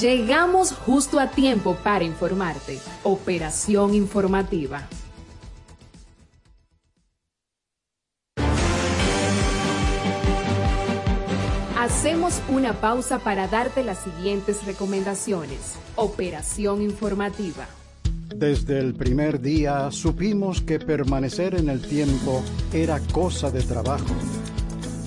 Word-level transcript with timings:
Llegamos 0.00 0.72
justo 0.72 1.20
a 1.20 1.30
tiempo 1.30 1.76
para 1.84 2.04
informarte. 2.04 2.78
Operación 3.02 3.94
informativa. 3.94 4.88
Hacemos 11.76 12.40
una 12.48 12.80
pausa 12.80 13.18
para 13.18 13.46
darte 13.46 13.84
las 13.84 13.98
siguientes 13.98 14.64
recomendaciones. 14.64 15.76
Operación 15.96 16.80
informativa. 16.80 17.66
Desde 18.34 18.78
el 18.78 18.94
primer 18.94 19.38
día 19.42 19.90
supimos 19.90 20.62
que 20.62 20.78
permanecer 20.78 21.56
en 21.56 21.68
el 21.68 21.82
tiempo 21.82 22.42
era 22.72 23.00
cosa 23.12 23.50
de 23.50 23.60
trabajo. 23.60 24.14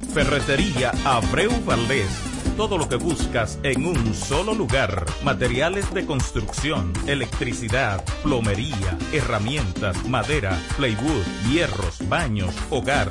Ferretería 0.00 0.92
Abreu 1.04 1.50
Valdés. 1.64 2.08
Todo 2.56 2.78
lo 2.78 2.88
que 2.88 2.96
buscas 2.96 3.58
en 3.62 3.86
un 3.86 4.14
solo 4.14 4.54
lugar. 4.54 5.06
Materiales 5.22 5.92
de 5.92 6.06
construcción, 6.06 6.92
electricidad, 7.06 8.04
plomería, 8.22 8.98
herramientas, 9.12 10.08
madera, 10.08 10.56
plywood, 10.76 11.24
hierros, 11.48 12.08
baños, 12.08 12.54
hogar. 12.70 13.10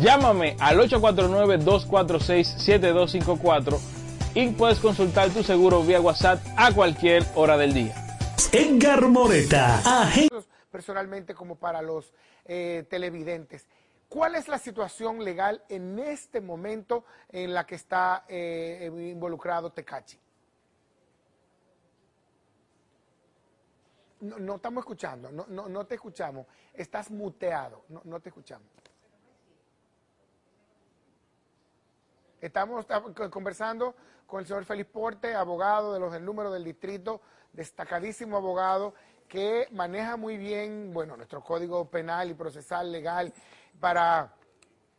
Llámame 0.00 0.56
al 0.60 0.78
849-246-7254 0.78 3.78
y 4.34 4.48
puedes 4.52 4.78
consultar 4.78 5.28
tu 5.28 5.42
seguro 5.42 5.82
vía 5.82 6.00
WhatsApp 6.00 6.40
a 6.56 6.72
cualquier 6.72 7.22
hora 7.34 7.58
del 7.58 7.74
día. 7.74 7.94
Edgar 8.50 9.06
Moreta, 9.08 10.00
agente. 10.00 10.34
Personalmente 10.70 11.34
como 11.34 11.56
para 11.56 11.82
los 11.82 12.14
eh, 12.46 12.86
televidentes. 12.88 13.66
¿Cuál 14.08 14.36
es 14.36 14.48
la 14.48 14.58
situación 14.58 15.22
legal 15.22 15.62
en 15.68 15.98
este 15.98 16.40
momento 16.40 17.04
en 17.28 17.52
la 17.52 17.66
que 17.66 17.74
está 17.74 18.24
eh, 18.26 18.90
involucrado 19.12 19.70
Tecachi? 19.70 20.18
No, 24.20 24.38
no, 24.38 24.56
estamos 24.56 24.80
escuchando, 24.80 25.30
no, 25.30 25.44
no, 25.48 25.68
no 25.68 25.84
te 25.84 25.96
escuchamos. 25.96 26.46
Estás 26.72 27.10
muteado, 27.10 27.84
no, 27.90 28.00
no 28.04 28.18
te 28.18 28.30
escuchamos. 28.30 28.79
Estamos 32.40 32.86
conversando 33.30 33.94
con 34.26 34.40
el 34.40 34.46
señor 34.46 34.64
Félix 34.64 34.88
Porte, 34.90 35.34
abogado 35.34 35.92
de 35.92 36.00
los 36.00 36.12
del 36.12 36.24
número 36.24 36.50
del 36.50 36.64
distrito, 36.64 37.20
destacadísimo 37.52 38.36
abogado 38.38 38.94
que 39.28 39.68
maneja 39.70 40.16
muy 40.16 40.36
bien, 40.38 40.92
bueno, 40.92 41.16
nuestro 41.16 41.42
código 41.42 41.88
penal 41.88 42.30
y 42.30 42.34
procesal 42.34 42.90
legal 42.90 43.32
para 43.78 44.34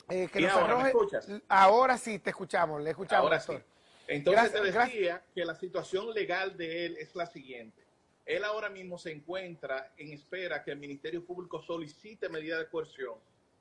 eh, 0.08 0.30
que 0.32 0.40
¿Y 0.40 0.44
nos 0.44 0.54
ahora 0.54 0.86
arroje. 0.86 1.42
Ahora 1.50 1.98
sí 1.98 2.20
te 2.20 2.30
escuchamos, 2.30 2.82
le 2.82 2.92
escuchamos. 2.92 3.24
Ahora 3.26 3.38
doctor. 3.40 3.60
sí. 3.60 3.66
Entonces 4.08 4.52
Gracias, 4.52 4.62
te 4.62 4.72
gracias. 4.72 4.94
decía 4.94 5.24
que 5.34 5.46
la 5.46 5.56
situación 5.56 6.14
legal 6.14 6.58
de 6.58 6.86
él 6.86 6.98
es 6.98 7.16
la 7.16 7.26
siguiente. 7.26 7.82
Él 8.26 8.44
ahora 8.44 8.70
mismo 8.70 8.98
se 8.98 9.12
encuentra 9.12 9.94
en 9.98 10.14
espera 10.14 10.64
que 10.64 10.72
el 10.72 10.80
Ministerio 10.80 11.26
Público 11.26 11.62
solicite 11.62 12.30
medida 12.30 12.60
de 12.60 12.68
coerción. 12.68 13.16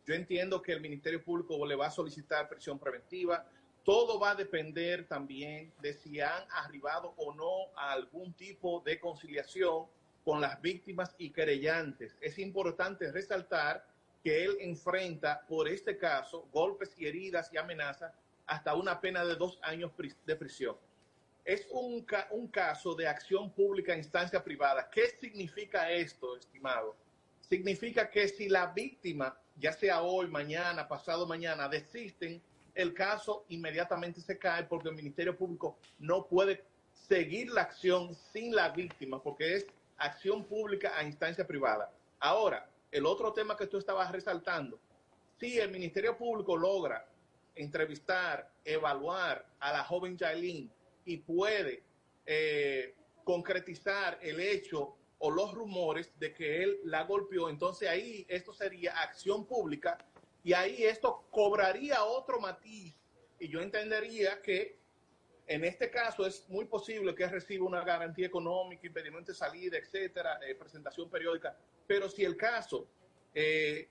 Yo 0.07 0.15
entiendo 0.15 0.61
que 0.61 0.73
el 0.73 0.81
Ministerio 0.81 1.23
Público 1.23 1.65
le 1.67 1.77
va 1.77 1.87
a 1.87 1.91
solicitar 1.91 2.49
prisión 2.49 2.79
preventiva. 2.79 3.47
Todo 3.85 4.21
va 4.21 4.33
a 4.33 4.35
depender 4.35 5.07
también 5.09 5.73
de 5.81 5.95
si 5.95 6.21
han 6.21 6.45
arribado 6.51 7.15
o 7.17 7.35
no 7.35 7.77
a 7.77 7.93
algún 7.93 8.33
tipo 8.35 8.81
de 8.81 9.01
conciliación 9.01 9.87
con 10.25 10.41
las 10.41 10.61
víctimas 10.61 11.15
y 11.19 11.31
querellantes. 11.31 12.17
Es 12.21 12.39
importante 12.39 13.11
resaltar 13.11 13.87
que 14.23 14.45
él 14.45 14.59
enfrenta 14.61 15.47
por 15.49 15.67
este 15.67 15.97
caso 15.97 16.47
golpes 16.53 16.95
y 16.99 17.07
heridas 17.07 17.51
y 17.53 17.57
amenazas 17.57 18.13
hasta 18.47 18.75
una 18.75 19.01
pena 19.01 19.25
de 19.25 19.37
dos 19.37 19.59
años 19.63 19.93
de 20.27 20.37
prisión. 20.37 20.77
Es 21.45 21.67
un, 21.71 22.07
un 22.33 22.49
caso 22.49 22.95
de 22.95 23.09
acción 23.09 23.51
pública 23.51 23.93
en 23.93 24.01
instancia 24.01 24.45
privada. 24.45 24.91
¿Qué 24.91 25.07
significa 25.21 25.91
esto, 25.91 26.37
estimado? 26.37 26.95
Significa 27.41 28.11
que 28.11 28.29
si 28.29 28.49
la 28.49 28.67
víctima, 28.67 29.37
ya 29.57 29.73
sea 29.73 30.03
hoy, 30.03 30.29
mañana, 30.29 30.87
pasado 30.87 31.27
mañana, 31.27 31.69
desisten, 31.69 32.43
el 32.75 32.95
caso 32.95 33.45
inmediatamente 33.49 34.21
se 34.21 34.39
cae 34.39 34.65
porque 34.65 34.89
el 34.89 34.95
Ministerio 34.95 35.37
Público 35.37 35.79
no 35.99 36.27
puede 36.27 36.65
seguir 36.93 37.51
la 37.51 37.63
acción 37.63 38.15
sin 38.33 38.55
la 38.55 38.69
víctima 38.71 39.23
porque 39.23 39.57
es 39.57 39.67
acción 39.97 40.45
pública 40.45 40.93
a 40.97 41.05
instancia 41.05 41.47
privada. 41.47 41.93
Ahora, 42.19 42.69
el 42.91 43.07
otro 43.07 43.33
tema 43.33 43.57
que 43.57 43.67
tú 43.67 43.79
estabas 43.79 44.11
resaltando, 44.11 44.79
si 45.39 45.59
el 45.59 45.71
Ministerio 45.71 46.17
Público 46.17 46.57
logra 46.57 47.07
entrevistar, 47.55 48.51
evaluar 48.65 49.47
a 49.59 49.73
la 49.73 49.85
joven 49.85 50.17
Yailin 50.17 50.71
y 51.05 51.17
puede 51.19 51.83
eh, 52.27 52.95
concretizar 53.25 54.19
el 54.23 54.41
hecho 54.41 54.97
o 55.19 55.31
los 55.31 55.53
rumores 55.53 56.13
de 56.19 56.33
que 56.33 56.63
él 56.63 56.79
la 56.85 57.05
golpeó, 57.05 57.51
entonces 57.51 57.89
ahí 57.89 58.25
esto 58.29 58.55
sería 58.55 58.99
acción 59.01 59.45
pública 59.45 59.99
y 60.43 60.53
ahí 60.53 60.85
esto 60.85 61.27
cobraría 61.31 62.05
otro 62.05 62.41
matiz. 62.41 62.95
Y 63.39 63.49
yo 63.49 63.61
entendería 63.61 64.41
que 64.43 64.79
en 65.47 65.65
este 65.65 65.91
caso 65.91 66.25
es 66.27 66.49
muy 66.49 66.65
posible 66.67 67.15
que 67.15 67.27
reciba 67.27 67.67
una 67.67 67.83
garantía 67.83 68.27
económica, 68.27 68.87
impedimento 68.87 69.33
de 69.33 69.39
salida, 69.39 69.79
etcétera, 69.79 70.39
eh, 70.47 70.55
presentación 70.55 71.11
periódica, 71.11 71.57
pero 71.87 72.09
si 72.09 72.25
el 72.25 72.37
caso 72.37 72.87
eh, 73.35 73.89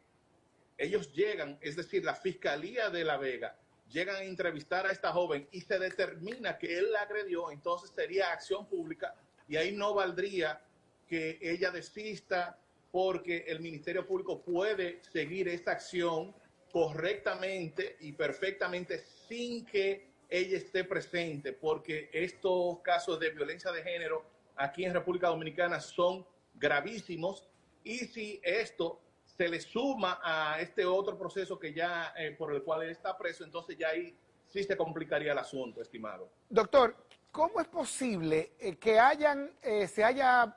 ellos 0.77 1.11
llegan, 1.13 1.57
es 1.59 1.75
decir, 1.75 2.05
la 2.05 2.15
Fiscalía 2.15 2.89
de 2.89 3.03
La 3.03 3.17
Vega, 3.17 3.57
llegan 3.89 4.15
a 4.15 4.23
entrevistar 4.23 4.85
a 4.85 4.91
esta 4.91 5.11
joven 5.11 5.49
y 5.51 5.61
se 5.61 5.77
determina 5.77 6.57
que 6.57 6.77
él 6.77 6.93
la 6.93 7.01
agredió, 7.01 7.51
entonces 7.51 7.89
sería 7.89 8.31
acción 8.31 8.65
pública 8.67 9.13
y 9.49 9.57
ahí 9.57 9.73
no 9.73 9.93
valdría 9.93 10.61
que 11.07 11.39
ella 11.41 11.71
desista 11.71 12.57
porque 12.91 13.45
el 13.47 13.59
Ministerio 13.59 14.05
Público 14.05 14.41
puede 14.41 15.01
seguir 15.11 15.47
esta 15.47 15.71
acción 15.71 16.33
correctamente 16.71 17.97
y 17.99 18.11
perfectamente 18.11 18.99
sin 19.27 19.65
que 19.65 20.09
ella 20.29 20.57
esté 20.57 20.83
presente, 20.83 21.53
porque 21.53 22.09
estos 22.13 22.79
casos 22.81 23.19
de 23.19 23.31
violencia 23.31 23.71
de 23.71 23.83
género 23.83 24.23
aquí 24.55 24.85
en 24.85 24.93
República 24.93 25.27
Dominicana 25.29 25.79
son 25.79 26.25
gravísimos 26.53 27.47
y 27.83 27.99
si 27.99 28.39
esto 28.43 28.99
se 29.23 29.47
le 29.47 29.59
suma 29.61 30.19
a 30.21 30.59
este 30.59 30.85
otro 30.85 31.17
proceso 31.17 31.57
que 31.57 31.73
ya 31.73 32.13
eh, 32.17 32.35
por 32.37 32.53
el 32.53 32.61
cual 32.61 32.83
él 32.83 32.89
está 32.89 33.17
preso, 33.17 33.43
entonces 33.43 33.77
ya 33.77 33.89
ahí 33.89 34.15
sí 34.47 34.63
se 34.63 34.75
complicaría 34.75 35.31
el 35.31 35.37
asunto, 35.37 35.81
estimado. 35.81 36.29
Doctor, 36.49 36.95
¿cómo 37.31 37.61
es 37.61 37.67
posible 37.67 38.51
eh, 38.59 38.75
que 38.75 38.99
hayan, 38.99 39.51
eh, 39.61 39.87
se 39.87 40.03
haya, 40.03 40.55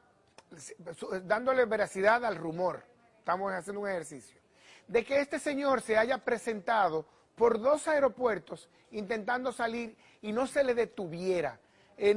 dándole 1.25 1.65
veracidad 1.65 2.25
al 2.25 2.37
rumor, 2.37 2.85
estamos 3.19 3.53
haciendo 3.53 3.81
un 3.81 3.89
ejercicio, 3.89 4.41
de 4.87 5.05
que 5.05 5.21
este 5.21 5.39
señor 5.39 5.81
se 5.81 5.97
haya 5.97 6.19
presentado 6.19 7.07
por 7.35 7.61
dos 7.61 7.89
aeropuertos 7.89 8.69
intentando 8.91 9.53
salir 9.53 9.97
y 10.21 10.33
no 10.33 10.47
se 10.47 10.65
le 10.65 10.75
detuviera? 10.75 11.59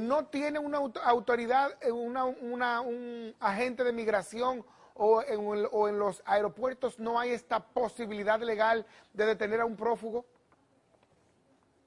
no 0.00 0.26
tiene 0.26 0.58
una 0.58 0.78
autoridad, 0.78 1.78
una, 1.92 2.24
un 2.24 3.34
agente 3.38 3.84
de 3.84 3.92
migración 3.92 4.64
o 4.96 5.22
en, 5.22 5.98
los 5.98 6.22
aeropuertos 6.24 6.98
no 6.98 7.20
hay 7.20 7.30
esta 7.30 7.60
posibilidad 7.60 8.40
legal 8.40 8.86
de 9.12 9.26
detener 9.26 9.60
a 9.60 9.64
un 9.64 9.76
prófugo? 9.76 10.24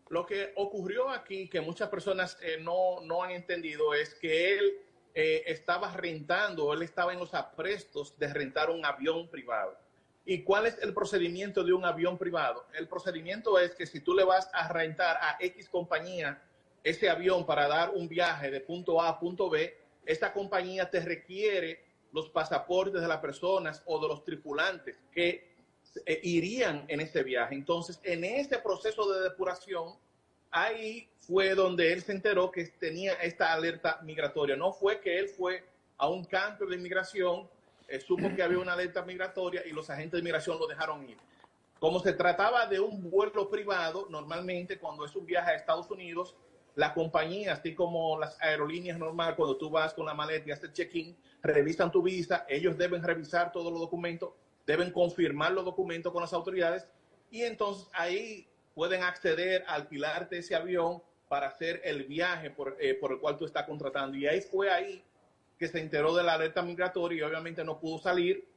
Lo 0.10 0.26
que 0.26 0.54
ocurrió 0.56 1.10
aquí, 1.10 1.50
que 1.50 1.62
muchas 1.62 1.90
personas 1.90 2.38
eh, 2.42 2.58
no, 2.60 3.02
no, 3.02 3.22
han 3.22 3.32
entendido, 3.32 3.94
es 3.94 4.16
que 4.16 4.58
él 4.58 4.80
eh, 5.14 5.44
estaba 5.48 5.92
rentando, 5.92 6.74
él 6.74 6.84
estaba 6.84 7.14
en 7.14 7.20
los 7.20 7.34
aprestos 7.34 8.18
de 8.18 8.32
rentar 8.32 8.70
un 8.70 8.86
avión 8.86 9.28
privado. 9.28 9.78
¿Y 10.26 10.44
cuál 10.44 10.68
es 10.68 10.78
el 10.82 10.94
procedimiento 10.94 11.64
de 11.64 11.74
un 11.74 11.86
avión 11.86 12.18
privado? 12.18 12.66
El 12.74 12.88
procedimiento 12.88 13.58
es 13.58 13.74
que 13.74 13.88
si 13.88 14.02
tú 14.02 14.14
le 14.14 14.24
vas 14.24 14.50
a 14.54 14.72
rentar 14.72 15.18
a 15.22 15.38
X 15.40 15.70
compañía 15.70 16.42
ese 16.84 17.10
avión 17.10 17.46
para 17.46 17.68
dar 17.68 17.92
un 17.92 18.08
viaje 18.08 18.52
de 18.52 18.62
punto 18.62 19.02
A 19.02 19.10
a 19.10 19.20
punto 19.20 19.50
B, 19.50 19.76
esta 20.06 20.32
compañía 20.32 20.90
te 20.90 21.00
requiere 21.00 21.84
los 22.12 22.30
pasaportes 22.30 23.02
de 23.02 23.08
las 23.08 23.20
personas 23.20 23.84
o 23.86 24.00
de 24.00 24.08
los 24.08 24.24
tripulantes 24.24 24.96
que 25.12 25.50
eh, 26.06 26.20
irían 26.24 26.86
en 26.88 27.02
ese 27.02 27.24
viaje. 27.24 27.56
Entonces, 27.56 28.00
en 28.04 28.24
ese 28.24 28.60
proceso 28.60 29.12
de 29.12 29.22
depuración, 29.22 29.96
ahí 30.52 31.10
fue 31.20 31.54
donde 31.56 31.94
él 31.94 32.02
se 32.02 32.12
enteró 32.12 32.52
que 32.52 32.66
tenía 32.66 33.14
esta 33.14 33.54
alerta 33.54 34.00
migratoria. 34.04 34.56
No 34.56 34.74
fue 34.74 35.00
que 35.00 35.20
él 35.20 35.30
fue 35.30 35.64
a 35.98 36.10
un 36.10 36.26
campo 36.26 36.66
de 36.66 36.76
inmigración, 36.76 37.48
eh, 37.88 38.00
supo 38.00 38.34
que 38.36 38.44
había 38.44 38.60
una 38.60 38.74
alerta 38.74 39.04
migratoria 39.04 39.64
y 39.66 39.72
los 39.72 39.90
agentes 39.90 40.14
de 40.14 40.20
inmigración 40.20 40.60
lo 40.60 40.68
dejaron 40.68 41.08
ir. 41.08 41.18
Como 41.80 42.00
se 42.00 42.14
trataba 42.14 42.66
de 42.66 42.80
un 42.80 43.10
vuelo 43.10 43.50
privado, 43.50 44.08
normalmente 44.10 44.80
cuando 44.80 45.06
es 45.06 45.16
un 45.16 45.26
viaje 45.26 45.52
a 45.52 45.56
Estados 45.56 45.90
Unidos, 45.90 46.36
la 46.76 46.94
compañía, 46.94 47.54
así 47.54 47.74
como 47.74 48.20
las 48.20 48.40
aerolíneas 48.42 48.98
normales, 48.98 49.36
cuando 49.36 49.58
tú 49.58 49.70
vas 49.70 49.94
con 49.94 50.06
la 50.06 50.14
maleta 50.14 50.50
y 50.50 50.52
haces 50.52 50.74
check-in, 50.74 51.16
revisan 51.42 51.92
tu 51.92 52.02
visa, 52.02 52.46
ellos 52.50 52.78
deben 52.78 53.04
revisar 53.04 53.52
todos 53.52 53.72
los 53.72 53.82
documentos, 53.82 54.32
deben 54.66 54.92
confirmar 54.92 55.52
los 55.52 55.66
documentos 55.66 56.12
con 56.12 56.22
las 56.22 56.34
autoridades 56.34 56.88
y 57.32 57.44
entonces 57.44 57.88
ahí 57.94 58.49
pueden 58.74 59.04
acceder 59.04 59.64
a 59.68 59.76
alquilarte 59.76 60.38
ese 60.40 60.56
avión 60.56 61.02
para 61.28 61.48
hacer 61.48 61.82
el 61.84 62.04
viaje 62.06 62.50
por, 62.50 62.78
eh, 62.80 62.96
por 62.96 63.12
el 63.12 63.20
cual 63.20 63.38
tú 63.38 63.46
estás 63.46 63.66
contratando. 63.66 64.18
Y 64.18 64.28
ahí 64.28 64.42
fue 64.42 64.72
ahí 64.72 65.04
que 65.58 65.68
se 65.68 65.80
enteró 65.80 66.16
de 66.16 66.24
la 66.24 66.34
alerta 66.34 66.62
migratoria 66.62 67.20
y 67.20 67.22
obviamente 67.22 67.64
no 67.64 67.80
pudo 67.80 68.00
salir 68.00 68.48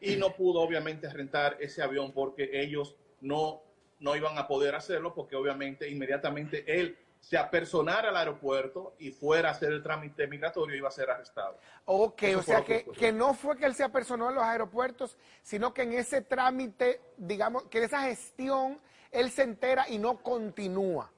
y 0.00 0.16
no 0.16 0.34
pudo 0.34 0.60
obviamente 0.60 1.08
rentar 1.08 1.56
ese 1.60 1.82
avión 1.82 2.12
porque 2.12 2.50
ellos 2.52 2.96
no, 3.20 3.62
no 4.00 4.16
iban 4.16 4.36
a 4.36 4.48
poder 4.48 4.74
hacerlo 4.74 5.14
porque 5.14 5.36
obviamente 5.36 5.88
inmediatamente 5.88 6.64
él 6.66 6.98
se 7.20 7.36
apersonara 7.36 8.10
al 8.10 8.16
aeropuerto 8.16 8.94
y 8.98 9.10
fuera 9.10 9.48
a 9.48 9.52
hacer 9.52 9.72
el 9.72 9.82
trámite 9.82 10.26
migratorio, 10.26 10.76
iba 10.76 10.88
a 10.88 10.92
ser 10.92 11.10
arrestado. 11.10 11.58
Ok, 11.84 12.22
o 12.36 12.42
sea 12.42 12.62
que, 12.64 12.84
que, 12.84 13.12
no 13.12 13.34
fue 13.34 13.56
que 13.56 13.66
él 13.66 13.74
se 13.74 13.84
apersonó 13.84 14.28
a 14.28 14.32
los 14.32 14.42
aeropuertos, 14.42 15.16
sino 15.42 15.74
que 15.74 15.82
en 15.82 15.94
ese 15.94 16.22
trámite, 16.22 17.00
digamos, 17.16 17.64
que 17.64 17.78
en 17.78 17.84
esa 17.84 18.02
gestión, 18.02 18.80
él 19.12 19.30
se 19.30 19.42
entera 19.42 19.86
y 19.88 19.98
no 19.98 20.22
continúa. 20.22 21.10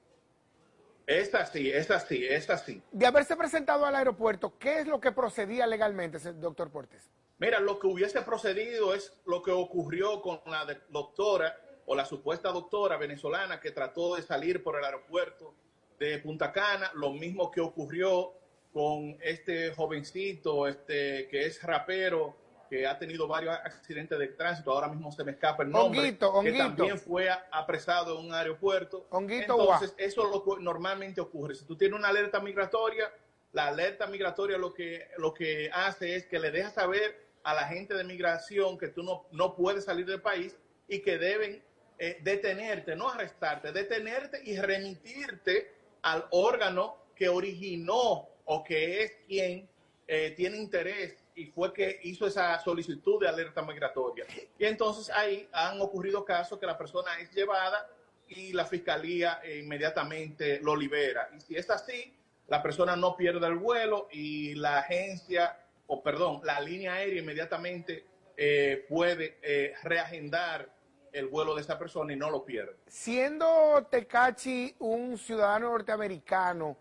Es 1.07 1.35
así, 1.35 1.71
es 1.71 1.91
así, 1.91 2.25
es 2.25 2.49
así. 2.51 2.81
De 2.93 3.07
haberse 3.07 3.37
presentado 3.37 3.85
al 3.85 3.97
aeropuerto, 3.97 4.57
¿qué 4.59 4.81
es 4.81 4.87
lo 4.87 5.01
que 5.01 5.11
procedía 5.11 5.67
legalmente, 5.67 6.19
doctor 6.35 6.71
Portes? 6.71 7.11
Mira, 7.39 7.59
lo 7.59 7.79
que 7.79 7.87
hubiese 7.87 8.23
procedido 8.23 8.95
es 8.95 9.13
lo 9.25 9.43
que 9.43 9.51
ocurrió 9.51 10.21
con 10.21 10.41
la 10.47 10.67
doctora 10.91 11.59
o 11.87 11.97
la 11.97 12.05
supuesta 12.05 12.51
doctora 12.51 12.97
venezolana 12.97 13.59
que 13.59 13.73
trató 13.73 14.15
de 14.15 14.23
salir 14.23 14.63
por 14.63 14.79
el 14.79 14.85
aeropuerto 14.85 15.55
de 15.99 16.19
Punta 16.19 16.53
Cana, 16.53 16.91
lo 16.95 17.13
mismo 17.13 17.51
que 17.51 17.61
ocurrió 17.61 18.35
con 18.73 19.19
este 19.21 19.75
jovencito 19.75 20.69
este, 20.69 21.27
que 21.29 21.47
es 21.47 21.63
rapero, 21.63 22.37
que 22.71 22.87
ha 22.87 22.97
tenido 22.97 23.27
varios 23.27 23.53
accidentes 23.53 24.17
de 24.17 24.29
tránsito, 24.29 24.71
ahora 24.71 24.87
mismo 24.87 25.11
se 25.11 25.25
me 25.25 25.33
escapa 25.33 25.65
el 25.65 25.71
nombre, 25.71 26.17
que 26.17 26.53
también 26.53 26.97
fue 27.01 27.29
apresado 27.51 28.21
en 28.21 28.27
un 28.27 28.33
aeropuerto. 28.33 29.09
Entonces, 29.29 29.93
eso 29.99 30.25
es 30.25 30.31
lo 30.31 30.45
que 30.45 30.63
normalmente 30.63 31.21
ocurre. 31.21 31.57
Si 31.57 31.65
tú 31.65 31.77
tienes 31.77 31.99
una 31.99 32.09
alerta 32.09 32.39
migratoria, 32.39 33.13
la 33.51 33.67
alerta 33.67 34.07
migratoria 34.07 34.57
lo 34.57 34.73
que, 34.73 35.09
lo 35.19 35.35
que 35.35 35.69
hace 35.75 36.15
es 36.15 36.27
que 36.27 36.39
le 36.39 36.53
deja 36.53 36.71
saber 36.71 37.29
a 37.43 37.55
la 37.55 37.67
gente 37.67 37.95
de 37.95 38.05
migración 38.05 38.79
que 38.79 38.87
tú 38.87 39.03
no, 39.03 39.27
no 39.33 39.57
puedes 39.57 39.87
salir 39.87 40.07
del 40.07 40.23
país 40.23 40.57
y 40.87 41.01
que 41.01 41.19
deben 41.19 41.61
eh, 41.99 42.19
detenerte, 42.23 42.95
no 42.95 43.09
arrestarte, 43.09 43.73
detenerte 43.73 44.41
y 44.45 44.57
remitirte 44.59 45.75
al 46.03 46.25
órgano 46.31 46.97
que 47.17 47.29
originó 47.29 48.29
o 48.45 48.63
que 48.63 49.03
es 49.03 49.13
quien 49.27 49.69
eh, 50.07 50.35
tiene 50.37 50.57
interés 50.57 51.20
y 51.41 51.47
fue 51.47 51.73
que 51.73 52.01
hizo 52.03 52.27
esa 52.27 52.59
solicitud 52.61 53.19
de 53.19 53.27
alerta 53.27 53.63
migratoria. 53.63 54.27
Y 54.59 54.65
entonces 54.67 55.09
ahí 55.09 55.49
han 55.53 55.81
ocurrido 55.81 56.23
casos 56.23 56.59
que 56.59 56.67
la 56.67 56.77
persona 56.77 57.19
es 57.19 57.31
llevada 57.33 57.89
y 58.29 58.53
la 58.53 58.67
fiscalía 58.67 59.41
eh, 59.43 59.61
inmediatamente 59.65 60.61
lo 60.61 60.77
libera. 60.77 61.31
Y 61.35 61.41
si 61.41 61.57
es 61.57 61.71
así, 61.71 62.15
la 62.47 62.63
persona 62.63 62.95
no 62.95 63.17
pierde 63.17 63.47
el 63.47 63.55
vuelo 63.55 64.09
y 64.13 64.55
la 64.55 64.81
agencia, 64.81 65.57
o 65.87 66.03
perdón, 66.03 66.43
la 66.45 66.61
línea 66.61 66.95
aérea 66.95 67.23
inmediatamente 67.23 68.05
eh, 68.37 68.85
puede 68.87 69.39
reagendar 69.83 70.71
el 71.11 71.27
vuelo 71.27 71.55
de 71.55 71.63
esa 71.63 71.79
persona 71.79 72.13
y 72.13 72.17
no 72.17 72.31
lo 72.31 72.45
pierde. 72.45 72.77
Siendo 72.87 73.87
Tecachi 73.91 74.75
un 74.81 75.17
ciudadano 75.17 75.71
norteamericano, 75.71 76.77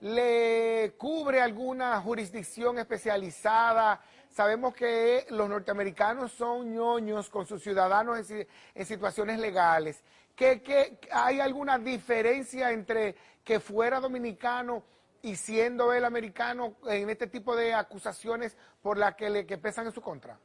¿le 0.00 0.94
cubre 0.98 1.40
alguna 1.40 2.00
jurisdicción 2.00 2.78
especializada? 2.78 4.00
Sabemos 4.28 4.74
que 4.74 5.26
los 5.30 5.48
norteamericanos 5.48 6.32
son 6.32 6.74
ñoños 6.74 7.30
con 7.30 7.46
sus 7.46 7.62
ciudadanos 7.62 8.28
en, 8.30 8.86
situaciones 8.86 9.38
legales. 9.38 10.02
¿Qué, 10.34 10.98
hay 11.12 11.38
alguna 11.38 11.78
diferencia 11.78 12.72
entre 12.72 13.14
que 13.44 13.60
fuera 13.60 14.00
dominicano 14.00 14.82
y 15.22 15.36
siendo 15.36 15.92
él 15.92 16.04
americano 16.04 16.76
en 16.88 17.08
este 17.10 17.28
tipo 17.28 17.54
de 17.54 17.74
acusaciones 17.74 18.56
por 18.82 18.98
las 18.98 19.14
que, 19.14 19.58
pesan 19.58 19.86
en 19.86 19.92
su 19.92 20.00
contra? 20.00 20.38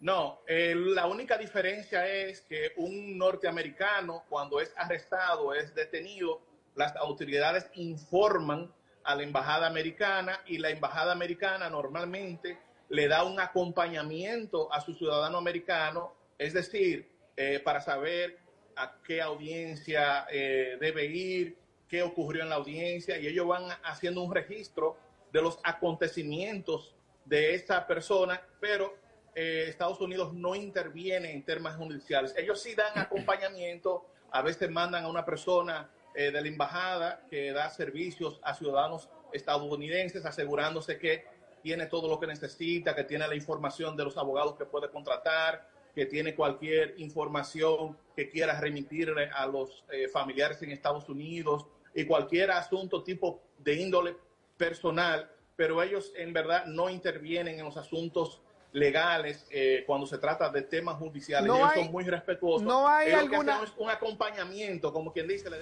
No, 0.00 0.40
la 0.48 1.06
única 1.06 1.38
diferencia 1.38 2.06
es 2.06 2.40
que 2.42 2.72
un 2.76 3.16
norteamericano 3.16 4.24
cuando 4.28 4.60
es 4.60 4.74
arrestado, 4.76 5.54
es 5.54 5.74
detenido, 5.74 6.42
las 6.76 6.94
autoridades 6.96 7.68
informan 7.74 8.72
a 9.02 9.14
la 9.16 9.22
embajada 9.22 9.66
americana 9.66 10.40
y 10.46 10.58
la 10.58 10.70
embajada 10.70 11.12
americana 11.12 11.68
normalmente 11.70 12.58
le 12.88 13.08
da 13.08 13.24
un 13.24 13.40
acompañamiento 13.40 14.72
a 14.72 14.80
su 14.80 14.94
ciudadano 14.94 15.38
americano, 15.38 16.12
es 16.38 16.52
decir, 16.52 17.08
eh, 17.36 17.60
para 17.64 17.80
saber 17.80 18.38
a 18.76 18.98
qué 19.02 19.22
audiencia 19.22 20.26
eh, 20.30 20.76
debe 20.80 21.06
ir, 21.06 21.56
qué 21.88 22.02
ocurrió 22.02 22.42
en 22.42 22.50
la 22.50 22.56
audiencia 22.56 23.18
y 23.18 23.26
ellos 23.26 23.46
van 23.46 23.64
haciendo 23.84 24.22
un 24.22 24.34
registro 24.34 24.96
de 25.32 25.42
los 25.42 25.58
acontecimientos 25.64 26.94
de 27.24 27.54
esa 27.54 27.86
persona, 27.86 28.40
pero 28.60 28.94
eh, 29.34 29.66
Estados 29.68 30.00
Unidos 30.00 30.32
no 30.32 30.54
interviene 30.54 31.32
en 31.32 31.42
temas 31.42 31.76
judiciales. 31.76 32.34
Ellos 32.36 32.60
sí 32.60 32.74
dan 32.74 32.98
acompañamiento, 32.98 34.06
a 34.30 34.42
veces 34.42 34.70
mandan 34.70 35.04
a 35.04 35.08
una 35.08 35.24
persona 35.24 35.90
eh, 36.16 36.30
de 36.30 36.40
la 36.40 36.48
embajada 36.48 37.26
que 37.28 37.52
da 37.52 37.68
servicios 37.68 38.40
a 38.42 38.54
ciudadanos 38.54 39.10
estadounidenses, 39.32 40.24
asegurándose 40.24 40.98
que 40.98 41.26
tiene 41.62 41.86
todo 41.86 42.08
lo 42.08 42.18
que 42.18 42.26
necesita, 42.26 42.94
que 42.94 43.04
tiene 43.04 43.28
la 43.28 43.34
información 43.34 43.96
de 43.96 44.04
los 44.04 44.16
abogados 44.16 44.54
que 44.56 44.64
puede 44.64 44.88
contratar, 44.90 45.68
que 45.94 46.06
tiene 46.06 46.34
cualquier 46.34 46.94
información 46.98 47.98
que 48.14 48.30
quiera 48.30 48.58
remitirle 48.58 49.30
a 49.34 49.46
los 49.46 49.84
eh, 49.90 50.08
familiares 50.08 50.62
en 50.62 50.70
Estados 50.70 51.08
Unidos 51.08 51.66
y 51.94 52.04
cualquier 52.04 52.50
asunto 52.50 53.02
tipo 53.02 53.42
de 53.58 53.74
índole 53.74 54.16
personal, 54.56 55.30
pero 55.54 55.82
ellos 55.82 56.12
en 56.16 56.32
verdad 56.32 56.66
no 56.66 56.88
intervienen 56.88 57.58
en 57.58 57.64
los 57.64 57.76
asuntos 57.76 58.40
legales 58.72 59.46
eh, 59.50 59.84
cuando 59.86 60.06
se 60.06 60.18
trata 60.18 60.50
de 60.50 60.62
temas 60.62 60.96
judiciales. 60.96 61.50
ellos 61.52 61.70
son 61.74 61.90
muy 61.90 62.04
respetuosos. 62.04 62.62
No 62.62 62.86
hay 62.86 63.12
alguna... 63.12 63.60
un 63.78 63.90
acompañamiento, 63.90 64.92
como 64.92 65.12
quien 65.12 65.26
dice. 65.26 65.48
Le 65.48 65.58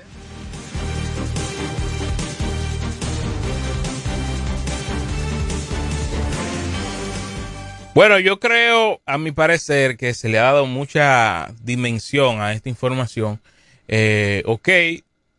Bueno, 7.94 8.18
yo 8.18 8.40
creo, 8.40 9.00
a 9.06 9.18
mi 9.18 9.30
parecer, 9.30 9.96
que 9.96 10.14
se 10.14 10.28
le 10.28 10.40
ha 10.40 10.44
dado 10.44 10.66
mucha 10.66 11.54
dimensión 11.62 12.40
a 12.40 12.52
esta 12.52 12.68
información. 12.68 13.40
Eh, 13.86 14.42
ok, 14.46 14.68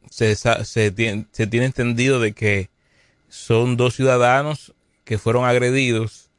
se, 0.10 0.36
se, 0.38 0.92
tiene, 0.92 1.26
se 1.32 1.48
tiene 1.48 1.66
entendido 1.66 2.22
de 2.22 2.32
que 2.32 2.70
son 3.28 3.76
dos 3.76 3.96
ciudadanos 3.96 4.74
que 5.04 5.18
fueron 5.18 5.44
agredidos 5.44 6.30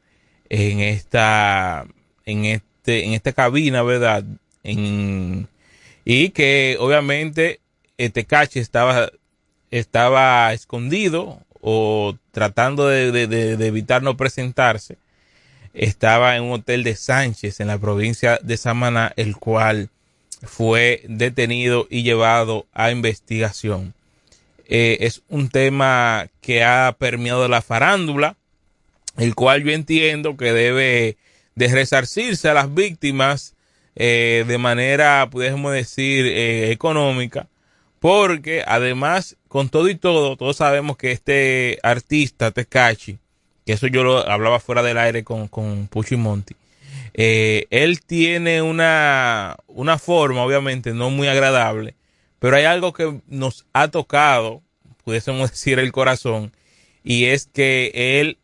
en 0.49 0.79
esta, 0.79 1.85
en 2.25 2.45
este, 2.45 3.05
en 3.05 3.13
esta 3.13 3.31
cabina, 3.33 3.83
¿verdad? 3.83 4.23
En, 4.63 5.47
y 6.03 6.29
que 6.31 6.77
obviamente 6.79 7.59
este 7.99 8.25
cache 8.25 8.59
estaba, 8.59 9.11
estaba 9.69 10.51
escondido 10.53 11.43
o 11.61 12.17
tratando 12.31 12.87
de, 12.87 13.11
de, 13.11 13.27
de 13.27 13.67
evitar 13.67 14.01
no 14.01 14.17
presentarse 14.17 14.97
estaba 15.73 16.35
en 16.35 16.43
un 16.43 16.53
hotel 16.53 16.83
de 16.83 16.95
Sánchez 16.95 17.59
en 17.59 17.67
la 17.67 17.77
provincia 17.77 18.39
de 18.41 18.57
Samaná, 18.57 19.13
el 19.15 19.37
cual 19.37 19.89
fue 20.43 21.01
detenido 21.07 21.87
y 21.89 22.03
llevado 22.03 22.67
a 22.73 22.91
investigación. 22.91 23.93
Eh, 24.67 24.97
es 25.01 25.21
un 25.29 25.49
tema 25.49 26.27
que 26.41 26.63
ha 26.63 26.95
permeado 26.97 27.47
la 27.47 27.61
farándula, 27.61 28.35
el 29.17 29.33
cual 29.33 29.63
yo 29.63 29.71
entiendo 29.71 30.37
que 30.37 30.51
debe 30.51 31.17
de 31.55 31.67
resarcirse 31.69 32.49
a 32.49 32.53
las 32.53 32.73
víctimas 32.73 33.55
eh, 33.95 34.45
de 34.47 34.57
manera, 34.57 35.27
podemos 35.31 35.73
decir, 35.73 36.25
eh, 36.27 36.71
económica, 36.71 37.47
porque 37.99 38.63
además, 38.67 39.37
con 39.47 39.69
todo 39.69 39.89
y 39.89 39.95
todo, 39.95 40.37
todos 40.37 40.57
sabemos 40.57 40.97
que 40.97 41.11
este 41.11 41.79
artista, 41.81 42.51
Tecachi, 42.51 43.17
que 43.67 43.73
eso 43.73 43.87
yo 43.87 44.01
lo 44.05 44.29
hablaba 44.29 44.61
fuera 44.61 44.81
del 44.81 44.97
aire 44.97 45.25
con, 45.25 45.49
con 45.49 45.87
Pucho 45.87 46.15
y. 46.15 46.55
Eh, 47.13 47.67
él 47.69 48.01
tiene 48.01 48.61
una, 48.61 49.57
una 49.67 49.97
forma, 49.97 50.41
obviamente, 50.41 50.93
no 50.93 51.09
muy 51.09 51.27
agradable, 51.27 51.95
pero 52.39 52.55
hay 52.55 52.63
algo 52.63 52.93
que 52.93 53.19
nos 53.27 53.65
ha 53.73 53.89
tocado, 53.89 54.61
pudiésemos 55.03 55.51
decir, 55.51 55.79
el 55.79 55.91
corazón, 55.91 56.53
y 57.03 57.25
es 57.25 57.47
que 57.53 57.91
él 58.21 58.37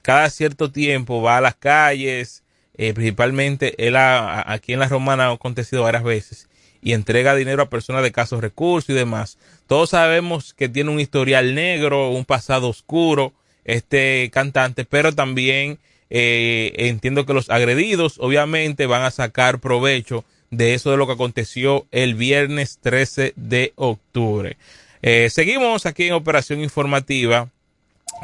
cada 0.00 0.30
cierto 0.30 0.70
tiempo 0.70 1.22
va 1.22 1.38
a 1.38 1.40
las 1.40 1.56
calles, 1.56 2.44
eh, 2.74 2.94
principalmente 2.94 3.74
él 3.84 3.96
aquí 3.96 4.74
en 4.74 4.78
la 4.78 4.88
Romana 4.88 5.26
ha 5.26 5.32
acontecido 5.32 5.82
varias 5.82 6.04
veces, 6.04 6.48
y 6.80 6.92
entrega 6.92 7.34
dinero 7.34 7.64
a 7.64 7.68
personas 7.68 8.04
de 8.04 8.12
casos 8.12 8.40
recursos 8.40 8.90
y 8.90 8.94
demás. 8.94 9.38
Todos 9.66 9.90
sabemos 9.90 10.54
que 10.54 10.68
tiene 10.68 10.90
un 10.90 11.00
historial 11.00 11.56
negro, 11.56 12.10
un 12.10 12.24
pasado 12.24 12.68
oscuro, 12.68 13.32
este 13.64 14.30
cantante, 14.32 14.84
pero 14.84 15.14
también 15.14 15.78
eh, 16.10 16.72
entiendo 16.76 17.24
que 17.24 17.32
los 17.32 17.50
agredidos 17.50 18.16
obviamente 18.18 18.86
van 18.86 19.02
a 19.02 19.10
sacar 19.10 19.60
provecho 19.60 20.24
de 20.50 20.74
eso 20.74 20.90
de 20.90 20.98
lo 20.98 21.06
que 21.06 21.14
aconteció 21.14 21.86
el 21.90 22.14
viernes 22.14 22.78
13 22.82 23.32
de 23.36 23.72
octubre. 23.76 24.58
Eh, 25.00 25.30
seguimos 25.30 25.86
aquí 25.86 26.04
en 26.04 26.12
Operación 26.12 26.60
Informativa. 26.60 27.50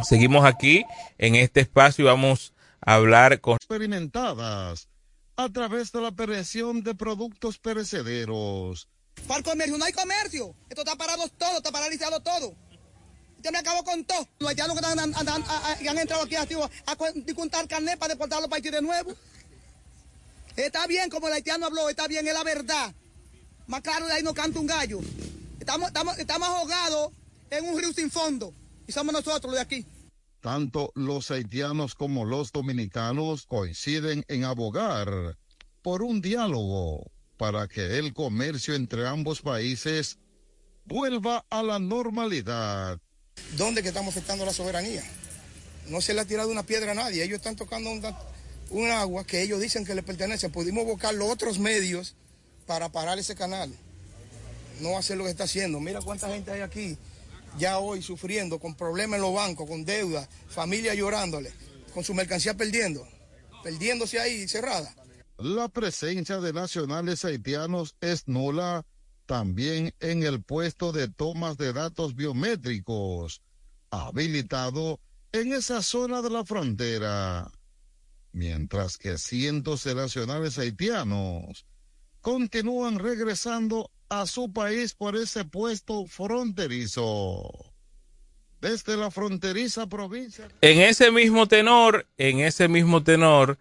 Seguimos 0.05 0.45
aquí 0.45 0.85
en 1.17 1.35
este 1.35 1.61
espacio 1.61 2.05
y 2.05 2.07
vamos 2.07 2.53
a 2.81 2.95
hablar 2.95 3.41
con 3.41 3.57
experimentadas 3.57 4.89
a 5.37 5.49
través 5.49 5.91
de 5.93 6.01
la 6.01 6.13
perecición 6.13 6.83
de 6.83 6.95
productos 6.95 7.59
perecederos. 7.59 8.89
Para 9.27 9.39
el 9.39 9.45
comercio 9.45 9.79
no 9.79 9.85
hay 9.85 9.93
comercio. 9.93 10.55
Esto 10.69 10.83
está 10.83 10.97
parado 10.97 11.29
todo, 11.39 11.57
está 11.57 11.73
paralizado 11.73 12.21
todo. 12.21 12.55
Usted 13.39 13.53
me 13.53 13.59
acabó 13.59 13.85
con 13.85 14.05
todo. 14.05 14.29
Los 14.41 14.51
haitianos 14.51 14.75
que, 14.79 14.85
están, 14.85 14.99
andan, 14.99 15.45
han 15.45 15.99
entrado 15.99 16.25
aquí 16.25 16.35
a, 16.35 16.47
contar 17.35 17.69
carnet 17.69 17.97
para 17.97 18.15
deportar 18.15 18.41
los 18.41 18.51
países 18.51 18.73
de 18.73 18.83
nuevo. 18.83 19.15
Está 20.57 20.89
bien, 20.89 21.09
como 21.09 21.29
el 21.29 21.35
haitiano 21.35 21.67
habló, 21.67 21.89
está 21.89 22.09
bien, 22.09 22.27
es 22.27 22.35
la 22.35 22.43
verdad. 22.43 22.93
Más 23.69 23.81
claro 23.81 24.07
de 24.07 24.15
ahí 24.15 24.23
no 24.25 24.35
canta 24.35 24.59
un 24.59 24.67
gallo. 24.67 24.99
Estamos, 25.61 25.89
estamos, 25.89 26.19
estamos 26.19 26.49
ahogados 26.49 27.13
en 27.51 27.65
un 27.65 27.79
río 27.79 27.93
sin 27.93 28.11
fondo. 28.11 28.53
Y 28.89 28.93
somos 28.93 29.13
nosotros 29.13 29.45
los 29.45 29.55
de 29.55 29.61
aquí. 29.61 29.87
Tanto 30.41 30.91
los 30.97 31.31
haitianos 31.31 31.95
como 31.95 32.25
los 32.25 32.51
dominicanos 32.51 33.47
coinciden 33.47 34.25
en 34.27 34.45
abogar 34.45 35.37
por 35.83 36.03
un 36.03 36.21
diálogo 36.21 37.05
para 37.37 37.69
que 37.69 37.99
el 37.99 38.13
comercio 38.15 38.75
entre 38.75 39.07
ambos 39.07 39.43
países 39.43 40.19
vuelva 40.85 41.45
a 41.51 41.63
la 41.63 41.79
normalidad. 41.79 43.01
¿Dónde 43.57 43.83
que 43.83 43.89
estamos 43.89 44.15
afectando 44.15 44.45
la 44.45 44.53
soberanía? 44.53 45.03
No 45.89 46.01
se 46.01 46.15
le 46.15 46.21
ha 46.21 46.25
tirado 46.25 46.51
una 46.51 46.65
piedra 46.65 46.93
a 46.93 46.95
nadie. 46.95 47.25
Ellos 47.25 47.39
están 47.39 47.57
tocando 47.57 47.91
un, 48.71 48.91
agua 48.91 49.25
que 49.25 49.43
ellos 49.43 49.61
dicen 49.61 49.85
que 49.85 49.95
le 49.95 50.03
pertenece. 50.03 50.51
Pudimos 50.51 50.85
buscar 50.85 51.15
los 51.15 51.31
otros 51.31 51.59
medios 51.59 52.15
para 52.67 52.91
parar 52.91 53.19
ese 53.19 53.35
canal. 53.35 53.73
No 54.81 54.99
hacer 54.99 55.17
lo 55.17 55.25
que 55.25 55.31
está 55.31 55.45
haciendo. 55.45 55.81
Mira 55.81 56.01
cuánta 56.01 56.29
gente 56.29 56.51
hay 56.51 56.61
aquí 56.61 56.99
ya 57.57 57.79
hoy 57.79 58.03
sufriendo, 58.03 58.59
con 58.59 58.75
problemas 58.75 59.17
en 59.17 59.23
los 59.23 59.35
bancos, 59.35 59.69
con 59.69 59.85
deudas, 59.85 60.29
familia 60.49 60.95
llorándole, 60.95 61.53
con 61.95 62.05
su 62.05 62.15
mercancía 62.15 62.55
perdiendo, 62.55 63.07
perdiéndose 63.63 64.21
ahí 64.21 64.47
cerrada. 64.49 64.95
La 65.39 65.69
presencia 65.69 66.39
de 66.39 66.53
nacionales 66.53 67.25
haitianos 67.25 67.95
es 68.01 68.27
nula 68.27 68.85
también 69.29 69.95
en 70.01 70.23
el 70.23 70.43
puesto 70.43 70.91
de 70.91 71.07
tomas 71.07 71.59
de 71.59 71.75
datos 71.75 72.17
biométricos, 72.17 73.43
habilitado 73.91 75.01
en 75.33 75.53
esa 75.53 75.83
zona 75.83 76.23
de 76.23 76.31
la 76.31 76.47
frontera, 76.47 77.53
mientras 78.33 78.97
que 78.97 79.19
cientos 79.19 79.85
de 79.85 79.95
nacionales 79.95 80.59
haitianos 80.59 81.67
continúan 82.23 82.99
regresando 82.99 83.91
a 84.09 84.25
su 84.25 84.51
país 84.51 84.95
por 84.95 85.15
ese 85.15 85.45
puesto 85.45 86.07
fronterizo. 86.07 87.51
Desde 88.63 88.97
la 88.97 89.11
fronteriza 89.11 89.87
provincia. 89.89 90.49
En 90.63 90.81
ese 90.81 91.11
mismo 91.11 91.47
tenor, 91.47 92.07
en 92.17 92.41
ese 92.41 92.67
mismo 92.67 93.03
tenor, 93.03 93.59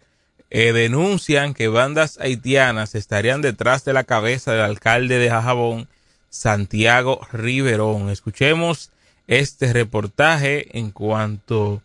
eh, 0.50 0.74
denuncian 0.74 1.54
que 1.54 1.68
bandas 1.68 2.20
haitianas 2.20 2.96
estarían 2.96 3.42
detrás 3.42 3.84
de 3.86 3.94
la 3.94 4.04
cabeza 4.04 4.51
del 4.51 4.62
alcalde 4.62 5.18
de 5.20 5.30
Jajabón, 5.30 5.88
Santiago 6.30 7.22
Riverón. 7.32 8.10
Escuchemos 8.10 8.92
este 9.27 9.74
reportaje 9.74 10.77
en 10.77 10.92
cuanto 10.92 11.82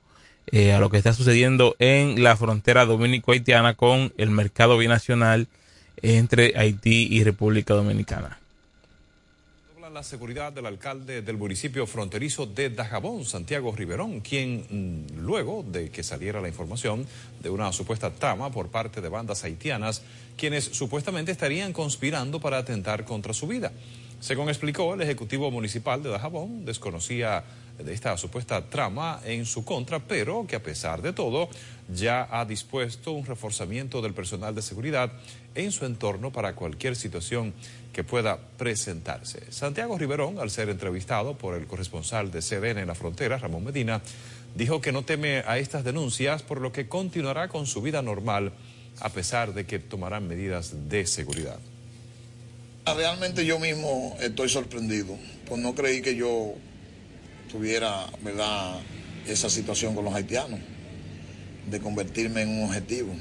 eh, 0.47 0.73
a 0.73 0.81
lo 0.81 0.90
que 0.90 0.99
está 0.99 1.12
sucediendo 1.12 1.76
en 1.78 2.23
la 2.23 2.37
frontera 2.37 2.85
dominico-haitiana 2.85 3.75
con 3.75 4.12
el 4.16 4.31
mercado 4.31 4.78
binacional 4.78 5.49
entre 6.02 6.54
Haití 6.57 7.09
y 7.11 7.25
República 7.25 7.75
Dominicana 7.75 8.42
la 9.93 10.03
seguridad 10.03 10.53
del 10.53 10.65
alcalde 10.65 11.21
del 11.21 11.37
municipio 11.37 11.87
fronterizo 11.87 12.47
de 12.47 12.71
Dajabón, 12.71 13.27
Santiago 13.27 13.75
Riverón, 13.77 14.21
quien 14.21 14.65
mm, 14.71 15.21
luego 15.21 15.63
de 15.69 15.91
que 15.91 16.03
saliera 16.03 16.41
la 16.41 16.49
información 16.49 17.07
de 17.43 17.51
una 17.51 17.71
supuesta 17.73 18.11
trama 18.11 18.51
por 18.51 18.69
parte 18.69 19.03
de 19.03 19.11
bandas 19.11 19.45
haitianas, 19.45 20.03
quienes 20.37 20.65
supuestamente 20.65 21.33
estarían 21.33 21.75
conspirando 21.75 22.41
para 22.41 22.57
atentar 22.57 23.05
contra 23.05 23.35
su 23.35 23.47
vida. 23.47 23.71
Según 24.23 24.49
explicó 24.49 24.95
el 24.95 25.00
Ejecutivo 25.00 25.50
Municipal 25.50 26.00
de 26.00 26.09
Dajabón, 26.09 26.64
desconocía 26.64 27.43
de 27.76 27.93
esta 27.93 28.17
supuesta 28.17 28.62
trama 28.71 29.21
en 29.25 29.45
su 29.45 29.64
contra, 29.64 29.99
pero 29.99 30.47
que 30.47 30.55
a 30.55 30.62
pesar 30.62 31.02
de 31.02 31.12
todo 31.12 31.49
ya 31.93 32.29
ha 32.31 32.45
dispuesto 32.45 33.11
un 33.11 33.26
reforzamiento 33.26 34.00
del 34.00 34.14
personal 34.14 34.55
de 34.55 34.62
seguridad 34.62 35.11
en 35.57 35.73
su 35.73 35.87
entorno 35.87 36.31
para 36.31 36.55
cualquier 36.55 36.95
situación 36.95 37.52
que 37.93 38.05
pueda 38.05 38.38
presentarse. 38.38 39.50
Santiago 39.50 39.99
Riverón, 39.99 40.38
al 40.38 40.50
ser 40.50 40.69
entrevistado 40.69 41.37
por 41.37 41.57
el 41.57 41.67
corresponsal 41.67 42.31
de 42.31 42.43
CDN 42.43 42.79
en 42.79 42.87
la 42.87 42.95
frontera, 42.95 43.38
Ramón 43.38 43.64
Medina, 43.64 44.02
dijo 44.55 44.81
que 44.81 44.93
no 44.93 45.02
teme 45.02 45.43
a 45.49 45.59
estas 45.59 45.83
denuncias, 45.83 46.45
por 46.45 46.61
lo 46.61 46.71
que 46.71 46.87
continuará 46.87 47.49
con 47.49 47.67
su 47.67 47.83
vida 47.83 48.02
normal, 48.02 48.52
a 49.00 49.09
pesar 49.09 49.52
de 49.52 49.67
que 49.67 49.81
tomarán 49.81 50.29
medidas 50.29 50.88
de 50.88 51.09
seguridad. 51.09 51.59
Realmente 52.85 53.47
yo 53.47 53.59
mismo 53.59 54.17
estoy 54.21 54.49
sorprendido, 54.49 55.17
pues 55.49 55.61
no 55.61 55.75
creí 55.75 56.03
que 56.03 56.17
yo 56.17 56.55
tuviera, 57.51 58.07
¿verdad?, 58.23 58.81
esa 59.27 59.49
situación 59.49 59.95
con 59.95 60.05
los 60.05 60.15
haitianos, 60.15 60.59
de 61.71 61.81
convertirme 61.81 62.43
en 62.43 62.49
un 62.49 62.65
objetivo. 62.65 63.15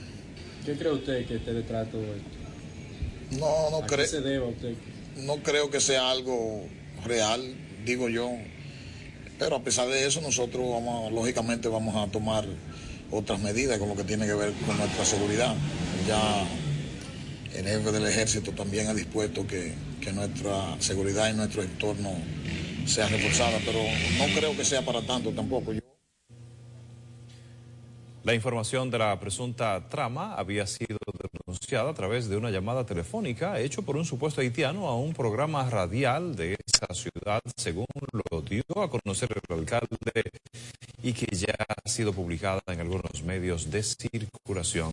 ¿Qué 0.65 0.75
cree 0.75 0.91
usted 0.91 1.27
que 1.27 1.35
esté 1.35 1.53
detrás 1.53 1.85
de 1.85 1.91
todo 1.91 2.03
esto? 2.15 3.39
No, 3.39 3.69
no 3.69 3.85
creo. 3.85 4.07
se 4.07 4.21
deba 4.21 4.47
usted? 4.47 4.73
No 5.17 5.37
creo 5.37 5.69
que 5.69 5.79
sea 5.79 6.09
algo 6.09 6.65
real, 7.05 7.55
digo 7.85 8.09
yo. 8.09 8.31
Pero 9.37 9.55
a 9.55 9.63
pesar 9.63 9.87
de 9.87 10.07
eso, 10.07 10.21
nosotros 10.21 10.67
vamos, 10.69 11.11
lógicamente 11.11 11.67
vamos 11.67 11.95
a 11.95 12.11
tomar 12.11 12.45
otras 13.11 13.39
medidas 13.39 13.77
con 13.77 13.89
lo 13.89 13.95
que 13.95 14.03
tiene 14.03 14.25
que 14.25 14.33
ver 14.33 14.53
con 14.65 14.77
nuestra 14.77 15.05
seguridad. 15.05 15.55
Ya 16.07 16.47
el 17.55 17.65
jefe 17.65 17.91
del 17.91 18.07
ejército 18.07 18.51
también 18.51 18.87
ha 18.87 18.93
dispuesto 18.93 19.45
que, 19.45 19.73
nuestra 20.13 20.75
seguridad 20.79 21.29
y 21.29 21.33
nuestro 21.35 21.61
entorno 21.61 22.11
sea 22.85 23.07
reforzada, 23.07 23.59
pero 23.63 23.79
no 24.17 24.33
creo 24.35 24.57
que 24.57 24.65
sea 24.65 24.83
para 24.83 25.01
tanto 25.01 25.31
tampoco. 25.31 25.71
La 28.23 28.33
información 28.33 28.91
de 28.91 28.99
la 28.99 29.19
presunta 29.19 29.87
trama 29.89 30.35
había 30.35 30.67
sido 30.67 30.97
denunciada 31.33 31.89
a 31.89 31.93
través 31.93 32.29
de 32.29 32.37
una 32.37 32.51
llamada 32.51 32.85
telefónica 32.85 33.59
hecho 33.59 33.83
por 33.83 33.95
un 33.95 34.05
supuesto 34.05 34.41
haitiano 34.41 34.87
a 34.87 34.95
un 34.95 35.13
programa 35.13 35.67
radial 35.69 36.35
de 36.35 36.57
esa 36.65 36.93
ciudad, 36.93 37.41
según 37.55 37.87
lo 38.11 38.41
dio 38.41 38.63
a 38.75 38.89
conocer 38.89 39.29
el 39.31 39.57
alcalde, 39.57 40.21
y 41.01 41.13
que 41.13 41.35
ya 41.35 41.55
ha 41.67 41.89
sido 41.89 42.13
publicada 42.13 42.61
en 42.67 42.81
algunos 42.81 43.23
medios 43.23 43.71
de 43.71 43.81
circulación 43.81 44.91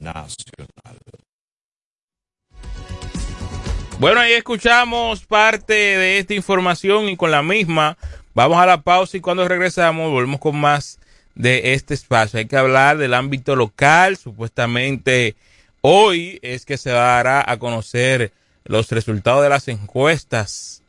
nacional. 0.00 0.98
Bueno, 3.98 4.20
ahí 4.20 4.32
escuchamos 4.32 5.26
parte 5.26 5.74
de 5.74 6.18
esta 6.18 6.32
información 6.34 7.08
y 7.08 7.16
con 7.16 7.30
la 7.30 7.42
misma 7.42 7.98
vamos 8.34 8.58
a 8.58 8.66
la 8.66 8.80
pausa 8.80 9.16
y 9.16 9.20
cuando 9.20 9.46
regresamos 9.46 10.10
volvemos 10.10 10.40
con 10.40 10.56
más 10.56 10.98
de 11.34 11.74
este 11.74 11.94
espacio. 11.94 12.38
Hay 12.38 12.46
que 12.46 12.56
hablar 12.56 12.98
del 12.98 13.14
ámbito 13.14 13.56
local. 13.56 14.16
Supuestamente 14.16 15.36
hoy 15.80 16.38
es 16.42 16.64
que 16.64 16.78
se 16.78 16.90
dará 16.90 17.44
a 17.46 17.58
conocer 17.58 18.32
los 18.64 18.90
resultados 18.90 19.42
de 19.42 19.48
las 19.48 19.68
encuestas 19.68 20.82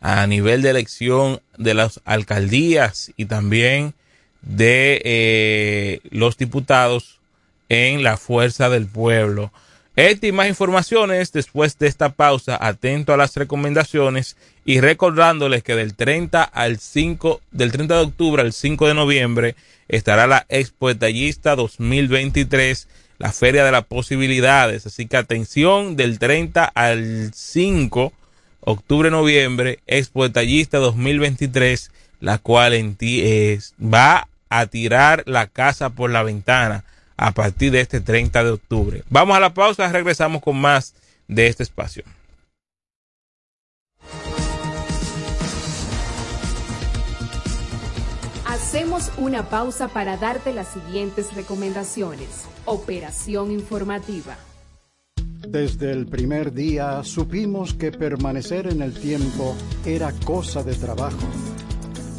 a 0.00 0.26
nivel 0.26 0.62
de 0.62 0.70
elección 0.70 1.40
de 1.56 1.74
las 1.74 2.00
alcaldías 2.04 3.12
y 3.16 3.26
también 3.26 3.94
de 4.42 5.00
eh, 5.04 6.00
los 6.10 6.36
diputados 6.36 7.20
en 7.68 8.02
la 8.02 8.16
fuerza 8.16 8.68
del 8.68 8.86
pueblo. 8.86 9.52
Esta 9.96 10.26
y 10.26 10.32
más 10.32 10.46
informaciones 10.46 11.32
después 11.32 11.78
de 11.78 11.86
esta 11.86 12.10
pausa, 12.10 12.58
atento 12.60 13.14
a 13.14 13.16
las 13.16 13.34
recomendaciones 13.34 14.36
y 14.66 14.80
recordándoles 14.80 15.62
que 15.62 15.74
del 15.74 15.94
30 15.94 16.42
al 16.42 16.78
5, 16.78 17.40
del 17.50 17.72
30 17.72 17.94
de 17.94 18.02
octubre 18.02 18.42
al 18.42 18.52
5 18.52 18.88
de 18.88 18.94
noviembre 18.94 19.56
estará 19.88 20.26
la 20.26 20.44
Expo 20.50 20.88
Detallista 20.88 21.56
2023, 21.56 22.88
la 23.16 23.32
Feria 23.32 23.64
de 23.64 23.72
las 23.72 23.86
Posibilidades. 23.86 24.84
Así 24.84 25.06
que 25.06 25.16
atención, 25.16 25.96
del 25.96 26.18
30 26.18 26.62
al 26.66 27.32
5, 27.32 28.12
octubre-noviembre, 28.60 29.78
Expo 29.86 30.24
Detallista 30.24 30.76
2023, 30.76 31.90
la 32.20 32.36
cual 32.36 32.74
en 32.74 32.96
ti 32.96 33.22
es, 33.24 33.72
va 33.82 34.28
a 34.50 34.66
tirar 34.66 35.22
la 35.24 35.46
casa 35.46 35.88
por 35.88 36.10
la 36.10 36.22
ventana 36.22 36.84
a 37.16 37.32
partir 37.32 37.72
de 37.72 37.80
este 37.80 38.00
30 38.00 38.44
de 38.44 38.50
octubre. 38.50 39.02
Vamos 39.08 39.36
a 39.36 39.40
la 39.40 39.54
pausa, 39.54 39.90
regresamos 39.90 40.42
con 40.42 40.56
más 40.56 40.94
de 41.28 41.46
este 41.46 41.62
espacio. 41.62 42.04
Hacemos 48.44 49.10
una 49.16 49.48
pausa 49.48 49.88
para 49.88 50.16
darte 50.16 50.52
las 50.52 50.68
siguientes 50.68 51.34
recomendaciones. 51.34 52.46
Operación 52.64 53.50
informativa. 53.50 54.36
Desde 55.46 55.92
el 55.92 56.06
primer 56.06 56.52
día 56.52 57.04
supimos 57.04 57.74
que 57.74 57.92
permanecer 57.92 58.66
en 58.66 58.82
el 58.82 58.92
tiempo 58.94 59.54
era 59.84 60.12
cosa 60.24 60.62
de 60.62 60.74
trabajo. 60.74 61.26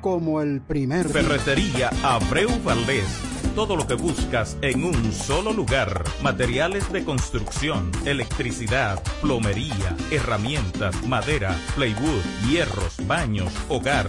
como 0.00 0.40
el 0.40 0.60
primer... 0.60 1.08
Ferretería 1.08 1.90
Abreu 2.02 2.50
Valdés. 2.64 3.06
Todo 3.54 3.76
lo 3.76 3.86
que 3.86 3.94
buscas 3.94 4.56
en 4.62 4.84
un 4.84 5.12
solo 5.12 5.52
lugar. 5.52 6.04
Materiales 6.22 6.90
de 6.92 7.04
construcción, 7.04 7.90
electricidad, 8.04 9.02
plomería, 9.20 9.96
herramientas, 10.10 11.04
madera, 11.06 11.54
plywood, 11.74 12.22
hierros, 12.48 12.96
baños, 13.06 13.52
hogar. 13.68 14.08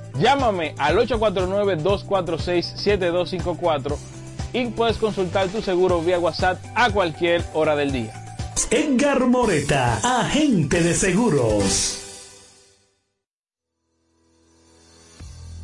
Llámame 0.21 0.75
al 0.77 0.97
849-246-7254 0.99 3.97
y 4.53 4.67
puedes 4.67 4.97
consultar 4.97 5.47
tu 5.47 5.63
seguro 5.63 5.99
vía 6.01 6.19
WhatsApp 6.19 6.63
a 6.75 6.91
cualquier 6.91 7.43
hora 7.53 7.75
del 7.75 7.91
día. 7.91 8.13
Edgar 8.69 9.25
Moreta, 9.27 10.21
agente 10.21 10.83
de 10.83 10.93
seguros. 10.93 11.97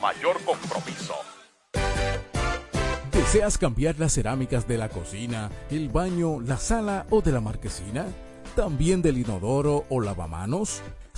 mayor 0.00 0.42
compromiso. 0.44 1.14
¿Deseas 3.12 3.58
cambiar 3.58 3.98
las 3.98 4.14
cerámicas 4.14 4.66
de 4.66 4.78
la 4.78 4.88
cocina, 4.88 5.50
el 5.70 5.88
baño, 5.88 6.40
la 6.40 6.56
sala 6.56 7.06
o 7.10 7.20
de 7.20 7.32
la 7.32 7.40
marquesina? 7.40 8.06
¿También 8.56 9.02
del 9.02 9.18
inodoro 9.18 9.84
o 9.88 10.00
lavamanos? 10.00 10.82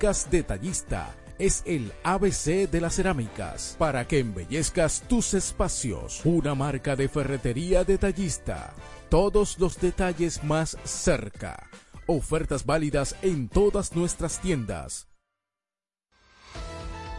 Detallista 0.00 1.14
es 1.38 1.62
el 1.66 1.92
ABC 2.04 2.70
de 2.70 2.80
las 2.80 2.94
cerámicas 2.94 3.76
para 3.78 4.08
que 4.08 4.20
embellezcas 4.20 5.02
tus 5.06 5.34
espacios. 5.34 6.22
Una 6.24 6.54
marca 6.54 6.96
de 6.96 7.06
ferretería 7.06 7.84
detallista. 7.84 8.72
Todos 9.10 9.58
los 9.58 9.78
detalles 9.78 10.42
más 10.42 10.78
cerca. 10.84 11.68
Ofertas 12.06 12.64
válidas 12.64 13.14
en 13.20 13.50
todas 13.50 13.94
nuestras 13.94 14.40
tiendas. 14.40 15.06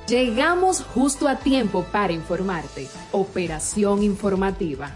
Llegamos 0.07 0.81
justo 0.81 1.27
a 1.27 1.37
tiempo 1.37 1.85
para 1.91 2.13
informarte. 2.13 2.87
Operación 3.11 4.01
informativa. 4.01 4.95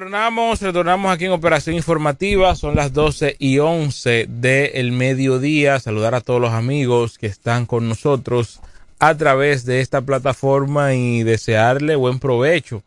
Retornamos, 0.00 0.62
retornamos 0.62 1.12
aquí 1.12 1.26
en 1.26 1.32
Operación 1.32 1.76
Informativa, 1.76 2.56
son 2.56 2.74
las 2.74 2.94
12 2.94 3.36
y 3.38 3.58
11 3.58 4.28
del 4.30 4.92
mediodía. 4.92 5.78
Saludar 5.78 6.14
a 6.14 6.22
todos 6.22 6.40
los 6.40 6.54
amigos 6.54 7.18
que 7.18 7.26
están 7.26 7.66
con 7.66 7.86
nosotros 7.86 8.60
a 8.98 9.14
través 9.14 9.66
de 9.66 9.82
esta 9.82 10.00
plataforma 10.00 10.94
y 10.94 11.22
desearle 11.22 11.96
buen 11.96 12.18
provecho. 12.18 12.82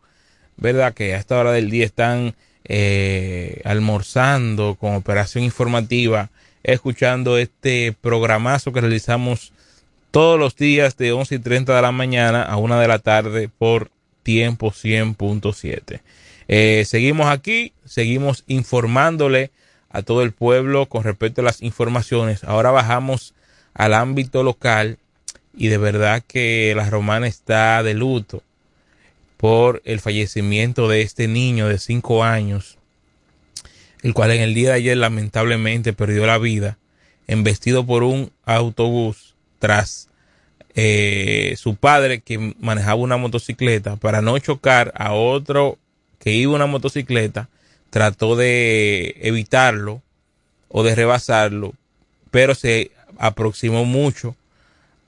Verdad 0.56 0.92
que 0.92 1.14
a 1.14 1.18
esta 1.18 1.38
hora 1.38 1.52
del 1.52 1.70
día 1.70 1.84
están 1.84 2.34
eh, 2.64 3.60
almorzando 3.64 4.74
con 4.74 4.96
Operación 4.96 5.44
Informativa, 5.44 6.30
escuchando 6.64 7.38
este 7.38 7.94
programazo 8.00 8.72
que 8.72 8.80
realizamos 8.80 9.52
todos 10.10 10.36
los 10.36 10.56
días 10.56 10.96
de 10.96 11.12
11 11.12 11.36
y 11.36 11.38
30 11.38 11.76
de 11.76 11.82
la 11.82 11.92
mañana 11.92 12.42
a 12.42 12.56
1 12.56 12.80
de 12.80 12.88
la 12.88 12.98
tarde 12.98 13.48
por 13.56 13.92
tiempo 14.24 14.72
100.7. 14.72 16.00
Eh, 16.48 16.84
seguimos 16.86 17.28
aquí, 17.28 17.72
seguimos 17.84 18.44
informándole 18.46 19.50
a 19.90 20.02
todo 20.02 20.22
el 20.22 20.32
pueblo 20.32 20.86
con 20.86 21.04
respecto 21.04 21.40
a 21.40 21.44
las 21.44 21.62
informaciones. 21.62 22.44
Ahora 22.44 22.70
bajamos 22.70 23.34
al 23.74 23.94
ámbito 23.94 24.42
local 24.42 24.98
y 25.56 25.68
de 25.68 25.78
verdad 25.78 26.22
que 26.26 26.74
la 26.76 26.90
romana 26.90 27.26
está 27.26 27.82
de 27.82 27.94
luto 27.94 28.42
por 29.36 29.82
el 29.84 30.00
fallecimiento 30.00 30.88
de 30.88 31.02
este 31.02 31.28
niño 31.28 31.68
de 31.68 31.78
cinco 31.78 32.24
años, 32.24 32.78
el 34.02 34.14
cual 34.14 34.32
en 34.32 34.40
el 34.40 34.54
día 34.54 34.70
de 34.70 34.76
ayer 34.76 34.96
lamentablemente 34.96 35.92
perdió 35.92 36.26
la 36.26 36.38
vida, 36.38 36.78
embestido 37.26 37.84
por 37.86 38.02
un 38.02 38.30
autobús 38.44 39.34
tras 39.58 40.08
eh, 40.74 41.54
su 41.56 41.76
padre 41.76 42.20
que 42.20 42.54
manejaba 42.58 42.96
una 42.96 43.16
motocicleta 43.16 43.96
para 43.96 44.22
no 44.22 44.38
chocar 44.38 44.92
a 44.96 45.12
otro 45.12 45.78
que 46.24 46.32
iba 46.32 46.54
una 46.54 46.64
motocicleta 46.64 47.50
trató 47.90 48.34
de 48.34 49.14
evitarlo 49.20 50.00
o 50.68 50.82
de 50.82 50.94
rebasarlo, 50.94 51.74
pero 52.30 52.54
se 52.54 52.92
aproximó 53.18 53.84
mucho 53.84 54.34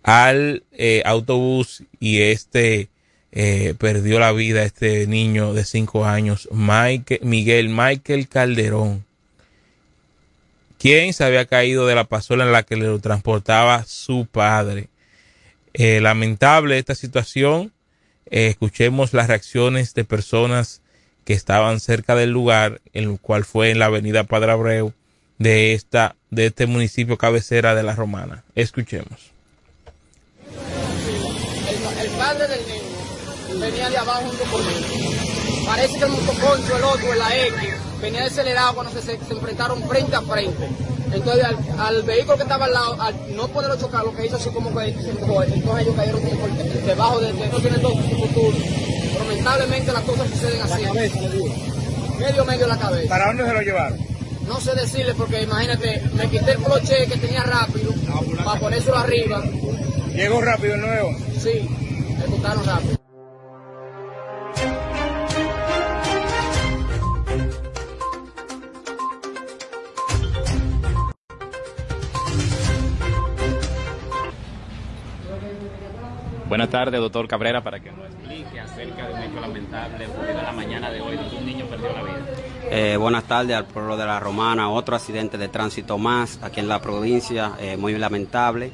al 0.02 0.62
eh, 0.72 1.02
autobús 1.06 1.84
y 1.98 2.20
este 2.20 2.90
eh, 3.32 3.74
perdió 3.78 4.20
la 4.20 4.30
vida, 4.32 4.62
este 4.62 5.06
niño 5.06 5.54
de 5.54 5.64
cinco 5.64 6.04
años, 6.04 6.50
Miguel 7.22 7.70
Michael 7.70 8.28
Calderón, 8.28 9.06
quien 10.78 11.14
se 11.14 11.24
había 11.24 11.46
caído 11.46 11.86
de 11.86 11.94
la 11.94 12.04
pasola 12.04 12.44
en 12.44 12.52
la 12.52 12.62
que 12.62 12.76
le 12.76 12.98
transportaba 12.98 13.84
su 13.84 14.26
padre. 14.30 14.90
Eh, 15.72 16.00
lamentable 16.02 16.78
esta 16.78 16.94
situación. 16.94 17.72
Escuchemos 18.26 19.12
las 19.14 19.28
reacciones 19.28 19.94
de 19.94 20.04
personas 20.04 20.82
que 21.26 21.34
estaban 21.34 21.80
cerca 21.80 22.14
del 22.14 22.30
lugar, 22.30 22.80
en 22.94 23.10
el 23.10 23.20
cual 23.20 23.44
fue 23.44 23.72
en 23.72 23.80
la 23.80 23.86
avenida 23.86 24.24
Padre 24.24 24.52
Abreu 24.52 24.92
de 25.38 25.74
esta 25.74 26.14
de 26.30 26.46
este 26.46 26.66
municipio 26.66 27.18
cabecera 27.18 27.74
de 27.74 27.82
la 27.82 27.96
Romana. 27.96 28.44
Escuchemos. 28.54 29.32
El, 32.00 32.10
padre 32.10 32.46
del 32.46 32.60
niño 32.68 33.60
venía 33.60 33.90
de 33.90 33.96
abajo 33.96 34.22
junto 34.28 34.44
conmigo. 34.44 35.66
Parece 35.66 35.98
que 35.98 36.04
el 36.04 36.10
motoconcho, 36.10 36.76
el 36.76 36.84
otro, 36.84 37.12
en 37.12 37.18
la 37.18 37.36
X, 37.46 37.56
venía 38.00 38.24
acelerado 38.24 38.74
cuando 38.76 38.92
se, 38.92 39.02
se, 39.02 39.32
enfrentaron 39.32 39.82
frente 39.88 40.14
a 40.14 40.22
frente. 40.22 40.68
Entonces 41.16 41.46
al, 41.78 42.02
vehículo 42.02 42.36
que 42.36 42.42
estaba 42.42 42.66
al 42.66 42.72
lado, 42.74 43.00
al 43.00 43.36
no 43.36 43.48
poderlo 43.48 43.76
chocar, 43.76 44.04
lo 44.04 44.14
que 44.14 44.26
hizo 44.26 44.36
así 44.36 44.50
como 44.50 44.70
que 44.70 44.92
se 44.92 45.10
entonces 45.10 45.50
ellos 45.80 45.96
cayeron 45.96 46.20
debajo 46.86 47.20
de, 47.20 47.32
no 47.32 47.58
tiene 47.58 47.78
todo 47.78 47.94
su 47.94 48.16
futuro. 48.16 48.56
Pero 49.12 49.24
lamentablemente 49.24 49.92
las 49.92 50.02
cosas 50.02 50.28
suceden 50.28 50.60
así. 50.62 50.82
La 50.82 50.88
cabeza, 50.88 51.20
medio 52.18 52.44
medio 52.44 52.66
la 52.66 52.78
cabeza. 52.78 53.08
¿Para 53.08 53.26
dónde 53.28 53.46
se 53.46 53.52
lo 53.52 53.62
llevaron? 53.62 53.98
No 54.46 54.60
sé 54.60 54.74
decirle 54.74 55.14
porque 55.14 55.42
imagínate, 55.42 56.02
me 56.14 56.28
quité 56.28 56.52
el 56.52 56.58
cloche 56.58 57.06
que 57.06 57.16
tenía 57.16 57.42
rápido 57.42 57.92
para 58.44 58.60
ponérselo 58.60 58.96
arriba. 58.98 59.42
¿Llegó 60.14 60.40
rápido 60.40 60.74
el 60.74 60.80
nuevo? 60.82 61.16
Sí, 61.38 61.68
ejecutaron 62.18 62.64
rápido. 62.64 62.96
Buenas 76.48 76.70
tardes, 76.70 77.00
doctor 77.00 77.26
Cabrera, 77.26 77.60
para 77.60 77.80
que 77.80 77.90
nos 77.90 78.06
explique 78.06 78.60
acerca 78.60 79.08
de 79.08 79.14
un 79.14 79.20
hecho 79.20 79.40
lamentable 79.40 80.06
ocurrido 80.06 80.42
la 80.42 80.52
mañana 80.52 80.90
de 80.92 81.00
hoy, 81.00 81.16
donde 81.16 81.36
un 81.36 81.44
niño 81.44 81.66
perdió 81.66 81.92
la 81.92 82.02
vida. 82.04 82.24
Eh, 82.70 82.96
buenas 82.96 83.24
tardes 83.24 83.56
al 83.56 83.64
pueblo 83.64 83.96
de 83.96 84.06
la 84.06 84.20
Romana, 84.20 84.70
otro 84.70 84.94
accidente 84.94 85.38
de 85.38 85.48
tránsito 85.48 85.98
más 85.98 86.38
aquí 86.44 86.60
en 86.60 86.68
la 86.68 86.80
provincia, 86.80 87.54
eh, 87.58 87.76
muy 87.76 87.98
lamentable. 87.98 88.70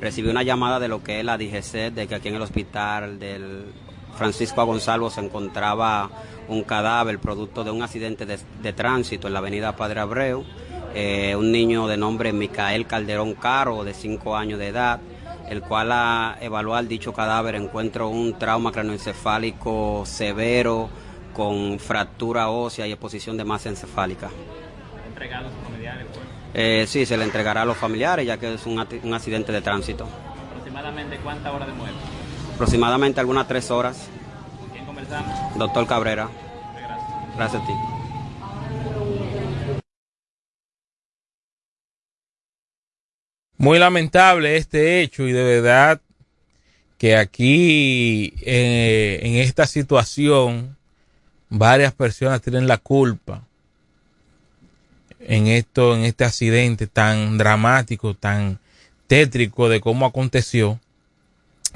Recibí 0.00 0.28
una 0.28 0.44
llamada 0.44 0.78
de 0.78 0.86
lo 0.86 1.02
que 1.02 1.18
es 1.18 1.24
la 1.24 1.36
DGC, 1.36 1.90
de 1.90 2.06
que 2.06 2.14
aquí 2.14 2.28
en 2.28 2.36
el 2.36 2.42
hospital 2.42 3.18
del 3.18 3.72
Francisco 4.16 4.64
Gonzalo 4.64 5.10
se 5.10 5.20
encontraba 5.20 6.08
un 6.46 6.62
cadáver 6.62 7.18
producto 7.18 7.64
de 7.64 7.72
un 7.72 7.82
accidente 7.82 8.24
de, 8.24 8.72
tránsito 8.72 9.26
en 9.26 9.32
la 9.32 9.40
avenida 9.40 9.74
Padre 9.74 9.98
Abreu. 9.98 10.44
Eh, 10.94 11.34
un 11.34 11.50
niño 11.50 11.88
de 11.88 11.96
nombre 11.96 12.32
Micael 12.32 12.86
Calderón 12.86 13.34
Caro, 13.34 13.82
de 13.82 13.94
5 13.94 14.36
años 14.36 14.60
de 14.60 14.68
edad, 14.68 15.00
el 15.48 15.62
cual 15.62 15.92
a 15.92 16.36
evaluar 16.40 16.86
dicho 16.86 17.12
cadáver 17.12 17.54
encuentro 17.54 18.08
un 18.08 18.38
trauma 18.38 18.72
craneoencefálico 18.72 20.04
severo 20.04 20.88
con 21.32 21.78
fractura 21.78 22.48
ósea 22.48 22.86
y 22.86 22.92
exposición 22.92 23.36
de 23.36 23.44
masa 23.44 23.68
encefálica. 23.68 24.28
¿Entregado 25.08 25.48
a 25.48 25.50
sus 25.50 25.60
familiares? 25.64 26.06
Pues? 26.12 26.26
Eh, 26.54 26.86
sí, 26.88 27.04
se 27.04 27.16
le 27.16 27.24
entregará 27.24 27.62
a 27.62 27.64
los 27.64 27.76
familiares 27.76 28.26
ya 28.26 28.38
que 28.38 28.54
es 28.54 28.66
un, 28.66 28.78
un 29.02 29.14
accidente 29.14 29.52
de 29.52 29.60
tránsito. 29.60 30.06
¿Aproximadamente 30.50 31.18
cuántas 31.18 31.52
horas 31.52 31.68
de 31.68 31.74
muerte? 31.74 31.98
Aproximadamente 32.54 33.20
algunas 33.20 33.46
tres 33.46 33.70
horas. 33.70 34.08
¿Con 34.58 34.70
quién 34.70 34.86
conversamos? 34.86 35.34
Doctor 35.56 35.86
Cabrera. 35.86 36.28
Gracias. 36.74 37.36
Gracias 37.36 37.62
a 37.62 37.66
ti. 37.66 37.72
Muy 43.58 43.78
lamentable 43.78 44.56
este 44.56 45.00
hecho 45.00 45.26
y 45.26 45.32
de 45.32 45.42
verdad 45.42 46.00
que 46.98 47.16
aquí 47.16 48.34
eh, 48.42 49.20
en 49.22 49.36
esta 49.36 49.66
situación 49.66 50.76
varias 51.48 51.94
personas 51.94 52.42
tienen 52.42 52.66
la 52.66 52.78
culpa 52.78 53.46
en 55.20 55.46
esto, 55.46 55.96
en 55.96 56.04
este 56.04 56.24
accidente 56.24 56.86
tan 56.86 57.38
dramático, 57.38 58.14
tan 58.14 58.58
tétrico 59.06 59.68
de 59.68 59.80
cómo 59.80 60.06
aconteció, 60.06 60.78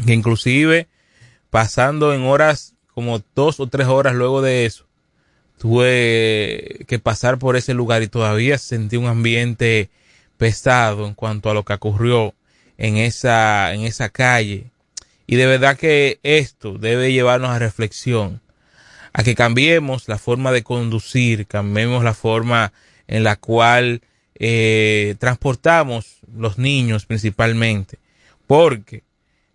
que 0.04 0.12
inclusive 0.12 0.88
pasando 1.50 2.14
en 2.14 2.22
horas 2.22 2.74
como 2.94 3.22
dos 3.34 3.58
o 3.60 3.66
tres 3.66 3.86
horas 3.86 4.14
luego 4.14 4.42
de 4.42 4.66
eso, 4.66 4.86
tuve 5.58 6.84
que 6.86 6.98
pasar 6.98 7.38
por 7.38 7.56
ese 7.56 7.74
lugar 7.74 8.02
y 8.02 8.08
todavía 8.08 8.58
sentí 8.58 8.96
un 8.96 9.06
ambiente 9.06 9.90
pesado 10.40 11.06
en 11.06 11.12
cuanto 11.12 11.50
a 11.50 11.54
lo 11.54 11.66
que 11.66 11.74
ocurrió 11.74 12.32
en 12.78 12.96
esa, 12.96 13.74
en 13.74 13.82
esa 13.82 14.08
calle. 14.08 14.70
Y 15.26 15.36
de 15.36 15.44
verdad 15.44 15.76
que 15.76 16.18
esto 16.22 16.78
debe 16.78 17.12
llevarnos 17.12 17.50
a 17.50 17.58
reflexión, 17.58 18.40
a 19.12 19.22
que 19.22 19.34
cambiemos 19.34 20.08
la 20.08 20.16
forma 20.16 20.50
de 20.50 20.62
conducir, 20.62 21.46
cambiemos 21.46 22.02
la 22.02 22.14
forma 22.14 22.72
en 23.06 23.22
la 23.22 23.36
cual 23.36 24.00
eh, 24.34 25.14
transportamos 25.18 26.20
los 26.34 26.56
niños 26.56 27.04
principalmente. 27.04 27.98
Porque 28.46 29.02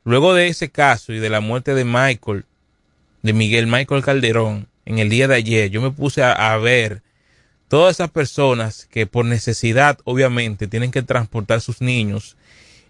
luego 0.03 0.35
de 0.35 0.49
ese 0.49 0.69
caso 0.69 1.13
y 1.13 1.17
de 1.17 1.31
la 1.31 1.39
muerte 1.39 1.73
de 1.73 1.83
Michael, 1.83 2.45
de 3.23 3.33
Miguel 3.33 3.65
Michael 3.65 4.03
Calderón, 4.03 4.67
en 4.85 4.99
el 4.99 5.09
día 5.09 5.27
de 5.27 5.33
ayer, 5.33 5.71
yo 5.71 5.81
me 5.81 5.89
puse 5.89 6.21
a, 6.21 6.53
a 6.53 6.57
ver 6.57 7.01
todas 7.67 7.95
esas 7.95 8.11
personas 8.11 8.87
que 8.91 9.07
por 9.07 9.25
necesidad 9.25 9.97
obviamente 10.03 10.67
tienen 10.67 10.91
que 10.91 11.03
transportar 11.03 11.61
sus 11.61 11.81
niños. 11.81 12.37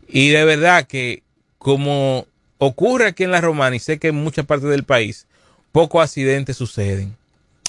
Y 0.08 0.30
de 0.30 0.46
verdad 0.46 0.86
que 0.88 1.24
como 1.58 2.28
ocurre 2.58 3.08
aquí 3.08 3.24
en 3.24 3.32
la 3.32 3.42
Romana 3.42 3.76
y 3.76 3.80
sé 3.80 3.98
que 3.98 4.10
en 4.10 4.16
muchas 4.16 4.46
partes 4.46 4.70
del 4.70 4.84
país 4.84 5.28
pocos 5.72 6.04
accidentes 6.04 6.58
suceden. 6.58 7.16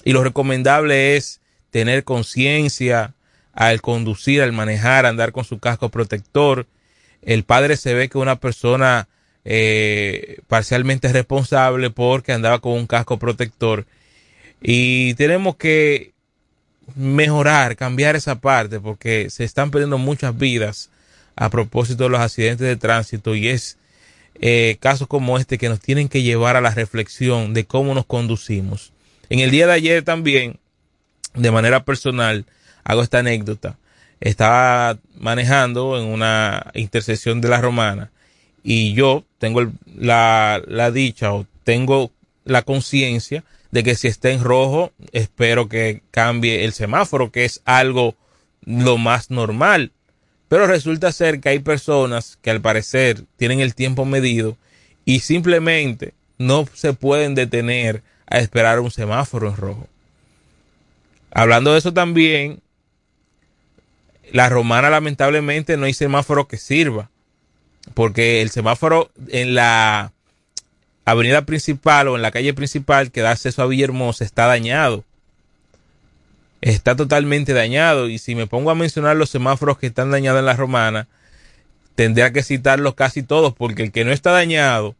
Y 0.04 0.12
lo 0.12 0.22
recomendable 0.22 1.16
es 1.16 1.40
tener 1.70 2.04
conciencia 2.04 3.14
al 3.52 3.80
conducir, 3.80 4.42
al 4.42 4.52
manejar, 4.52 5.06
andar 5.06 5.32
con 5.32 5.44
su 5.44 5.58
casco 5.58 5.88
protector. 5.88 6.66
El 7.22 7.42
padre 7.42 7.76
se 7.76 7.94
ve 7.94 8.08
que 8.08 8.18
una 8.18 8.36
persona 8.36 9.08
eh, 9.44 10.38
parcialmente 10.46 11.12
responsable 11.12 11.90
porque 11.90 12.32
andaba 12.32 12.60
con 12.60 12.72
un 12.72 12.86
casco 12.86 13.18
protector. 13.18 13.86
Y 14.60 15.14
tenemos 15.14 15.56
que 15.56 16.12
mejorar, 16.94 17.76
cambiar 17.76 18.16
esa 18.16 18.36
parte, 18.36 18.80
porque 18.80 19.30
se 19.30 19.44
están 19.44 19.70
perdiendo 19.70 19.98
muchas 19.98 20.36
vidas 20.36 20.90
a 21.34 21.50
propósito 21.50 22.04
de 22.04 22.10
los 22.10 22.20
accidentes 22.20 22.66
de 22.66 22.76
tránsito 22.76 23.34
y 23.34 23.48
es 23.48 23.78
eh, 24.40 24.76
casos 24.80 25.08
como 25.08 25.38
este 25.38 25.58
que 25.58 25.68
nos 25.68 25.80
tienen 25.80 26.08
que 26.08 26.22
llevar 26.22 26.56
a 26.56 26.60
la 26.60 26.70
reflexión 26.70 27.54
de 27.54 27.64
cómo 27.64 27.94
nos 27.94 28.06
conducimos. 28.06 28.92
En 29.28 29.40
el 29.40 29.50
día 29.50 29.66
de 29.66 29.72
ayer 29.72 30.02
también, 30.02 30.58
de 31.34 31.50
manera 31.50 31.84
personal, 31.84 32.46
hago 32.84 33.02
esta 33.02 33.18
anécdota. 33.18 33.78
Estaba 34.20 34.98
manejando 35.18 35.98
en 35.98 36.06
una 36.06 36.70
intersección 36.74 37.40
de 37.40 37.48
la 37.48 37.60
romana 37.60 38.10
y 38.62 38.94
yo 38.94 39.24
tengo 39.38 39.70
la, 39.94 40.62
la 40.66 40.90
dicha 40.90 41.32
o 41.34 41.46
tengo 41.64 42.10
la 42.44 42.62
conciencia 42.62 43.44
de 43.70 43.82
que 43.82 43.94
si 43.94 44.08
está 44.08 44.30
en 44.30 44.42
rojo, 44.42 44.92
espero 45.12 45.68
que 45.68 46.02
cambie 46.10 46.64
el 46.64 46.72
semáforo, 46.72 47.30
que 47.30 47.44
es 47.44 47.62
algo 47.64 48.14
lo 48.64 48.98
más 48.98 49.30
normal. 49.30 49.92
Pero 50.48 50.66
resulta 50.66 51.12
ser 51.12 51.40
que 51.40 51.48
hay 51.48 51.58
personas 51.58 52.38
que 52.40 52.50
al 52.50 52.60
parecer 52.60 53.24
tienen 53.36 53.60
el 53.60 53.74
tiempo 53.74 54.04
medido 54.04 54.56
y 55.04 55.20
simplemente 55.20 56.14
no 56.38 56.66
se 56.74 56.92
pueden 56.92 57.34
detener 57.34 58.02
a 58.26 58.38
esperar 58.38 58.80
un 58.80 58.90
semáforo 58.90 59.48
en 59.48 59.56
rojo. 59.56 59.88
Hablando 61.32 61.72
de 61.72 61.78
eso 61.78 61.92
también, 61.92 62.60
la 64.32 64.48
romana 64.48 64.90
lamentablemente 64.90 65.76
no 65.76 65.86
hay 65.86 65.94
semáforo 65.94 66.48
que 66.48 66.56
sirva, 66.56 67.10
porque 67.94 68.42
el 68.42 68.50
semáforo 68.50 69.10
en 69.28 69.54
la 69.54 70.12
avenida 71.06 71.46
principal 71.46 72.08
o 72.08 72.16
en 72.16 72.22
la 72.22 72.32
calle 72.32 72.52
principal 72.52 73.10
que 73.10 73.22
da 73.22 73.30
acceso 73.30 73.62
a 73.62 73.66
Villahermosa 73.66 74.24
está 74.24 74.46
dañado. 74.46 75.04
Está 76.60 76.96
totalmente 76.96 77.54
dañado. 77.54 78.08
Y 78.08 78.18
si 78.18 78.34
me 78.34 78.46
pongo 78.46 78.70
a 78.70 78.74
mencionar 78.74 79.16
los 79.16 79.30
semáforos 79.30 79.78
que 79.78 79.86
están 79.86 80.10
dañados 80.10 80.40
en 80.40 80.46
la 80.46 80.56
romana, 80.56 81.06
tendría 81.94 82.32
que 82.32 82.42
citarlos 82.42 82.94
casi 82.94 83.22
todos, 83.22 83.54
porque 83.54 83.84
el 83.84 83.92
que 83.92 84.04
no 84.04 84.12
está 84.12 84.32
dañado 84.32 84.96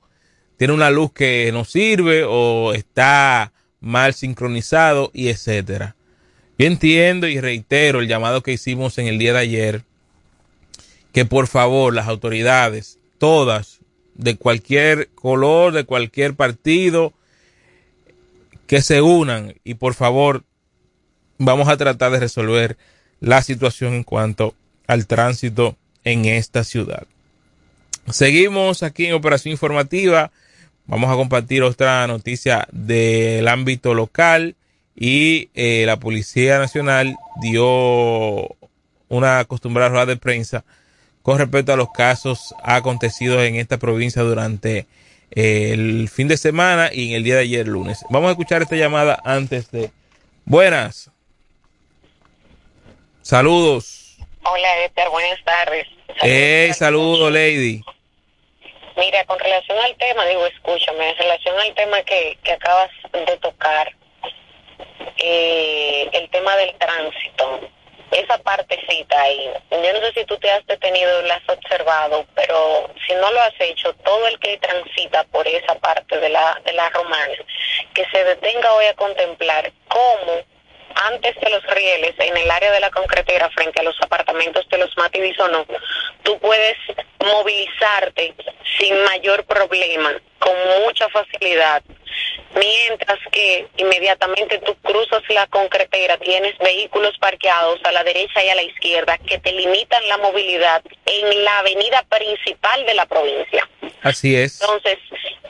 tiene 0.57 0.73
una 0.73 0.91
luz 0.91 1.13
que 1.13 1.51
no 1.53 1.65
sirve 1.65 2.25
o 2.25 2.73
está 2.73 3.53
mal 3.81 4.15
sincronizado 4.15 5.11
y 5.13 5.29
etcétera. 5.29 5.97
Yo 6.59 6.67
entiendo 6.67 7.27
y 7.27 7.41
reitero 7.41 8.01
el 8.01 8.09
llamado 8.09 8.43
que 8.43 8.53
hicimos 8.53 8.97
en 8.99 9.07
el 9.09 9.19
día 9.19 9.35
de 9.35 9.41
ayer, 9.41 9.83
que 11.13 11.27
por 11.27 11.47
favor 11.49 11.93
las 11.93 12.09
autoridades, 12.09 12.99
todas, 13.19 13.76
de 14.17 14.37
cualquier 14.37 15.09
color, 15.11 15.73
de 15.73 15.85
cualquier 15.85 16.35
partido, 16.35 17.13
que 18.67 18.83
se 18.83 19.03
unan 19.03 19.55
y 19.65 19.75
por 19.75 19.95
favor 19.95 20.45
vamos 21.39 21.69
a 21.69 21.77
tratar 21.77 22.13
de 22.13 22.21
resolver 22.21 22.77
la 23.21 23.43
situación 23.43 23.95
en 23.95 24.03
cuanto 24.03 24.55
al 24.87 25.07
tránsito 25.07 25.77
en 26.05 26.25
esta 26.25 26.65
ciudad. 26.65 27.07
Seguimos 28.11 28.83
aquí 28.83 29.07
en 29.07 29.15
Operación 29.15 29.53
Informativa. 29.53 30.31
Vamos 30.87 31.11
a 31.11 31.17
compartir 31.17 31.63
otra 31.63 32.07
noticia 32.07 32.69
del 32.71 33.49
ámbito 33.49 33.95
local 33.95 34.55
y 34.95 35.51
eh, 35.55 35.85
la 35.87 35.99
Policía 35.99 36.59
Nacional 36.59 37.17
dio 37.41 38.57
una 39.09 39.41
acostumbrada 39.41 39.91
rueda 39.91 40.07
de 40.07 40.17
prensa 40.17 40.65
con 41.27 41.39
respecto 41.39 41.73
a 41.73 41.77
los 41.77 41.91
casos 41.91 42.55
acontecidos 42.63 43.43
en 43.43 43.57
esta 43.57 43.79
provincia 43.79 44.23
durante 44.23 44.87
eh, 45.33 45.71
el 45.73 46.09
fin 46.09 46.29
de 46.29 46.37
semana 46.37 46.89
y 46.93 47.09
en 47.09 47.17
el 47.17 47.25
día 47.25 47.35
de 47.35 47.41
ayer 47.41 47.67
lunes. 47.67 48.05
Vamos 48.11 48.29
a 48.29 48.31
escuchar 48.31 48.63
esta 48.63 48.77
llamada 48.77 49.21
antes 49.25 49.73
de... 49.73 49.91
Buenas. 50.45 51.11
Saludos. 53.23 54.19
Hola, 54.45 54.85
Esther, 54.85 55.09
buenas 55.09 55.43
tardes. 55.45 55.89
Hey, 56.21 56.73
saludos, 56.75 57.33
Lady. 57.33 57.83
Mira, 58.97 59.25
con 59.25 59.41
relación 59.41 59.79
al 59.85 59.97
tema, 59.97 60.25
digo, 60.27 60.47
escúchame, 60.47 61.11
en 61.11 61.19
relación 61.19 61.57
al 61.59 61.75
tema 61.75 62.03
que, 62.03 62.39
que 62.45 62.53
acabas 62.53 62.91
de 63.13 63.37
tocar, 63.39 63.93
eh, 65.25 66.09
el 66.13 66.31
tema 66.31 66.55
del 66.55 66.73
tránsito, 66.79 67.69
esa 68.11 68.39
partecita 68.39 69.21
ahí, 69.21 69.51
yo 69.71 69.93
no 69.93 70.01
sé 70.01 70.13
si 70.15 70.25
tú 70.25 70.37
te 70.39 70.51
has 70.51 70.65
detenido 70.67 71.23
y 71.23 71.27
la 71.27 71.35
has 71.35 71.49
observado, 71.49 72.27
pero 72.35 72.91
si 73.07 73.15
no 73.15 73.31
lo 73.31 73.41
has 73.41 73.55
hecho, 73.59 73.93
todo 74.05 74.27
el 74.29 74.39
que 74.39 74.59
transita 74.59 75.25
por 75.25 75.47
esa 75.47 75.75
parte 75.77 76.19
de 76.19 76.29
la, 76.29 76.61
de 76.65 76.73
la 76.73 76.89
romana, 76.91 77.35
que 77.95 78.05
se 78.07 78.25
detenga 78.25 78.73
hoy 78.75 78.87
a 78.87 78.95
contemplar 78.95 79.73
cómo 79.89 80.43
antes 80.95 81.35
de 81.41 81.51
los 81.51 81.63
rieles, 81.67 82.15
en 82.19 82.37
el 82.37 82.51
área 82.51 82.73
de 82.73 82.81
la 82.81 82.91
concretera, 82.91 83.51
frente 83.51 83.81
a 83.81 83.85
los 83.85 83.97
apartamentos 84.01 84.69
de 84.69 84.79
los 84.79 84.97
Mati 84.97 85.21
no, 85.51 85.67
tú 86.23 86.39
puedes 86.39 86.77
movilizarte 87.25 88.35
sin 88.79 89.03
mayor 89.05 89.45
problema, 89.45 90.13
con 90.39 90.55
mucha 90.85 91.09
facilidad. 91.09 91.83
Mientras 92.55 93.19
que 93.31 93.67
inmediatamente 93.77 94.59
tú 94.61 94.75
cruzas 94.77 95.23
la 95.29 95.47
concretera, 95.49 96.17
tienes 96.19 96.57
vehículos 96.59 97.17
parqueados 97.19 97.81
a 97.85 97.93
la 97.93 98.03
derecha 98.03 98.43
y 98.43 98.49
a 98.49 98.55
la 98.55 98.63
izquierda 98.63 99.19
que 99.19 99.39
te 99.39 99.53
limitan 99.53 100.07
la 100.09 100.17
movilidad 100.19 100.83
en 101.05 101.45
la 101.45 101.59
avenida 101.59 102.03
principal 102.05 102.87
de 102.87 102.95
la 102.95 103.07
provincia. 103.07 103.69
Así 104.03 104.37
es. 104.37 104.61
Entonces, 104.61 104.99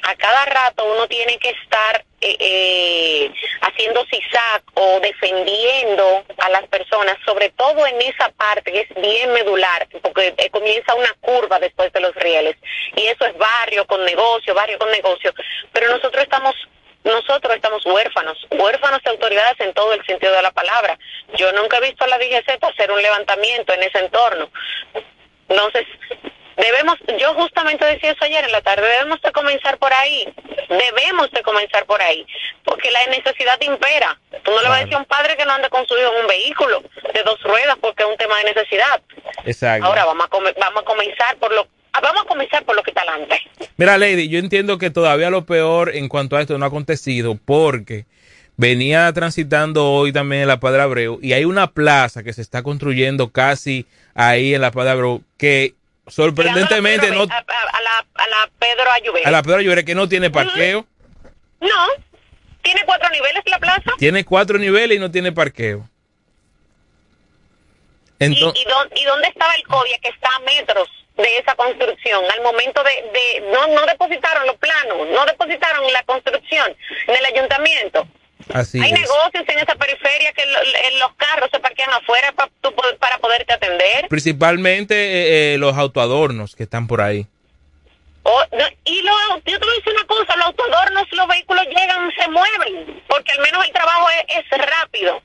a 0.02 0.14
cada 0.16 0.44
rato 0.46 0.84
uno 0.84 1.06
tiene 1.06 1.38
que 1.38 1.50
estar 1.50 2.04
eh, 2.28 2.36
eh, 2.40 3.32
haciendo 3.60 4.04
CISAC 4.06 4.64
o 4.74 4.98
defendiendo 4.98 6.24
a 6.38 6.50
las 6.50 6.66
personas, 6.66 7.16
sobre 7.24 7.50
todo 7.50 7.86
en 7.86 8.02
esa 8.02 8.30
parte 8.30 8.72
que 8.72 8.80
es 8.80 8.94
bien 9.00 9.32
medular, 9.32 9.86
porque 10.02 10.34
eh, 10.36 10.50
comienza 10.50 10.96
una 10.96 11.12
curva 11.20 11.60
después 11.60 11.92
de 11.92 12.00
los 12.00 12.12
rieles. 12.16 12.56
Y 12.96 13.06
eso 13.06 13.26
es 13.26 13.38
barrio 13.38 13.86
con 13.86 14.04
negocio, 14.04 14.54
barrio 14.54 14.76
con 14.76 14.90
negocio. 14.90 15.32
Pero 15.72 15.88
nosotros 15.88 16.20
estamos 16.24 16.54
nosotros 17.04 17.54
estamos 17.54 17.86
huérfanos, 17.86 18.36
huérfanos 18.50 19.00
de 19.04 19.10
autoridades 19.10 19.60
en 19.60 19.72
todo 19.74 19.92
el 19.92 20.04
sentido 20.04 20.32
de 20.32 20.42
la 20.42 20.50
palabra. 20.50 20.98
Yo 21.36 21.52
nunca 21.52 21.76
he 21.76 21.82
visto 21.82 22.02
a 22.02 22.08
la 22.08 22.18
DGZ 22.18 22.58
hacer 22.60 22.90
un 22.90 23.00
levantamiento 23.00 23.72
en 23.72 23.84
ese 23.84 24.00
entorno. 24.00 24.50
Entonces, 25.48 25.86
debemos, 26.56 26.96
yo 27.18 27.34
justamente 27.34 27.84
decía 27.84 28.12
eso 28.12 28.24
ayer 28.24 28.44
en 28.44 28.52
la 28.52 28.60
tarde, 28.62 28.86
debemos 28.86 29.20
de 29.22 29.32
comenzar 29.32 29.78
por 29.78 29.92
ahí, 29.92 30.26
debemos 30.68 31.30
de 31.30 31.42
comenzar 31.42 31.86
por 31.86 32.00
ahí, 32.00 32.26
porque 32.64 32.90
la 32.90 33.06
necesidad 33.06 33.60
impera. 33.60 34.18
Tú 34.42 34.50
no 34.52 34.62
le 34.62 34.68
vas 34.68 34.78
a 34.78 34.80
decir 34.80 34.94
a 34.94 34.98
un 34.98 35.04
padre 35.06 35.36
que 35.36 35.44
no 35.44 35.52
ande 35.52 35.68
con 35.68 35.86
su 35.86 35.96
hijo 35.96 36.12
en 36.12 36.20
un 36.22 36.26
vehículo 36.26 36.82
de 37.12 37.22
dos 37.22 37.42
ruedas 37.42 37.76
porque 37.80 38.02
es 38.02 38.08
un 38.08 38.16
tema 38.16 38.38
de 38.38 38.54
necesidad. 38.54 39.00
Exacto. 39.44 39.86
Ahora 39.86 40.04
vamos 40.04 40.26
a, 40.26 40.60
vamos 40.60 40.82
a 40.82 40.84
comenzar 40.84 41.36
por 41.36 41.52
lo 41.52 41.66
Ah, 41.96 42.00
vamos 42.02 42.24
a 42.24 42.28
comenzar 42.28 42.62
por 42.66 42.76
lo 42.76 42.82
que 42.82 42.90
está 42.90 43.00
adelante. 43.00 43.40
Mira, 43.78 43.96
Lady, 43.96 44.28
yo 44.28 44.38
entiendo 44.38 44.76
que 44.76 44.90
todavía 44.90 45.30
lo 45.30 45.46
peor 45.46 45.96
en 45.96 46.10
cuanto 46.10 46.36
a 46.36 46.42
esto 46.42 46.58
no 46.58 46.66
ha 46.66 46.68
acontecido 46.68 47.38
porque 47.42 48.04
venía 48.58 49.10
transitando 49.14 49.90
hoy 49.90 50.12
también 50.12 50.42
en 50.42 50.48
la 50.48 50.60
Padre 50.60 50.82
Abreu 50.82 51.18
y 51.22 51.32
hay 51.32 51.46
una 51.46 51.68
plaza 51.68 52.22
que 52.22 52.34
se 52.34 52.42
está 52.42 52.62
construyendo 52.62 53.30
casi 53.30 53.86
ahí 54.14 54.54
en 54.54 54.60
la 54.60 54.72
Padre 54.72 54.90
Abreu 54.90 55.22
que 55.38 55.72
sorprendentemente 56.06 57.10
no... 57.10 57.22
A, 57.22 57.26
la, 57.26 58.06
a 58.14 58.28
la 58.28 58.50
Pedro 58.58 58.90
Ayuber. 58.92 59.26
A 59.26 59.30
la 59.30 59.42
Pedro 59.42 59.58
Ayuber 59.58 59.84
que 59.84 59.94
no 59.94 60.08
tiene 60.08 60.30
parqueo. 60.30 60.86
No, 61.60 61.86
tiene 62.62 62.82
cuatro 62.84 63.08
niveles 63.10 63.42
la 63.46 63.58
plaza. 63.58 63.92
Tiene 63.98 64.24
cuatro 64.24 64.58
niveles 64.58 64.96
y 64.96 65.00
no 65.00 65.10
tiene 65.10 65.32
parqueo. 65.32 65.88
Entonces, 68.18 68.64
¿Y, 68.64 69.04
dónde, 69.04 69.28
estaba 69.28 69.54
el 69.54 69.62
CODIA 69.66 69.98
que 69.98 70.08
está 70.08 70.28
a 70.34 70.40
metros 70.40 70.88
de 71.16 71.38
esa 71.38 71.54
construcción? 71.54 72.24
Al 72.32 72.42
momento 72.42 72.82
de, 72.82 73.40
no, 73.52 73.66
no 73.68 73.86
depositaron 73.86 74.46
los 74.46 74.56
planos, 74.56 75.06
no 75.08 75.24
depositaron 75.26 75.92
la 75.92 76.02
construcción 76.04 76.74
en 77.06 77.14
el 77.14 77.24
ayuntamiento. 77.26 78.08
Así 78.52 78.80
Hay 78.80 78.92
negocios 78.92 79.44
en 79.48 79.58
esa 79.58 79.74
periferia 79.74 80.32
que 80.32 80.44
los 80.98 81.14
carros 81.16 81.48
se 81.50 81.58
parquean 81.58 81.90
afuera 81.90 82.32
para, 82.32 82.50
para 82.98 83.18
poderte 83.18 83.52
atender. 83.52 84.08
Principalmente 84.08 84.94
eh, 84.94 85.54
eh, 85.54 85.58
los 85.58 85.76
autoadornos 85.76 86.54
que 86.54 86.62
están 86.62 86.86
por 86.86 87.00
ahí. 87.00 87.26
Oh, 88.22 88.42
y 88.84 89.02
lo, 89.02 89.12
yo 89.44 89.58
te 89.58 89.66
voy 89.66 89.74
a 89.74 89.78
decir 89.78 89.92
una 89.92 90.06
cosa, 90.06 90.36
los 90.36 90.46
autodornos, 90.46 91.04
los 91.12 91.28
vehículos 91.28 91.64
llegan, 91.66 92.10
se 92.18 92.28
mueven, 92.28 93.02
porque 93.08 93.32
al 93.32 93.38
menos 93.38 93.64
el 93.64 93.72
trabajo 93.72 94.08
es, 94.28 94.44
rápido. 94.50 95.22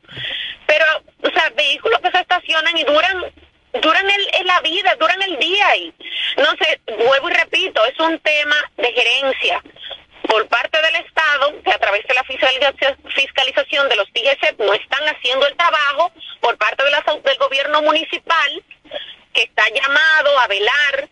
Pero, 0.68 0.86
o 1.24 1.30
sea, 1.32 1.50
vehículos 1.56 2.00
que 2.00 2.12
se 2.12 2.20
estacionan 2.20 2.78
y 2.78 2.84
duran 2.84 3.26
duran 3.82 4.06
el, 4.10 4.46
la 4.46 4.60
vida, 4.62 4.96
duran 5.00 5.22
el 5.22 5.40
día 5.40 5.76
y 5.78 5.94
no 6.38 6.52
sé, 6.60 6.80
vuelvo 7.08 7.30
y 7.30 7.34
repito, 7.34 7.82
es 7.86 7.98
un 8.00 8.20
tema 8.20 8.56
de 8.78 8.92
gerencia 8.92 9.64
por 10.32 10.48
parte 10.48 10.82
del 10.82 10.96
Estado, 10.96 11.62
que 11.62 11.72
a 11.74 11.78
través 11.78 12.08
de 12.08 12.14
la 12.14 12.24
fiscalización 12.24 13.90
de 13.90 13.96
los 13.98 14.08
DGC 14.14 14.58
no 14.60 14.74
están 14.74 15.04
haciendo 15.10 15.46
el 15.46 15.58
trabajo, 15.58 16.10
por 16.40 16.58
parte 16.58 16.86
del 16.86 17.38
gobierno 17.38 17.82
municipal, 17.82 18.64
que 19.34 19.44
está 19.44 19.68
llamado 19.68 20.40
a 20.40 20.48
velar 20.48 21.10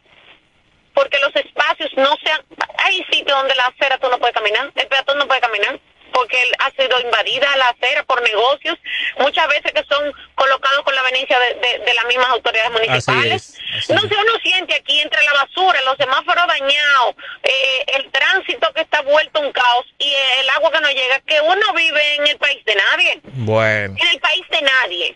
porque 0.93 1.19
los 1.19 1.35
espacios 1.35 1.91
no 1.97 2.15
sean... 2.23 2.41
Hay 2.77 3.03
sitios 3.11 3.37
donde 3.37 3.55
la 3.55 3.65
acera 3.65 3.97
tú 3.97 4.09
no 4.09 4.19
puedes 4.19 4.33
caminar, 4.33 4.71
el 4.73 4.87
peatón 4.87 5.17
no 5.17 5.27
puede 5.27 5.41
caminar, 5.41 5.79
porque 6.11 6.37
ha 6.59 6.71
sido 6.71 6.99
invadida 6.99 7.55
la 7.57 7.69
acera 7.69 8.03
por 8.03 8.21
negocios, 8.21 8.77
muchas 9.19 9.47
veces 9.47 9.71
que 9.71 9.83
son 9.89 10.11
colocados 10.35 10.83
con 10.83 10.95
la 10.95 11.01
venencia 11.03 11.37
de, 11.39 11.93
las 11.93 12.05
mismas 12.05 12.29
autoridades 12.29 12.71
municipales. 12.71 13.57
no 13.89 14.01
sé, 14.01 14.15
uno 14.15 14.33
siente 14.41 14.75
aquí 14.75 14.99
entre 14.99 15.23
la 15.23 15.33
basura, 15.33 15.81
los 15.81 15.97
semáforos 15.97 16.47
dañados, 16.47 17.15
eh, 17.43 17.85
el 17.97 18.11
tránsito 18.11 18.71
que 18.73 18.81
está 18.81 19.01
vuelto 19.01 19.41
un 19.41 19.51
caos 19.51 19.85
y 19.97 20.13
el 20.41 20.49
agua 20.49 20.71
que 20.71 20.81
no 20.81 20.89
llega, 20.89 21.19
que 21.21 21.41
uno 21.41 21.73
vive 21.73 22.15
en 22.15 22.27
el 22.27 22.37
país 22.37 22.63
de 22.65 22.75
nadie. 22.75 23.21
Bueno. 23.23 23.95
En 23.99 24.07
el 24.07 24.19
país 24.19 24.43
de 24.49 24.61
nadie 24.61 25.15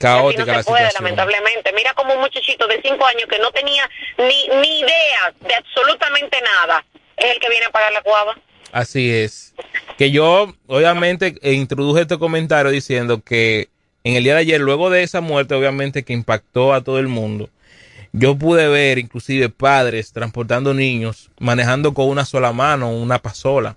caótica 0.00 0.46
no 0.46 0.58
la 0.58 0.62
puede, 0.62 0.86
situación. 0.86 1.04
lamentablemente. 1.04 1.72
Mira 1.72 1.92
como 1.94 2.14
un 2.14 2.20
muchachito 2.20 2.66
de 2.66 2.80
cinco 2.82 3.04
años 3.06 3.26
que 3.28 3.38
no 3.38 3.52
tenía 3.52 3.88
ni, 4.16 4.48
ni 4.48 4.80
idea 4.80 5.32
de 5.40 5.54
absolutamente 5.54 6.40
nada 6.40 6.84
es 7.20 7.32
el 7.32 7.40
que 7.40 7.48
viene 7.48 7.66
a 7.66 7.70
pagar 7.70 7.92
la 7.92 8.02
cuava. 8.02 8.36
Así 8.72 9.10
es. 9.10 9.54
Que 9.98 10.10
yo, 10.10 10.54
obviamente, 10.66 11.36
eh, 11.42 11.52
introduje 11.52 12.02
este 12.02 12.18
comentario 12.18 12.70
diciendo 12.70 13.22
que 13.22 13.68
en 14.04 14.16
el 14.16 14.24
día 14.24 14.34
de 14.34 14.40
ayer, 14.40 14.60
luego 14.60 14.90
de 14.90 15.02
esa 15.02 15.20
muerte, 15.20 15.54
obviamente, 15.54 16.04
que 16.04 16.12
impactó 16.12 16.72
a 16.72 16.82
todo 16.82 16.98
el 16.98 17.08
mundo, 17.08 17.50
yo 18.12 18.36
pude 18.36 18.68
ver 18.68 18.98
inclusive 18.98 19.50
padres 19.50 20.12
transportando 20.12 20.74
niños, 20.74 21.30
manejando 21.38 21.94
con 21.94 22.08
una 22.08 22.24
sola 22.24 22.52
mano, 22.52 22.90
una 22.90 23.20
pasola, 23.20 23.76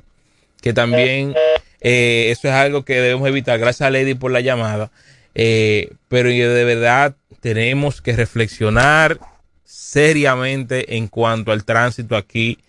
que 0.62 0.74
también 0.74 1.36
eh, 1.82 2.28
eso 2.32 2.48
es 2.48 2.54
algo 2.54 2.84
que 2.86 2.96
debemos 2.96 3.28
evitar. 3.28 3.60
Gracias 3.60 3.86
a 3.86 3.92
Lady 3.92 4.16
por 4.16 4.32
la 4.32 4.42
llamada. 4.42 4.92
Eh, 5.36 5.92
pero 6.08 6.30
de 6.30 6.64
verdad 6.64 7.16
tenemos 7.42 8.02
que 8.02 8.16
reflexionar 8.16 9.20
seriamente 9.66 10.96
en 10.96 11.08
cuanto 11.08 11.52
al 11.52 11.66
tránsito 11.66 12.16
aquí 12.16 12.60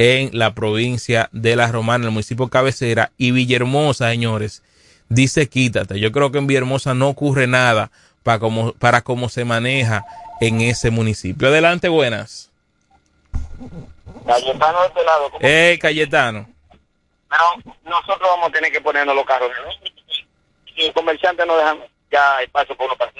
en 0.00 0.30
la 0.32 0.54
provincia 0.54 1.28
de 1.30 1.56
La 1.56 1.70
Romana, 1.70 2.06
el 2.06 2.10
municipio 2.10 2.48
cabecera 2.48 3.12
y 3.18 3.32
Villahermosa, 3.32 4.08
señores. 4.08 4.62
Dice 5.10 5.46
quítate. 5.46 6.00
Yo 6.00 6.10
creo 6.10 6.32
que 6.32 6.38
en 6.38 6.46
Villahermosa 6.46 6.94
no 6.94 7.10
ocurre 7.10 7.46
nada 7.46 7.90
para 8.22 8.38
cómo, 8.38 8.72
para 8.72 9.02
cómo 9.02 9.28
se 9.28 9.44
maneja 9.44 10.06
en 10.40 10.62
ese 10.62 10.90
municipio. 10.90 11.48
Adelante, 11.48 11.90
buenas. 11.90 12.50
Cayetano 14.26 14.80
de 14.80 14.86
este 14.86 15.04
lado. 15.04 15.30
Eh, 15.40 15.78
Cayetano. 15.78 16.48
Pero 17.28 17.74
nosotros 17.84 18.22
vamos 18.22 18.48
a 18.48 18.52
tener 18.52 18.72
que 18.72 18.80
ponernos 18.80 19.14
los 19.14 19.26
carros. 19.26 19.50
Y 20.76 20.86
el 20.86 20.94
comerciante 20.94 21.44
no 21.44 21.58
dejan 21.58 21.78
ya 22.10 22.38
hay 22.38 22.46
paso 22.46 22.74
por 22.74 22.86
uno 22.86 22.96
para 22.96 23.12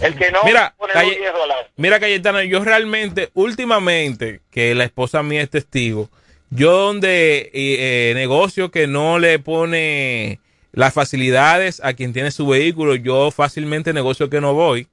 El 0.00 0.16
que 0.16 0.30
no 0.30 0.40
mira, 0.44 0.74
pone 0.76 0.92
Calle, 0.92 1.32
dólares. 1.32 1.66
mira 1.76 1.98
Cayetano, 1.98 2.42
yo 2.42 2.62
realmente, 2.62 3.30
últimamente, 3.34 4.40
que 4.50 4.74
la 4.74 4.84
esposa 4.84 5.22
mía 5.22 5.42
es 5.42 5.50
testigo, 5.50 6.08
yo 6.50 6.70
donde 6.72 7.50
eh, 7.52 8.12
negocio 8.14 8.70
que 8.70 8.86
no 8.86 9.18
le 9.18 9.38
pone 9.38 10.40
las 10.72 10.94
facilidades 10.94 11.80
a 11.82 11.94
quien 11.94 12.12
tiene 12.12 12.30
su 12.30 12.46
vehículo, 12.46 12.94
yo 12.94 13.30
fácilmente 13.30 13.92
negocio 13.92 14.30
que 14.30 14.40
no 14.40 14.54
voy. 14.54 14.86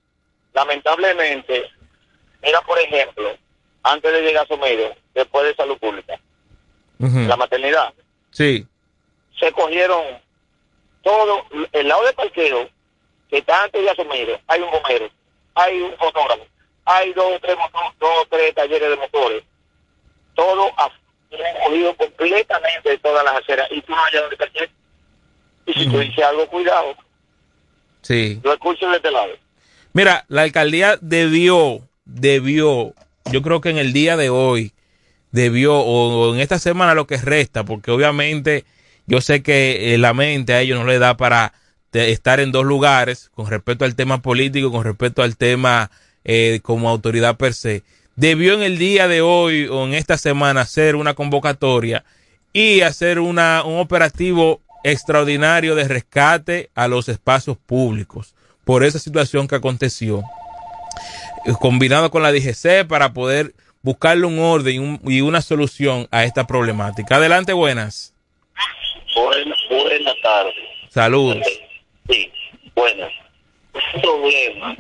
Lamentablemente, 0.54 1.64
mira 2.42 2.62
por 2.62 2.80
ejemplo, 2.80 3.30
antes 3.84 4.12
de 4.12 4.22
llegar 4.22 4.46
a 4.46 4.48
Somedio, 4.48 4.96
después 5.14 5.46
de 5.46 5.56
salud 5.56 5.78
pública, 5.78 6.20
la 7.00 7.38
maternidad, 7.38 7.94
Sí, 8.32 8.66
se 9.40 9.52
cogieron 9.52 10.04
todo, 11.04 11.46
el 11.72 11.88
lado 11.88 12.06
de 12.06 12.14
parqueo, 12.14 12.70
que 13.30 13.38
está 13.40 13.64
antes 13.64 13.82
de 13.82 13.90
Asomedio, 13.90 14.40
hay 14.48 14.62
un 14.62 14.72
bombero, 14.72 15.10
hay 15.56 15.82
un 15.82 15.96
fotógrafo, 15.98 16.46
hay 16.86 17.14
dos 17.14 17.26
o 17.36 17.40
tres, 17.40 17.56
motor- 17.58 17.94
dos 18.00 18.10
o 18.22 18.28
tres 18.30 18.56
talleres 18.56 18.90
de 18.90 18.96
motores, 18.96 19.44
todo 20.36 20.72
cogido 21.64 21.96
completamente 21.98 22.90
de 22.90 22.98
todas 23.00 23.24
las 23.26 23.36
aceras, 23.36 23.68
y 23.72 23.82
tú 23.82 23.92
no 23.92 24.04
hayas 24.06 24.22
donde 24.22 24.38
parquear. 24.38 24.70
Y 25.66 25.74
si 25.74 25.90
tú 25.90 26.00
dices 26.00 26.24
algo, 26.24 26.48
cuidado, 26.48 26.96
sí. 28.02 28.40
lo 28.44 28.54
escucho 28.54 28.90
de 28.90 28.98
este 28.98 29.12
lado. 29.12 29.34
Mira, 29.92 30.26
la 30.30 30.44
alcaldía 30.44 30.98
debió, 31.02 31.82
debió, 32.06 32.94
yo 33.32 33.42
creo 33.42 33.60
que 33.60 33.70
en 33.70 33.78
el 33.78 33.92
día 33.92 34.16
de 34.16 34.30
hoy, 34.30 34.72
debió, 35.32 35.76
o, 35.76 36.30
o 36.30 36.34
en 36.34 36.40
esta 36.40 36.60
semana 36.60 36.94
lo 36.94 37.08
que 37.08 37.18
resta, 37.18 37.66
porque 37.66 37.92
obviamente 37.92 38.64
yo 39.08 39.20
sé 39.20 39.44
que 39.44 39.94
eh, 39.94 39.98
la 39.98 40.14
mente 40.14 40.54
a 40.54 40.62
ellos 40.62 40.80
no 40.80 40.86
le 40.86 41.00
da 41.00 41.18
para 41.18 41.54
te- 41.98 42.12
estar 42.12 42.40
en 42.40 42.52
dos 42.52 42.64
lugares 42.66 43.32
con 43.34 43.48
respecto 43.50 43.86
al 43.86 43.96
tema 43.96 44.22
político, 44.22 44.72
con 44.72 44.84
respecto 44.84 45.24
al 45.24 45.36
tema 45.36 45.90
eh, 46.24 46.60
como 46.62 46.90
autoridad 46.90 47.38
per 47.38 47.54
se. 47.56 47.82
Debió 48.16 48.54
en 48.54 48.62
el 48.62 48.78
día 48.78 49.08
de 49.08 49.22
hoy 49.22 49.68
o 49.68 49.86
en 49.86 49.94
esta 49.96 50.18
semana 50.18 50.62
hacer 50.62 50.96
una 50.96 51.14
convocatoria 51.16 52.04
y 52.54 52.82
hacer 52.82 53.20
una, 53.20 53.64
un 53.64 53.80
operativo 53.80 54.62
extraordinario 54.84 55.74
de 55.76 55.88
rescate 55.88 56.70
a 56.76 56.88
los 56.88 57.10
espacios 57.10 57.58
públicos 57.58 58.34
por 58.64 58.84
esa 58.84 59.00
situación 59.00 59.48
que 59.48 59.56
aconteció, 59.56 60.24
eh, 61.46 61.54
combinado 61.60 62.12
con 62.12 62.22
la 62.24 62.32
DGC 62.32 62.86
para 62.88 63.14
poder 63.14 63.54
buscarle 63.82 64.26
un 64.28 64.40
orden 64.40 64.76
y, 64.76 64.80
un- 64.80 65.00
y 65.06 65.22
una 65.22 65.42
solución 65.42 66.08
a 66.12 66.24
esta 66.26 66.46
problemática. 66.46 67.16
Adelante, 67.16 67.54
buenas. 67.54 68.14
Buenas, 69.16 69.58
buenas 69.70 70.16
tardes. 70.22 70.54
Saludos. 70.90 71.38
Sí, 72.10 72.32
buenas. 72.76 73.12
Un 73.74 74.02
problema 74.02 74.76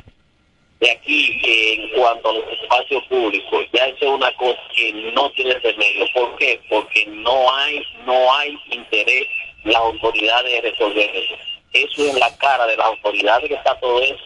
de 0.79 0.91
aquí 0.91 1.41
en 1.43 1.89
cuanto 1.89 2.29
a 2.29 2.33
los 2.33 2.45
espacios 2.61 3.03
públicos, 3.05 3.65
ya 3.73 3.87
eso 3.87 4.05
es 4.05 4.11
una 4.11 4.31
cosa 4.35 4.59
que 4.75 4.93
no 5.13 5.29
tiene 5.31 5.53
remedio. 5.59 6.07
¿Por 6.13 6.37
qué? 6.37 6.59
Porque 6.69 7.05
no 7.07 7.53
hay, 7.55 7.83
no 8.05 8.33
hay 8.35 8.57
interés 8.71 9.27
las 9.63 9.75
autoridades 9.77 10.51
de 10.51 10.69
resolver 10.69 11.09
eso. 11.15 11.35
Eso 11.73 12.05
es 12.05 12.13
la 12.19 12.35
cara 12.37 12.65
de 12.67 12.77
las 12.77 12.87
autoridades 12.87 13.49
que 13.49 13.55
está 13.55 13.77
todo 13.79 14.01
eso. 14.01 14.23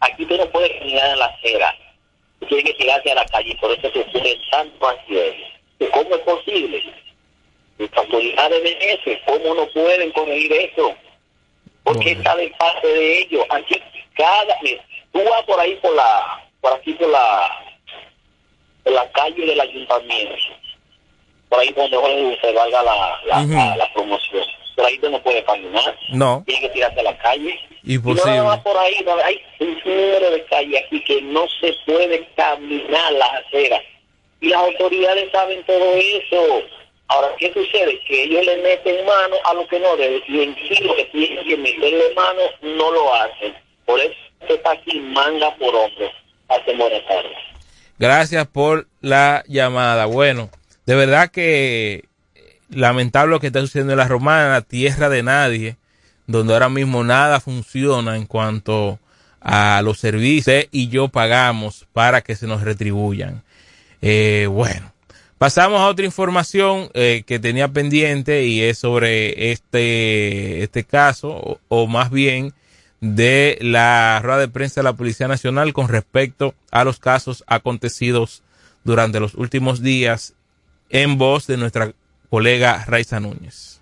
Aquí 0.00 0.24
tú 0.24 0.36
no 0.36 0.50
puedes 0.50 0.72
caminar 0.78 1.10
en 1.10 1.18
la 1.18 1.26
acera. 1.26 1.76
Tú 2.40 2.46
tienes 2.46 2.64
que 2.64 2.74
tirarse 2.74 3.12
a 3.12 3.16
la 3.16 3.26
calle, 3.26 3.56
por 3.60 3.70
eso 3.70 3.90
se 3.92 4.00
ocurren 4.00 4.40
tantos 4.50 4.88
accidentes. 4.88 5.46
¿Cómo 5.92 6.14
es 6.14 6.20
posible? 6.22 6.82
Las 7.78 7.96
autoridades 7.96 8.62
de 8.62 8.92
ese, 8.92 9.20
¿cómo 9.26 9.54
no 9.54 9.66
pueden 9.68 10.10
corregir 10.12 10.52
eso? 10.52 10.94
Porque 11.84 12.12
está 12.12 12.36
de 12.36 12.48
parte 12.58 12.86
de 12.86 13.18
ellos. 13.20 13.44
Aquí 13.50 13.80
cada 14.16 14.56
mira, 14.62 14.84
tú 15.12 15.22
vas 15.28 15.42
por 15.44 15.58
ahí 15.60 15.74
por 15.76 15.94
la 15.94 16.44
por 16.60 16.72
aquí 16.74 16.92
por 16.94 17.08
la 17.08 17.50
por 18.84 18.92
la 18.92 19.10
calle 19.12 19.46
del 19.46 19.60
ayuntamiento. 19.60 20.34
Por 21.48 21.58
ahí 21.60 21.72
donde 21.72 22.38
se 22.40 22.52
valga 22.52 22.82
la, 22.82 23.20
la, 23.26 23.40
Ujú. 23.40 23.52
la, 23.52 23.76
la 23.76 23.92
promoción. 23.92 24.44
Por 24.76 24.86
ahí 24.86 24.98
tú 24.98 25.10
no 25.10 25.20
puedes 25.22 25.44
caminar. 25.44 25.96
No, 26.10 26.42
Tienes 26.46 26.62
que 26.62 26.68
tirarte 26.70 27.00
a 27.00 27.04
la 27.04 27.18
calle. 27.18 27.58
Y 27.82 27.96
no 27.98 28.44
más 28.44 28.58
por 28.60 28.76
ahí, 28.76 28.94
no, 29.04 29.14
hay 29.24 29.42
un 29.58 29.78
número 29.84 30.30
de 30.30 30.44
calle 30.44 30.78
aquí 30.78 31.02
que 31.02 31.22
no 31.22 31.46
se 31.60 31.74
puede 31.86 32.26
caminar 32.36 33.12
las 33.12 33.30
aceras. 33.46 33.82
Y 34.40 34.48
las 34.48 34.60
autoridades 34.60 35.30
saben 35.32 35.62
todo 35.64 35.94
eso. 35.94 36.62
Ahora, 37.10 37.28
¿qué 37.38 37.52
sucede? 37.52 38.00
Que 38.06 38.22
ellos 38.22 38.46
le 38.46 38.58
meten 38.58 39.04
mano 39.04 39.34
a 39.44 39.54
lo 39.54 39.66
que 39.66 39.80
no 39.80 39.96
debe. 39.96 40.22
Y 40.28 40.42
en 40.42 40.54
sí 40.54 40.82
lo 40.84 40.94
que 40.94 41.06
tienen 41.06 41.44
que 41.44 41.56
meterle 41.56 42.14
mano 42.14 42.40
no 42.62 42.92
lo 42.92 43.14
hacen. 43.14 43.52
Por 43.84 43.98
eso 43.98 44.14
está 44.48 44.70
aquí 44.70 45.00
manga 45.00 45.52
por 45.56 45.74
hombre. 45.74 46.12
Hace 46.48 46.76
buenas 46.76 47.04
tardes. 47.08 47.36
Gracias 47.98 48.46
por 48.46 48.86
la 49.00 49.42
llamada. 49.48 50.06
Bueno, 50.06 50.50
de 50.86 50.94
verdad 50.94 51.32
que 51.32 52.04
lamentable 52.68 53.32
lo 53.32 53.40
que 53.40 53.48
está 53.48 53.60
sucediendo 53.60 53.94
en 53.94 53.98
la 53.98 54.06
Romana, 54.06 54.60
tierra 54.60 55.08
de 55.08 55.24
nadie, 55.24 55.76
donde 56.28 56.52
ahora 56.52 56.68
mismo 56.68 57.02
nada 57.02 57.40
funciona 57.40 58.16
en 58.16 58.26
cuanto 58.26 59.00
a 59.40 59.82
los 59.82 59.98
servicios 59.98 60.66
y 60.70 60.88
yo 60.88 61.08
pagamos 61.08 61.88
para 61.92 62.20
que 62.20 62.36
se 62.36 62.46
nos 62.46 62.62
retribuyan. 62.62 63.42
Eh, 64.00 64.46
bueno, 64.48 64.92
pasamos 65.40 65.80
a 65.80 65.86
otra 65.86 66.04
información 66.04 66.90
eh, 66.92 67.22
que 67.26 67.38
tenía 67.38 67.68
pendiente 67.68 68.44
y 68.44 68.60
es 68.60 68.76
sobre 68.76 69.52
este, 69.52 70.62
este 70.62 70.84
caso, 70.84 71.58
o, 71.66 71.86
más 71.86 72.10
bien 72.10 72.52
de 73.00 73.56
la 73.62 74.20
rueda 74.22 74.38
de 74.38 74.48
prensa 74.48 74.82
de 74.82 74.84
la 74.84 74.92
Policía 74.92 75.28
Nacional 75.28 75.72
con 75.72 75.88
respecto 75.88 76.54
a 76.70 76.84
los 76.84 76.98
casos 76.98 77.42
acontecidos 77.46 78.42
durante 78.84 79.18
los 79.18 79.34
últimos 79.34 79.80
días 79.80 80.34
en 80.90 81.16
voz 81.16 81.46
de 81.46 81.56
nuestra 81.56 81.94
colega 82.28 82.84
Raiza 82.84 83.18
Núñez. 83.18 83.80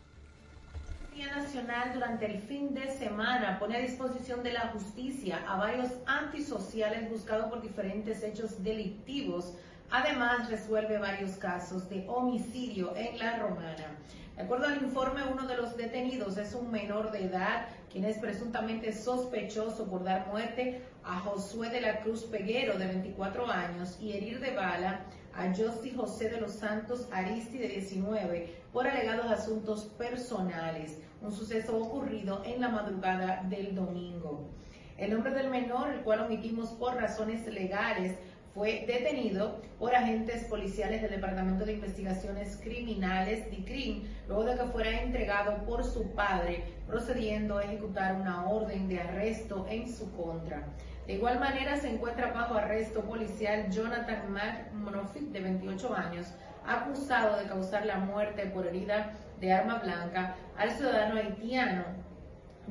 Policía 1.11 1.39
Nacional 1.39 1.91
durante 1.93 2.37
el 2.37 2.41
fin 2.43 2.73
de 2.73 2.97
semana 2.97 3.59
pone 3.59 3.79
a 3.79 3.81
disposición 3.81 4.45
de 4.45 4.53
la 4.53 4.69
justicia 4.69 5.41
a 5.49 5.57
varios 5.57 5.89
antisociales 6.07 7.11
buscados 7.11 7.47
por 7.47 7.63
diferentes 7.63 8.23
hechos 8.23 8.63
delictivos. 8.63 9.55
Además, 9.91 10.51
resuelve 10.51 10.99
varios 10.99 11.33
casos 11.37 11.89
de 11.89 12.05
homicidio 12.09 12.95
en 12.95 13.19
la 13.19 13.39
Romana. 13.39 13.97
De 14.37 14.43
acuerdo 14.43 14.67
al 14.67 14.83
informe, 14.83 15.23
uno 15.25 15.47
de 15.47 15.57
los 15.57 15.77
detenidos 15.79 16.37
es 16.37 16.55
un 16.55 16.71
menor 16.71 17.11
de 17.11 17.25
edad, 17.25 17.67
quien 17.91 18.05
es 18.05 18.19
presuntamente 18.19 18.93
sospechoso 18.93 19.89
por 19.89 20.05
dar 20.05 20.27
muerte 20.29 20.83
a 21.03 21.21
Josué 21.21 21.71
de 21.71 21.81
la 21.81 22.01
Cruz 22.01 22.25
Peguero, 22.25 22.79
de 22.79 22.87
24 22.87 23.51
años, 23.51 23.99
y 23.99 24.13
herir 24.13 24.41
de 24.41 24.55
bala 24.55 25.01
a 25.35 25.47
Josi 25.55 25.93
José 25.93 26.29
de 26.29 26.41
los 26.41 26.53
Santos 26.53 27.09
Aristi, 27.11 27.57
de 27.57 27.69
19, 27.69 28.55
por 28.73 28.87
alegados 28.87 29.31
asuntos 29.31 29.85
personales, 29.97 30.99
un 31.23 31.33
suceso 31.33 31.77
ocurrido 31.77 32.43
en 32.45 32.61
la 32.61 32.69
madrugada 32.69 33.43
del 33.49 33.75
domingo. 33.75 34.51
El 34.99 35.13
nombre 35.15 35.33
del 35.33 35.49
menor, 35.49 35.91
el 35.91 36.01
cual 36.01 36.21
omitimos 36.21 36.71
por 36.71 36.97
razones 36.97 37.47
legales, 37.47 38.19
fue 38.59 38.85
detenido 38.89 39.61
por 39.79 39.95
agentes 39.95 40.43
policiales 40.47 41.01
del 41.01 41.13
Departamento 41.13 41.65
de 41.65 41.75
Investigaciones 41.75 42.59
Criminales, 42.61 43.49
DICRIM, 43.53 44.03
luego 44.27 44.47
de 44.47 44.57
que 44.57 44.65
fuera 44.65 45.01
entregado 45.01 45.65
por 45.65 45.85
su 45.85 46.11
padre, 46.11 46.65
procediendo 46.85 47.59
a 47.59 47.63
ejecutar 47.63 48.17
una 48.17 48.49
orden 48.49 48.89
de 48.89 48.99
arresto 48.99 49.65
en 49.71 49.89
su 49.89 50.11
contra. 50.11 50.67
De 51.07 51.13
igual 51.13 51.39
manera, 51.39 51.77
se 51.77 51.89
encuentra 51.89 52.33
bajo 52.33 52.55
arresto 52.55 53.03
policial 53.03 53.71
Jonathan 53.71 54.33
McMonofit, 54.33 55.31
de 55.31 55.41
28 55.41 55.95
años, 55.95 56.27
acusado 56.67 57.39
de 57.39 57.45
causar 57.45 57.87
la 57.87 57.99
muerte 57.99 58.47
por 58.47 58.67
herida 58.67 59.13
de 59.41 59.53
arma 59.53 59.79
blanca 59.79 60.35
al 60.57 60.73
ciudadano 60.73 61.15
haitiano 61.15 61.85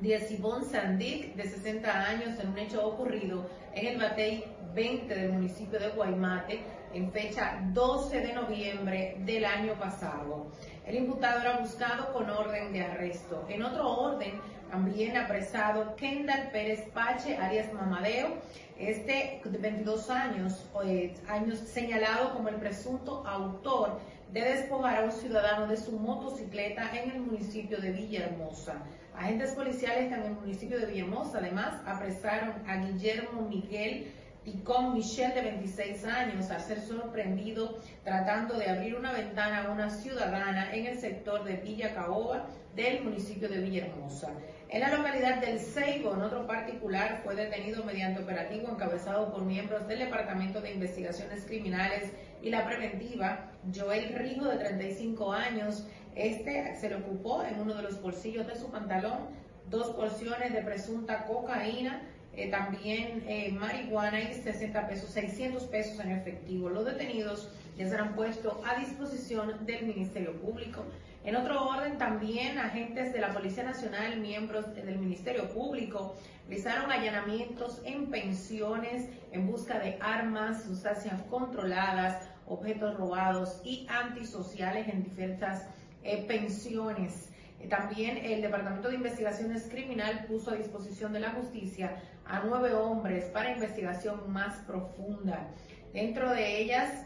Diezibón 0.02 0.64
Sandic, 0.64 1.34
de 1.36 1.44
60 1.44 1.90
años, 1.90 2.40
en 2.40 2.50
un 2.50 2.60
hecho 2.60 2.86
ocurrido 2.86 3.50
en 3.74 3.88
el 3.88 3.98
Batey 3.98 4.44
20 4.78 5.16
del 5.16 5.34
municipio 5.34 5.80
de 5.80 5.90
Guaymate, 5.90 6.60
en 6.94 7.12
fecha 7.12 7.60
12 7.74 8.20
de 8.20 8.34
noviembre 8.34 9.16
del 9.26 9.44
año 9.44 9.74
pasado. 9.74 10.52
El 10.86 10.98
imputado 10.98 11.42
era 11.42 11.58
buscado 11.58 12.14
con 12.14 12.30
orden 12.30 12.72
de 12.72 12.84
arresto. 12.84 13.44
En 13.50 13.64
otro 13.64 13.90
orden, 13.90 14.40
también 14.70 15.18
apresado 15.18 15.96
Kendall 15.96 16.52
Pérez 16.52 16.88
Pache, 16.94 17.38
alias 17.38 17.74
Mamadeo, 17.74 18.36
este 18.78 19.42
de 19.44 19.58
22 19.58 20.12
años, 20.12 20.70
eh, 20.86 21.16
años 21.28 21.58
señalado 21.58 22.34
como 22.34 22.50
el 22.50 22.58
presunto 22.58 23.26
autor 23.26 24.00
de 24.32 24.42
despojar 24.42 25.00
a 25.00 25.06
un 25.06 25.12
ciudadano 25.12 25.66
de 25.66 25.78
su 25.78 25.98
motocicleta 25.98 26.92
en 26.96 27.10
el 27.10 27.22
municipio 27.22 27.80
de 27.80 27.94
Villahermosa. 27.94 28.76
Agentes 29.16 29.54
policiales 29.54 30.12
en 30.12 30.22
el 30.22 30.34
municipio 30.34 30.78
de 30.78 30.86
Villahermosa 30.86 31.40
además 31.40 31.82
apresaron 31.88 32.54
a 32.68 32.78
Guillermo 32.78 33.42
Miguel 33.50 34.14
Ticón 34.48 34.94
Michel 34.94 35.34
de 35.34 35.42
26 35.42 36.06
años 36.06 36.50
al 36.52 36.62
ser 36.62 36.80
sorprendido 36.80 37.80
tratando 38.06 38.58
de 38.58 38.70
abrir 38.70 38.96
una 38.96 39.12
ventana 39.12 39.66
a 39.66 39.72
una 39.74 39.90
ciudadana 39.90 40.74
en 40.74 40.86
el 40.86 40.98
sector 40.98 41.44
de 41.44 41.58
Villa 41.58 41.94
Caoba 41.94 42.46
del 42.74 43.04
municipio 43.04 43.50
de 43.50 43.60
Villahermosa. 43.60 44.32
En 44.70 44.80
la 44.80 44.96
localidad 44.96 45.42
del 45.42 45.60
Ceibo, 45.60 46.14
en 46.14 46.22
otro 46.22 46.48
particular, 46.48 47.20
fue 47.26 47.36
detenido 47.36 47.84
mediante 47.84 48.22
operativo 48.24 48.70
encabezado 48.70 49.34
por 49.34 49.44
miembros 49.44 49.86
del 49.86 50.00
Departamento 50.00 50.62
de 50.62 50.72
Investigaciones 50.72 51.44
Criminales 51.44 52.14
y 52.42 52.50
la 52.50 52.66
Preventiva, 52.66 53.52
Joel 53.76 54.16
Rijo, 54.16 54.46
de 54.46 54.60
35 54.60 55.34
años. 55.34 55.86
Este 56.16 56.74
se 56.78 56.88
le 56.88 56.96
ocupó 56.96 57.44
en 57.44 57.60
uno 57.60 57.74
de 57.74 57.84
los 57.84 58.02
bolsillos 58.02 58.48
de 58.48 58.56
su 58.56 58.72
pantalón 58.72 59.28
dos 59.70 59.90
porciones 59.90 60.54
de 60.54 60.62
presunta 60.62 61.26
cocaína, 61.26 62.02
eh, 62.38 62.50
también 62.50 63.24
eh, 63.28 63.52
marihuana 63.52 64.22
y 64.22 64.34
60 64.34 64.88
pesos, 64.88 65.10
600 65.10 65.64
pesos 65.64 66.00
en 66.00 66.12
efectivo. 66.12 66.70
Los 66.70 66.86
detenidos 66.86 67.50
ya 67.78 67.90
serán 67.90 68.14
puestos 68.16 68.54
a 68.64 68.80
disposición 68.80 69.66
del 69.66 69.88
Ministerio 69.88 70.40
Público. 70.40 70.86
En 71.24 71.36
otro 71.36 71.68
orden, 71.68 71.98
también 71.98 72.58
agentes 72.60 73.12
de 73.12 73.20
la 73.20 73.34
Policía 73.34 73.64
Nacional, 73.64 74.20
miembros 74.20 74.74
del 74.76 75.00
Ministerio 75.00 75.50
Público, 75.50 76.16
realizaron 76.48 76.92
allanamientos 76.92 77.82
en 77.84 78.06
pensiones 78.10 79.10
en 79.32 79.48
busca 79.48 79.80
de 79.80 79.98
armas, 80.00 80.64
sustancias 80.64 81.22
controladas, 81.30 82.30
objetos 82.46 82.96
robados 82.98 83.62
y 83.66 83.86
antisociales 83.90 84.88
en 84.88 85.04
diferentes 85.04 85.64
eh, 86.04 86.24
pensiones. 86.28 87.30
Eh, 87.60 87.68
también 87.68 88.18
el 88.18 88.42
Departamento 88.42 88.90
de 88.90 88.96
Investigaciones 88.96 89.68
Criminal 89.70 90.26
puso 90.28 90.52
a 90.52 90.56
disposición 90.56 91.12
de 91.14 91.20
la 91.20 91.32
justicia 91.32 92.02
a 92.30 92.42
nueve 92.46 92.74
hombres 92.74 93.26
para 93.26 93.52
investigación 93.52 94.32
más 94.32 94.56
profunda. 94.66 95.48
Dentro 95.94 96.30
de 96.32 96.62
ellas 96.62 97.06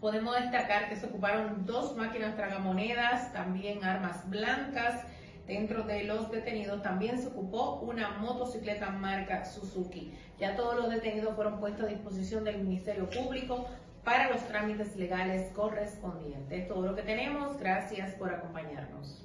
podemos 0.00 0.34
destacar 0.36 0.88
que 0.88 0.96
se 0.96 1.06
ocuparon 1.06 1.64
dos 1.66 1.96
máquinas 1.96 2.36
tragamonedas, 2.36 3.32
también 3.32 3.84
armas 3.84 4.28
blancas. 4.28 5.02
Dentro 5.46 5.84
de 5.84 6.04
los 6.04 6.30
detenidos 6.30 6.82
también 6.82 7.20
se 7.20 7.28
ocupó 7.28 7.80
una 7.80 8.10
motocicleta 8.18 8.90
marca 8.90 9.44
Suzuki. 9.44 10.12
Ya 10.38 10.56
todos 10.56 10.76
los 10.76 10.90
detenidos 10.90 11.34
fueron 11.36 11.60
puestos 11.60 11.86
a 11.86 11.88
disposición 11.88 12.44
del 12.44 12.58
Ministerio 12.58 13.08
Público 13.08 13.66
para 14.04 14.30
los 14.30 14.40
trámites 14.48 14.96
legales 14.96 15.50
correspondientes. 15.52 16.62
Es 16.62 16.68
todo 16.68 16.86
lo 16.86 16.94
que 16.94 17.02
tenemos. 17.02 17.56
Gracias 17.58 18.14
por 18.14 18.32
acompañarnos. 18.32 19.24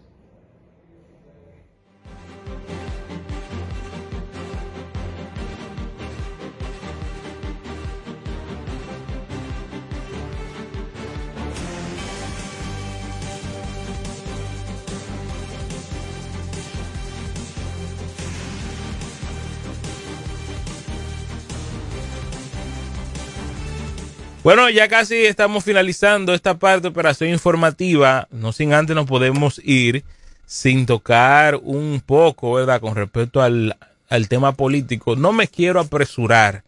Bueno, 24.43 24.71
ya 24.71 24.87
casi 24.87 25.17
estamos 25.17 25.63
finalizando 25.63 26.33
esta 26.33 26.57
parte 26.57 26.81
de 26.81 26.87
operación 26.87 27.29
informativa. 27.29 28.27
No 28.31 28.51
sin 28.51 28.73
antes 28.73 28.95
nos 28.95 29.05
podemos 29.05 29.61
ir 29.63 30.03
sin 30.47 30.87
tocar 30.87 31.59
un 31.61 32.01
poco, 32.03 32.53
¿verdad? 32.53 32.81
Con 32.81 32.95
respecto 32.95 33.43
al, 33.43 33.77
al 34.09 34.27
tema 34.27 34.53
político. 34.53 35.15
No 35.15 35.31
me 35.31 35.47
quiero 35.47 35.79
apresurar 35.79 36.63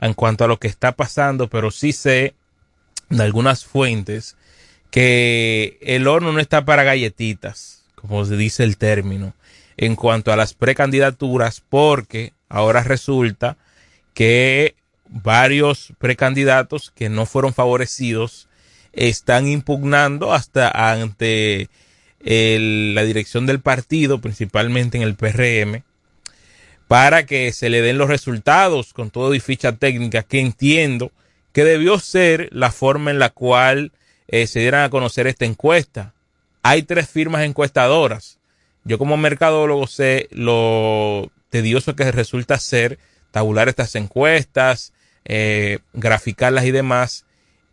en 0.00 0.14
cuanto 0.14 0.42
a 0.42 0.48
lo 0.48 0.58
que 0.58 0.66
está 0.66 0.92
pasando, 0.92 1.46
pero 1.46 1.70
sí 1.70 1.92
sé 1.92 2.34
de 3.08 3.22
algunas 3.22 3.64
fuentes 3.64 4.36
que 4.90 5.78
el 5.80 6.08
horno 6.08 6.32
no 6.32 6.40
está 6.40 6.64
para 6.64 6.82
galletitas, 6.82 7.84
como 7.94 8.24
se 8.24 8.36
dice 8.36 8.64
el 8.64 8.78
término, 8.78 9.32
en 9.76 9.94
cuanto 9.94 10.32
a 10.32 10.36
las 10.36 10.54
precandidaturas, 10.54 11.62
porque 11.68 12.32
ahora 12.48 12.82
resulta 12.82 13.56
que 14.12 14.74
varios 15.12 15.92
precandidatos 15.98 16.90
que 16.90 17.08
no 17.08 17.26
fueron 17.26 17.52
favorecidos 17.52 18.48
están 18.92 19.46
impugnando 19.46 20.32
hasta 20.32 20.70
ante 20.90 21.68
la 22.24 23.02
dirección 23.02 23.46
del 23.46 23.60
partido, 23.60 24.20
principalmente 24.20 24.96
en 24.96 25.02
el 25.02 25.16
PRM, 25.16 25.82
para 26.88 27.26
que 27.26 27.52
se 27.52 27.68
le 27.68 27.82
den 27.82 27.98
los 27.98 28.08
resultados 28.08 28.92
con 28.92 29.10
todo 29.10 29.34
y 29.34 29.40
ficha 29.40 29.72
técnica, 29.72 30.22
que 30.22 30.40
entiendo 30.40 31.10
que 31.52 31.64
debió 31.64 31.98
ser 31.98 32.48
la 32.52 32.70
forma 32.70 33.10
en 33.10 33.18
la 33.18 33.30
cual 33.30 33.92
eh, 34.28 34.46
se 34.46 34.60
dieran 34.60 34.84
a 34.84 34.90
conocer 34.90 35.26
esta 35.26 35.44
encuesta. 35.44 36.14
Hay 36.62 36.84
tres 36.84 37.08
firmas 37.08 37.42
encuestadoras. 37.42 38.38
Yo 38.84 38.98
como 38.98 39.16
mercadólogo 39.16 39.86
sé 39.86 40.28
lo 40.30 41.30
tedioso 41.50 41.96
que 41.96 42.10
resulta 42.12 42.58
ser 42.58 42.98
tabular 43.30 43.68
estas 43.68 43.94
encuestas, 43.96 44.92
eh, 45.24 45.78
graficarlas 45.92 46.64
y 46.64 46.70
demás. 46.70 47.26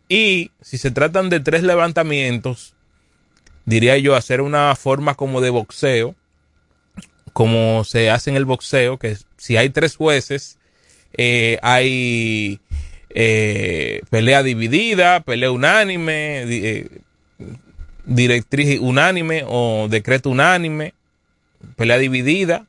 Y 0.08 0.50
si 0.60 0.78
se 0.78 0.90
tratan 0.90 1.28
de 1.28 1.40
tres 1.40 1.62
levantamientos, 1.62 2.74
diría 3.64 3.96
yo 3.98 4.16
hacer 4.16 4.40
una 4.40 4.74
forma 4.76 5.14
como 5.14 5.40
de 5.40 5.50
boxeo, 5.50 6.14
como 7.32 7.84
se 7.84 8.10
hace 8.10 8.30
en 8.30 8.36
el 8.36 8.44
boxeo, 8.44 8.98
que 8.98 9.16
si 9.36 9.56
hay 9.56 9.70
tres 9.70 9.96
jueces, 9.96 10.58
eh, 11.16 11.58
hay 11.62 12.60
eh, 13.10 14.02
pelea 14.10 14.42
dividida, 14.42 15.20
pelea 15.20 15.50
unánime, 15.52 16.88
directriz 18.04 18.80
unánime 18.80 19.44
o 19.46 19.86
decreto 19.88 20.30
unánime, 20.30 20.94
pelea 21.76 21.98
dividida, 21.98 22.66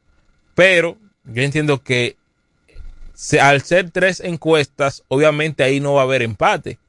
pero 0.53 0.97
yo 1.25 1.41
entiendo 1.41 1.82
que 1.82 2.17
al 3.39 3.61
ser 3.61 3.91
tres 3.91 4.19
encuestas, 4.19 5.03
obviamente 5.07 5.63
ahí 5.63 5.80
no 5.80 5.93
va 5.93 6.01
a 6.01 6.05
haber 6.05 6.22
empate, 6.22 6.80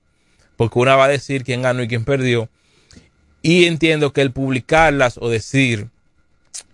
porque 0.57 0.79
una 0.79 0.97
va 0.97 1.05
a 1.05 1.09
decir 1.09 1.45
quién 1.45 1.63
ganó 1.63 1.83
y 1.83 1.89
quién 1.89 2.05
perdió. 2.05 2.49
Y 3.43 3.67
entiendo 3.67 4.13
que 4.13 4.21
el 4.21 4.33
publicarlas 4.33 5.19
o 5.19 5.29
decir 5.29 5.89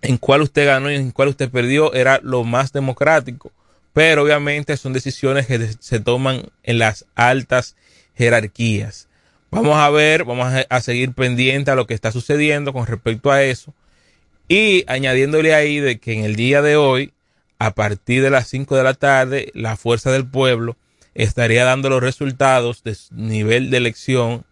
en 0.01 0.17
cuál 0.17 0.41
usted 0.41 0.65
ganó 0.65 0.91
y 0.91 0.95
en 0.95 1.11
cuál 1.11 1.29
usted 1.29 1.49
perdió 1.49 1.93
era 1.93 2.19
lo 2.23 2.43
más 2.43 2.71
democrático. 2.71 3.51
Pero 3.93 4.23
obviamente 4.23 4.77
son 4.77 4.93
decisiones 4.93 5.47
que 5.47 5.73
se 5.79 5.99
toman 5.99 6.43
en 6.63 6.79
las 6.79 7.05
altas 7.15 7.75
jerarquías. 8.15 9.07
Vamos 9.51 9.77
a 9.77 9.89
ver, 9.89 10.25
vamos 10.25 10.53
a, 10.69 10.81
seguir 10.81 11.13
pendiente 11.13 11.71
a 11.71 11.75
lo 11.75 11.87
que 11.87 11.95
está 11.95 12.11
sucediendo 12.11 12.71
con 12.71 12.85
respecto 12.85 13.31
a 13.31 13.43
eso. 13.43 13.73
Y 14.47 14.83
añadiéndole 14.87 15.55
ahí 15.55 15.79
de 15.79 15.99
que 15.99 16.13
en 16.13 16.23
el 16.23 16.35
día 16.35 16.61
de 16.61 16.75
hoy 16.75 17.13
a 17.59 17.75
partir 17.75 18.23
de 18.23 18.29
las 18.29 18.47
5 18.47 18.75
de 18.77 18.83
la 18.83 18.93
tarde, 18.93 19.51
la 19.53 19.75
Fuerza 19.75 20.11
del 20.11 20.25
Pueblo 20.25 20.77
estaría 21.13 21.65
dando 21.65 21.89
los 21.89 22.01
resultados 22.01 22.83
de 22.83 22.95
nivel 23.11 23.69
de 23.69 23.77
elección 23.77 24.45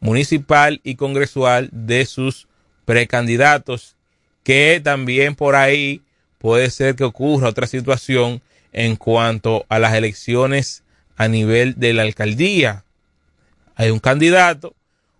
municipal 0.00 0.80
y 0.84 0.94
congresual 0.94 1.68
de 1.72 2.06
sus 2.06 2.46
precandidatos, 2.84 3.96
que 4.44 4.80
también 4.82 5.34
por 5.34 5.56
ahí 5.56 6.02
puede 6.38 6.70
ser 6.70 6.94
que 6.94 7.04
ocurra 7.04 7.48
otra 7.48 7.66
situación 7.66 8.42
en 8.72 8.96
cuanto 8.96 9.66
a 9.68 9.80
las 9.80 9.94
elecciones 9.94 10.84
a 11.16 11.28
nivel 11.28 11.74
de 11.78 11.92
la 11.92 12.02
alcaldía. 12.02 12.84
Hay 13.74 13.90
un 13.90 13.98
candidato, 13.98 14.74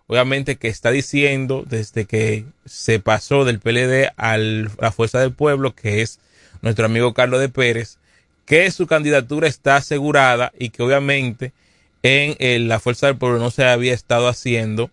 obviamente, 0.06 0.56
que 0.56 0.68
está 0.68 0.90
diciendo 0.92 1.64
desde 1.66 2.04
que 2.04 2.44
se 2.64 3.00
pasó 3.00 3.44
del 3.44 3.58
PLD 3.58 4.12
a 4.16 4.36
la 4.36 4.92
Fuerza 4.92 5.18
del 5.20 5.32
Pueblo, 5.32 5.74
que 5.74 6.02
es 6.02 6.20
nuestro 6.62 6.86
amigo 6.86 7.12
Carlos 7.12 7.40
de 7.40 7.48
Pérez, 7.48 7.98
que 8.46 8.70
su 8.70 8.86
candidatura 8.86 9.46
está 9.46 9.76
asegurada 9.76 10.52
y 10.58 10.70
que 10.70 10.82
obviamente 10.82 11.52
en, 12.02 12.68
la 12.68 12.80
Fuerza 12.80 13.06
del 13.06 13.18
Pueblo 13.18 13.38
no 13.38 13.50
se 13.50 13.64
había 13.64 13.94
estado 13.94 14.28
haciendo 14.28 14.90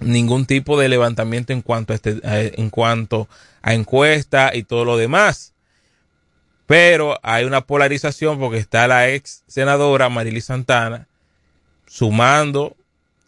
ningún 0.00 0.46
tipo 0.46 0.78
de 0.78 0.88
levantamiento 0.88 1.52
en 1.52 1.62
cuanto 1.62 1.92
a 1.92 1.96
este, 1.96 2.20
en 2.60 2.70
cuanto 2.70 3.28
a 3.62 3.74
encuesta 3.74 4.52
y 4.54 4.62
todo 4.62 4.84
lo 4.84 4.96
demás. 4.96 5.52
Pero 6.66 7.18
hay 7.22 7.44
una 7.44 7.62
polarización 7.62 8.38
porque 8.38 8.58
está 8.58 8.86
la 8.88 9.10
ex 9.10 9.42
senadora 9.46 10.08
Marily 10.08 10.40
Santana 10.40 11.08
sumando, 11.86 12.76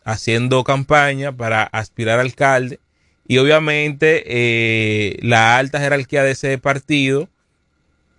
haciendo 0.04 0.62
campaña 0.64 1.32
para 1.32 1.64
aspirar 1.64 2.20
a 2.20 2.22
alcalde 2.22 2.78
y 3.26 3.38
obviamente 3.38 4.24
eh, 4.26 5.18
la 5.22 5.56
alta 5.56 5.80
jerarquía 5.80 6.22
de 6.22 6.32
ese 6.32 6.58
partido, 6.58 7.28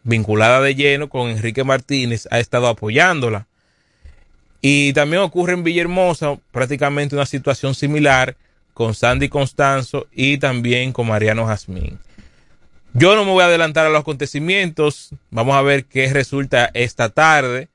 vinculada 0.03 0.61
de 0.61 0.75
lleno 0.75 1.09
con 1.09 1.29
Enrique 1.29 1.63
Martínez, 1.63 2.27
ha 2.31 2.39
estado 2.39 2.67
apoyándola. 2.67 3.47
Y 4.61 4.93
también 4.93 5.21
ocurre 5.21 5.53
en 5.53 5.63
Villahermosa 5.63 6.37
prácticamente 6.51 7.15
una 7.15 7.25
situación 7.25 7.75
similar 7.75 8.37
con 8.73 8.93
Sandy 8.93 9.29
Constanzo 9.29 10.07
y 10.11 10.37
también 10.37 10.93
con 10.93 11.07
Mariano 11.07 11.45
Jazmín. 11.45 11.99
Yo 12.93 13.15
no 13.15 13.25
me 13.25 13.31
voy 13.31 13.43
a 13.43 13.47
adelantar 13.47 13.85
a 13.85 13.89
los 13.89 14.01
acontecimientos. 14.01 15.09
Vamos 15.31 15.55
a 15.55 15.61
ver 15.61 15.85
qué 15.85 16.13
resulta 16.13 16.69
esta 16.73 17.09
tarde. 17.09 17.69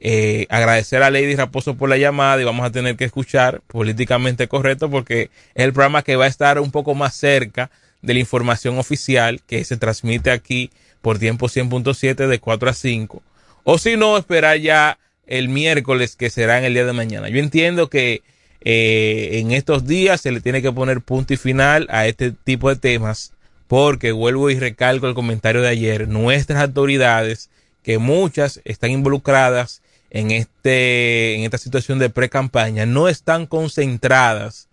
Eh, 0.00 0.46
agradecer 0.50 1.02
a 1.02 1.10
Lady 1.10 1.36
Raposo 1.36 1.76
por 1.76 1.88
la 1.88 1.96
llamada 1.96 2.40
y 2.40 2.44
vamos 2.44 2.66
a 2.66 2.70
tener 2.70 2.96
que 2.96 3.04
escuchar 3.04 3.60
políticamente 3.66 4.46
correcto 4.48 4.90
porque 4.90 5.30
es 5.54 5.64
el 5.64 5.72
programa 5.72 6.02
que 6.02 6.16
va 6.16 6.26
a 6.26 6.28
estar 6.28 6.58
un 6.58 6.70
poco 6.70 6.94
más 6.94 7.14
cerca 7.14 7.70
de 8.02 8.14
la 8.14 8.20
información 8.20 8.78
oficial 8.78 9.40
que 9.46 9.64
se 9.64 9.76
transmite 9.76 10.30
aquí 10.30 10.70
por 11.02 11.18
tiempo 11.18 11.48
100.7 11.48 12.26
de 12.26 12.38
4 12.38 12.70
a 12.70 12.74
5 12.74 13.22
o 13.64 13.78
si 13.78 13.96
no 13.96 14.16
esperar 14.16 14.58
ya 14.58 14.98
el 15.26 15.48
miércoles 15.48 16.16
que 16.16 16.30
será 16.30 16.58
en 16.58 16.64
el 16.64 16.74
día 16.74 16.84
de 16.84 16.92
mañana. 16.92 17.28
Yo 17.28 17.38
entiendo 17.38 17.90
que 17.90 18.22
eh, 18.60 19.40
en 19.40 19.50
estos 19.50 19.86
días 19.86 20.20
se 20.20 20.30
le 20.30 20.40
tiene 20.40 20.62
que 20.62 20.72
poner 20.72 21.00
punto 21.00 21.34
y 21.34 21.36
final 21.36 21.86
a 21.90 22.06
este 22.06 22.30
tipo 22.30 22.68
de 22.68 22.76
temas 22.76 23.32
porque 23.66 24.12
vuelvo 24.12 24.50
y 24.50 24.58
recalco 24.58 25.08
el 25.08 25.14
comentario 25.14 25.62
de 25.62 25.68
ayer, 25.68 26.08
nuestras 26.08 26.62
autoridades, 26.62 27.50
que 27.82 27.98
muchas 27.98 28.60
están 28.64 28.90
involucradas 28.90 29.82
en, 30.10 30.30
este, 30.30 31.34
en 31.34 31.42
esta 31.42 31.58
situación 31.58 31.98
de 31.98 32.10
pre-campaña, 32.10 32.86
no 32.86 33.08
están 33.08 33.46
concentradas 33.46 34.68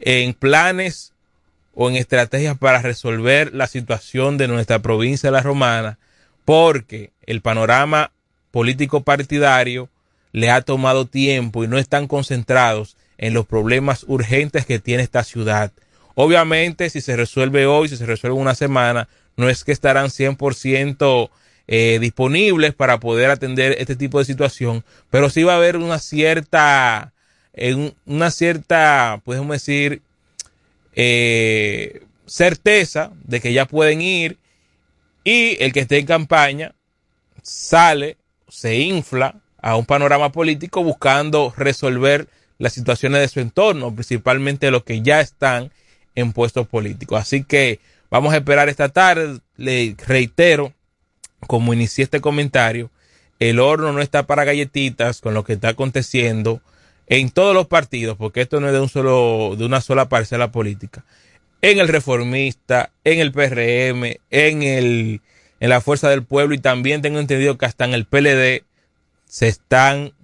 en 0.00 0.34
planes 0.34 1.11
o 1.74 1.88
en 1.88 1.96
estrategias 1.96 2.58
para 2.58 2.82
resolver 2.82 3.54
la 3.54 3.66
situación 3.66 4.38
de 4.38 4.48
nuestra 4.48 4.80
provincia 4.80 5.28
de 5.28 5.32
La 5.32 5.42
Romana, 5.42 5.98
porque 6.44 7.12
el 7.26 7.40
panorama 7.40 8.12
político 8.50 9.02
partidario 9.02 9.88
le 10.32 10.50
ha 10.50 10.60
tomado 10.62 11.06
tiempo 11.06 11.64
y 11.64 11.68
no 11.68 11.78
están 11.78 12.08
concentrados 12.08 12.96
en 13.18 13.34
los 13.34 13.46
problemas 13.46 14.04
urgentes 14.08 14.66
que 14.66 14.78
tiene 14.78 15.02
esta 15.02 15.24
ciudad. 15.24 15.72
Obviamente, 16.14 16.90
si 16.90 17.00
se 17.00 17.16
resuelve 17.16 17.66
hoy, 17.66 17.88
si 17.88 17.96
se 17.96 18.06
resuelve 18.06 18.36
una 18.36 18.54
semana, 18.54 19.08
no 19.36 19.48
es 19.48 19.64
que 19.64 19.72
estarán 19.72 20.06
100% 20.08 21.30
eh, 21.68 21.98
disponibles 22.00 22.74
para 22.74 23.00
poder 23.00 23.30
atender 23.30 23.76
este 23.78 23.96
tipo 23.96 24.18
de 24.18 24.24
situación, 24.24 24.84
pero 25.10 25.30
sí 25.30 25.42
va 25.42 25.54
a 25.54 25.56
haber 25.56 25.76
una 25.76 25.98
cierta, 25.98 27.12
eh, 27.54 27.92
una 28.04 28.30
cierta, 28.30 29.20
podemos 29.24 29.54
decir, 29.54 30.02
eh, 30.94 32.02
certeza 32.26 33.12
de 33.24 33.40
que 33.40 33.52
ya 33.52 33.66
pueden 33.66 34.00
ir 34.00 34.38
y 35.24 35.62
el 35.62 35.72
que 35.72 35.80
esté 35.80 35.98
en 35.98 36.06
campaña 36.06 36.74
sale, 37.42 38.16
se 38.48 38.76
infla 38.78 39.40
a 39.58 39.76
un 39.76 39.86
panorama 39.86 40.32
político 40.32 40.82
buscando 40.82 41.54
resolver 41.56 42.28
las 42.58 42.72
situaciones 42.72 43.20
de 43.20 43.28
su 43.28 43.40
entorno, 43.40 43.94
principalmente 43.94 44.70
los 44.70 44.84
que 44.84 45.02
ya 45.02 45.20
están 45.20 45.70
en 46.14 46.32
puestos 46.32 46.66
políticos. 46.66 47.20
Así 47.20 47.44
que 47.44 47.80
vamos 48.10 48.34
a 48.34 48.36
esperar 48.36 48.68
esta 48.68 48.88
tarde. 48.88 49.40
Le 49.56 49.96
reitero, 50.06 50.72
como 51.46 51.72
inicié 51.72 52.04
este 52.04 52.20
comentario, 52.20 52.90
el 53.38 53.58
horno 53.58 53.92
no 53.92 54.00
está 54.00 54.24
para 54.24 54.44
galletitas 54.44 55.20
con 55.20 55.34
lo 55.34 55.44
que 55.44 55.54
está 55.54 55.70
aconteciendo 55.70 56.60
en 57.18 57.28
todos 57.28 57.54
los 57.54 57.66
partidos, 57.66 58.16
porque 58.16 58.40
esto 58.40 58.58
no 58.58 58.68
es 58.68 58.72
de 58.72 58.80
un 58.80 58.88
solo, 58.88 59.54
de 59.58 59.66
una 59.66 59.82
sola 59.82 60.08
parcela 60.08 60.50
política. 60.50 61.04
En 61.60 61.78
el 61.78 61.88
reformista, 61.88 62.90
en 63.04 63.20
el 63.20 63.32
PRM, 63.32 64.16
en 64.30 64.62
el, 64.62 65.20
en 65.60 65.68
la 65.68 65.82
Fuerza 65.82 66.08
del 66.08 66.24
Pueblo 66.24 66.54
y 66.54 66.58
también 66.58 67.02
tengo 67.02 67.18
entendido 67.18 67.58
que 67.58 67.66
hasta 67.66 67.84
en 67.84 67.92
el 67.92 68.06
PLD 68.06 68.64
se 69.26 69.48
están 69.48 70.14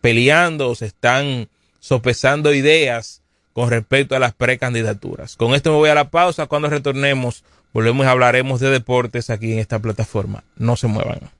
peleando, 0.00 0.76
se 0.76 0.86
están 0.86 1.48
sopesando 1.80 2.54
ideas 2.54 3.22
con 3.52 3.70
respecto 3.70 4.14
a 4.14 4.20
las 4.20 4.34
precandidaturas. 4.34 5.34
Con 5.34 5.54
esto 5.54 5.72
me 5.72 5.78
voy 5.78 5.90
a 5.90 5.96
la 5.96 6.10
pausa. 6.10 6.46
Cuando 6.46 6.70
retornemos, 6.70 7.42
volvemos 7.72 8.06
y 8.06 8.08
hablaremos 8.08 8.60
de 8.60 8.70
deportes 8.70 9.30
aquí 9.30 9.54
en 9.54 9.58
esta 9.58 9.80
plataforma. 9.80 10.44
No 10.54 10.76
se 10.76 10.86
muevan. 10.86 11.39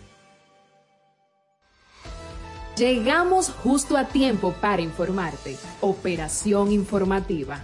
Llegamos 2.81 3.49
justo 3.49 3.95
a 3.95 4.05
tiempo 4.05 4.55
para 4.59 4.81
informarte. 4.81 5.55
Operación 5.81 6.71
informativa. 6.71 7.63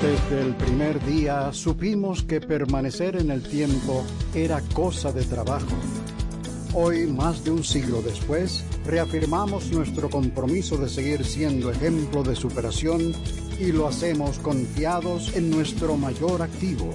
Desde 0.00 0.40
el 0.40 0.54
primer 0.54 1.04
día 1.04 1.52
supimos 1.52 2.22
que 2.22 2.40
permanecer 2.40 3.16
en 3.16 3.30
el 3.30 3.42
tiempo 3.42 4.06
era 4.34 4.62
cosa 4.72 5.12
de 5.12 5.24
trabajo. 5.24 5.76
Hoy, 6.72 7.06
más 7.08 7.44
de 7.44 7.50
un 7.50 7.64
siglo 7.64 8.00
después, 8.00 8.64
reafirmamos 8.86 9.70
nuestro 9.70 10.08
compromiso 10.08 10.78
de 10.78 10.88
seguir 10.88 11.26
siendo 11.26 11.70
ejemplo 11.70 12.22
de 12.22 12.34
superación 12.34 13.12
y 13.60 13.70
lo 13.70 13.86
hacemos 13.86 14.38
confiados 14.38 15.36
en 15.36 15.50
nuestro 15.50 15.98
mayor 15.98 16.40
activo 16.40 16.94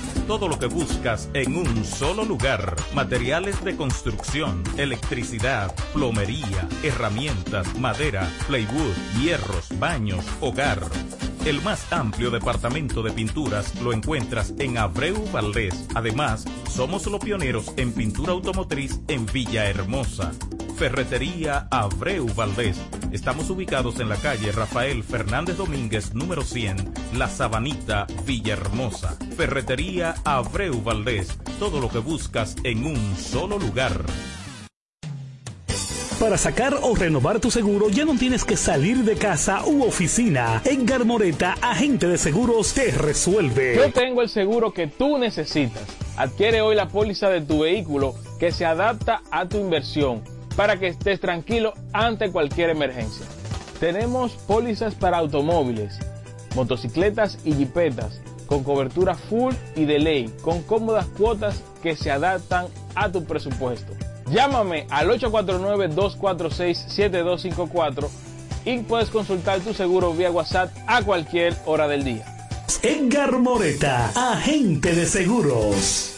todo 0.27 0.47
lo 0.47 0.59
que 0.59 0.67
buscas 0.67 1.29
en 1.33 1.57
un 1.57 1.83
solo 1.85 2.23
lugar. 2.23 2.75
Materiales 2.93 3.63
de 3.63 3.75
construcción, 3.75 4.63
electricidad, 4.77 5.73
plomería, 5.93 6.67
herramientas, 6.83 7.77
madera, 7.79 8.29
plywood, 8.47 8.95
hierros, 9.19 9.67
baños, 9.79 10.25
hogar. 10.39 10.81
El 11.45 11.61
más 11.61 11.91
amplio 11.91 12.29
departamento 12.29 13.01
de 13.01 13.11
pinturas 13.11 13.73
lo 13.81 13.93
encuentras 13.93 14.53
en 14.59 14.77
Abreu 14.77 15.25
Valdés. 15.31 15.87
Además, 15.95 16.45
somos 16.69 17.07
los 17.07 17.19
pioneros 17.19 17.73
en 17.77 17.93
pintura 17.93 18.33
automotriz 18.33 18.99
en 19.07 19.25
Villahermosa. 19.25 20.31
Ferretería 20.81 21.67
Abreu 21.69 22.25
Valdés. 22.33 22.75
Estamos 23.11 23.51
ubicados 23.51 23.99
en 23.99 24.09
la 24.09 24.15
calle 24.15 24.51
Rafael 24.51 25.03
Fernández 25.03 25.55
Domínguez, 25.55 26.15
número 26.15 26.41
100, 26.41 26.91
La 27.15 27.29
Sabanita, 27.29 28.07
Villahermosa. 28.25 29.15
Ferretería 29.37 30.15
Abreu 30.25 30.81
Valdés. 30.81 31.37
Todo 31.59 31.79
lo 31.79 31.87
que 31.87 31.99
buscas 31.99 32.55
en 32.63 32.83
un 32.87 33.15
solo 33.15 33.59
lugar. 33.59 33.91
Para 36.19 36.39
sacar 36.39 36.75
o 36.81 36.95
renovar 36.95 37.39
tu 37.39 37.51
seguro 37.51 37.89
ya 37.89 38.03
no 38.03 38.17
tienes 38.17 38.43
que 38.43 38.57
salir 38.57 39.03
de 39.03 39.17
casa 39.17 39.63
u 39.67 39.83
oficina. 39.83 40.63
Edgar 40.65 41.05
Moreta, 41.05 41.57
agente 41.61 42.07
de 42.07 42.17
seguros, 42.17 42.73
te 42.73 42.89
resuelve. 42.89 43.75
Yo 43.75 43.93
tengo 43.93 44.23
el 44.23 44.29
seguro 44.29 44.73
que 44.73 44.87
tú 44.87 45.19
necesitas. 45.19 45.83
Adquiere 46.17 46.61
hoy 46.61 46.75
la 46.75 46.87
póliza 46.87 47.29
de 47.29 47.41
tu 47.41 47.59
vehículo 47.59 48.15
que 48.39 48.51
se 48.51 48.65
adapta 48.65 49.21
a 49.29 49.47
tu 49.47 49.59
inversión 49.59 50.23
para 50.61 50.77
que 50.77 50.89
estés 50.89 51.19
tranquilo 51.19 51.73
ante 51.91 52.29
cualquier 52.29 52.69
emergencia. 52.69 53.25
Tenemos 53.79 54.33
pólizas 54.33 54.93
para 54.93 55.17
automóviles, 55.17 55.97
motocicletas 56.55 57.39
y 57.43 57.53
jipetas 57.53 58.21
con 58.45 58.63
cobertura 58.63 59.15
full 59.15 59.55
y 59.75 59.85
de 59.85 59.97
ley, 59.97 60.31
con 60.43 60.61
cómodas 60.61 61.07
cuotas 61.17 61.63
que 61.81 61.95
se 61.95 62.11
adaptan 62.11 62.67
a 62.93 63.11
tu 63.11 63.25
presupuesto. 63.25 63.93
Llámame 64.29 64.85
al 64.91 65.09
849-246-7254 65.09 68.07
y 68.63 68.81
puedes 68.81 69.09
consultar 69.09 69.61
tu 69.61 69.73
seguro 69.73 70.13
vía 70.13 70.29
WhatsApp 70.29 70.71
a 70.85 71.01
cualquier 71.01 71.55
hora 71.65 71.87
del 71.87 72.03
día. 72.03 72.23
Edgar 72.83 73.39
Moreta, 73.39 74.11
agente 74.15 74.93
de 74.93 75.07
seguros. 75.07 76.10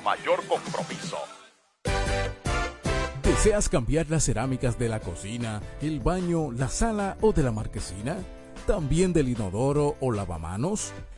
mayor 0.00 0.44
compromiso. 0.46 1.18
¿Deseas 3.22 3.68
cambiar 3.68 4.10
las 4.10 4.24
cerámicas 4.24 4.78
de 4.78 4.88
la 4.88 5.00
cocina, 5.00 5.62
el 5.80 6.00
baño, 6.00 6.52
la 6.52 6.68
sala 6.68 7.16
o 7.20 7.32
de 7.32 7.42
la 7.42 7.52
marquesina? 7.52 8.18
¿También 8.66 9.12
del 9.12 9.28
inodoro 9.28 9.96
o 10.00 10.12
lavamanos? 10.12 10.92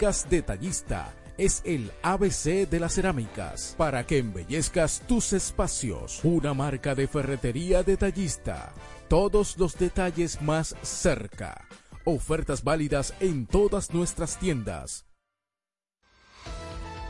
Detallista 0.00 1.12
es 1.36 1.60
el 1.66 1.92
ABC 2.02 2.66
de 2.70 2.80
las 2.80 2.94
cerámicas 2.94 3.74
para 3.76 4.06
que 4.06 4.16
embellezcas 4.16 5.02
tus 5.06 5.34
espacios. 5.34 6.20
Una 6.24 6.54
marca 6.54 6.94
de 6.94 7.06
ferretería 7.06 7.82
detallista. 7.82 8.72
Todos 9.08 9.58
los 9.58 9.76
detalles 9.76 10.40
más 10.40 10.74
cerca. 10.80 11.68
Ofertas 12.04 12.64
válidas 12.64 13.12
en 13.20 13.46
todas 13.46 13.92
nuestras 13.92 14.38
tiendas. 14.38 15.04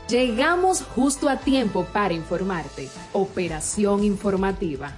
Llegamos 0.09 0.83
justo 0.83 1.29
a 1.29 1.37
tiempo 1.37 1.85
para 1.93 2.13
informarte. 2.13 2.89
Operación 3.13 4.03
informativa. 4.03 4.97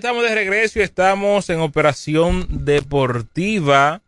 Estamos 0.00 0.22
de 0.22 0.34
regreso 0.34 0.78
y 0.78 0.82
estamos 0.82 1.50
en 1.50 1.60
operación 1.60 2.64
deportiva. 2.64 4.00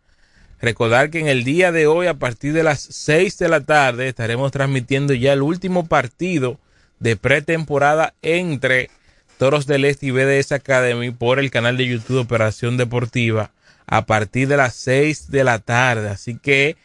Recordar 0.59 1.11
que 1.11 1.19
en 1.19 1.29
el 1.29 1.45
día 1.45 1.71
de 1.71 1.87
hoy, 1.87 2.07
a 2.07 2.15
partir 2.15 2.55
de 2.55 2.63
las 2.63 2.81
6 2.81 3.37
de 3.37 3.51
la 3.51 3.61
tarde, 3.61 4.09
estaremos 4.09 4.53
transmitiendo 4.53 5.13
ya 5.13 5.35
el 5.35 5.43
último 5.43 5.85
partido 5.85 6.59
de 6.99 7.17
pretemporada 7.17 8.15
entre 8.23 8.89
Toros 9.37 9.67
del 9.67 9.85
Este 9.85 10.07
y 10.07 10.13
BDS 10.13 10.53
Academy 10.53 11.11
por 11.11 11.39
el 11.39 11.51
canal 11.51 11.77
de 11.77 11.87
YouTube 11.87 12.21
Operación 12.21 12.79
Deportiva 12.79 13.51
a 13.85 14.07
partir 14.07 14.49
de 14.49 14.57
las 14.57 14.75
6 14.77 15.31
de 15.31 15.45
la 15.45 15.59
tarde. 15.59 16.09
Así 16.09 16.39
que 16.39 16.79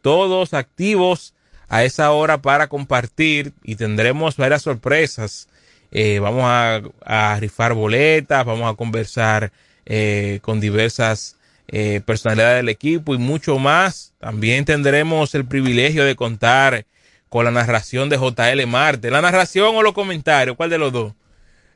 todos 0.00 0.54
activos 0.54 1.34
a 1.68 1.84
esa 1.84 2.12
hora 2.12 2.40
para 2.40 2.68
compartir 2.68 3.52
y 3.62 3.76
tendremos 3.76 4.38
varias 4.38 4.62
sorpresas 4.62 5.48
eh, 5.96 6.18
vamos 6.18 6.42
a, 6.44 6.82
a, 7.04 7.38
rifar 7.38 7.72
boletas, 7.72 8.44
vamos 8.44 8.68
a 8.68 8.76
conversar 8.76 9.52
eh, 9.86 10.40
con 10.42 10.58
diversas 10.58 11.36
eh, 11.68 12.00
personalidades 12.04 12.56
del 12.56 12.68
equipo 12.68 13.14
y 13.14 13.18
mucho 13.18 13.60
más. 13.60 14.12
También 14.18 14.64
tendremos 14.64 15.36
el 15.36 15.44
privilegio 15.44 16.04
de 16.04 16.16
contar 16.16 16.84
con 17.28 17.44
la 17.44 17.52
narración 17.52 18.08
de 18.08 18.16
JL 18.16 18.66
Marte. 18.66 19.08
¿La 19.08 19.22
narración 19.22 19.76
o 19.76 19.82
los 19.82 19.92
comentarios? 19.92 20.56
¿Cuál 20.56 20.70
de 20.70 20.78
los 20.78 20.92
dos? 20.92 21.12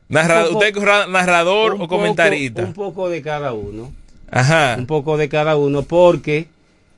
Narra 0.08 0.48
¿Usted 0.48 0.76
es 0.76 1.08
narrador 1.08 1.76
o 1.78 1.86
comentarista? 1.86 2.64
Un 2.64 2.72
poco 2.72 3.08
de 3.08 3.22
cada 3.22 3.52
uno. 3.52 3.92
Ajá. 4.32 4.74
Un 4.76 4.86
poco 4.86 5.16
de 5.16 5.28
cada 5.28 5.56
uno 5.56 5.82
porque 5.82 6.48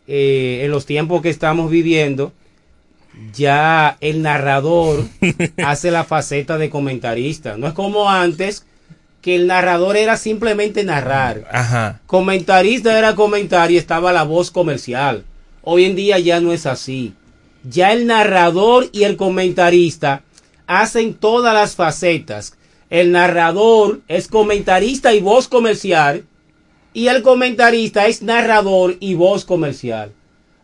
en 0.07 0.71
los 0.71 0.87
tiempos 0.87 1.21
que 1.21 1.29
estamos 1.29 1.71
viviendo, 1.71 2.33
ya 3.35 3.97
el 4.01 4.23
narrador 4.23 5.05
hace 5.65 5.91
la 5.91 6.05
faceta 6.05 6.59
de 6.59 6.71
comentarista. 6.71 7.57
No 7.57 7.67
es 7.67 7.75
como 7.75 8.11
antes 8.11 8.67
que 9.21 9.37
el 9.37 9.47
narrador 9.47 9.97
era 9.97 10.17
simplemente 10.17 10.85
narrar. 10.85 11.47
Ajá. 11.51 12.01
Comentarista 12.07 12.99
era 12.99 13.15
comentar 13.15 13.71
y 13.71 13.77
estaba 13.77 14.13
la 14.13 14.23
voz 14.23 14.51
comercial. 14.51 15.25
Hoy 15.63 15.85
en 15.85 15.97
día 15.97 16.19
ya 16.19 16.41
no 16.41 16.53
es 16.53 16.67
así. 16.67 17.15
Ya 17.63 17.93
el 17.93 18.07
narrador 18.07 18.89
y 18.93 19.05
el 19.05 19.17
comentarista 19.17 20.23
hacen 20.67 21.15
todas 21.15 21.53
las 21.53 21.77
facetas. 21.77 22.57
El 22.89 23.13
narrador 23.13 24.01
es 24.09 24.29
comentarista 24.29 25.13
y 25.13 25.21
voz 25.21 25.49
comercial. 25.49 26.25
Y 26.93 27.09
el 27.09 27.23
comentarista 27.23 28.07
es 28.07 28.23
narrador 28.23 28.97
y 28.99 29.15
voz 29.15 29.45
comercial. 29.45 30.13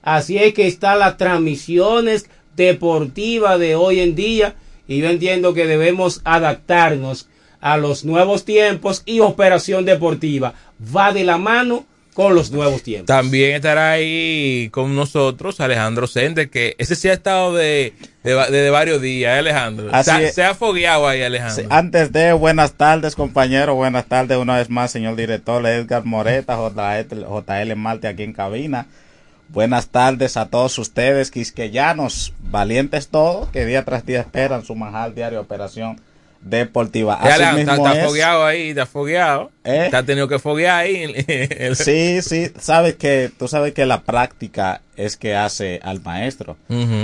Así 0.03 0.39
es 0.39 0.55
que 0.55 0.67
están 0.67 1.01
las 1.01 1.17
transmisiones 1.17 2.31
deportivas 2.57 3.59
de 3.61 3.75
hoy 3.75 4.01
en 4.01 4.15
día 4.15 4.55
y 4.89 4.99
yo 4.99 5.09
entiendo 5.09 5.55
que 5.55 5.67
debemos 5.67 6.21
adaptarnos 6.25 7.29
a 7.61 7.77
los 7.77 8.05
nuevos 8.05 8.45
tiempos 8.45 9.03
y 9.07 9.21
operación 9.21 9.85
deportiva 9.85 10.55
va 10.95 11.13
de 11.13 11.25
la 11.25 11.39
mano 11.39 11.85
con 12.17 12.35
los 12.35 12.51
nuevos 12.51 12.83
tiempos. 12.83 13.09
También 13.09 13.57
estará 13.57 13.91
ahí 13.91 14.71
con 14.73 14.97
nosotros 14.97 15.61
Alejandro 15.61 16.07
Sender, 16.07 16.49
que 16.49 16.75
ese 16.79 16.97
sí 16.97 17.11
ha 17.11 17.13
estado 17.13 17.55
de, 17.55 17.93
de, 18.25 18.35
de 18.35 18.71
varios 18.71 19.03
días, 19.03 19.35
¿eh, 19.35 19.39
Alejandro. 19.41 19.91
Así 19.93 20.11
se, 20.11 20.33
se, 20.33 20.43
ha 20.43 20.55
fogueado 20.55 21.07
ahí, 21.07 21.21
Alejandro. 21.21 21.65
Sí, 21.65 21.69
antes 21.71 22.13
de, 22.13 22.33
buenas 22.33 22.73
tardes, 22.73 23.15
compañero, 23.15 23.75
buenas 23.75 24.07
tardes 24.07 24.39
una 24.39 24.57
vez 24.57 24.71
más, 24.71 24.91
señor 24.91 25.15
director 25.15 25.67
Edgar 25.67 26.07
Moreta, 26.07 26.57
JL, 26.57 27.27
JL 27.27 27.77
Marte 27.77 28.09
aquí 28.09 28.23
en 28.23 28.33
cabina. 28.33 28.87
Buenas 29.49 29.89
tardes 29.89 30.39
a 30.39 30.47
todos 30.47 30.79
ustedes 30.79 31.31
quisqueyanos. 31.31 32.33
Valientes 32.51 33.09
todos 33.09 33.49
que 33.51 33.65
día 33.65 33.85
tras 33.85 34.05
día 34.07 34.21
esperan 34.21 34.65
su 34.65 34.75
manjar 34.75 35.15
diario 35.15 35.39
de 35.39 35.45
operación 35.45 36.01
deportiva. 36.43 37.15
Así 37.15 37.41
la- 37.43 37.53
mismo 37.55 37.73
está, 37.73 37.89
está 37.89 37.99
es. 38.01 38.07
fogueado 38.07 38.45
ahí, 38.45 38.69
está 38.71 38.87
fogueado. 38.87 39.51
¿Eh? 39.65 39.91
Ha 39.93 40.03
tenido 40.05 40.29
que 40.29 40.39
foguear 40.39 40.81
ahí. 40.81 41.13
Sí, 41.75 42.23
sí, 42.23 42.51
sabes 42.59 42.95
que 42.95 43.31
tú 43.37 43.49
sabes 43.49 43.73
que 43.75 43.85
la 43.87 44.03
práctica 44.03 44.81
es 44.97 45.17
que 45.17 45.35
hace 45.35 45.81
al 45.83 46.01
maestro. 46.03 46.57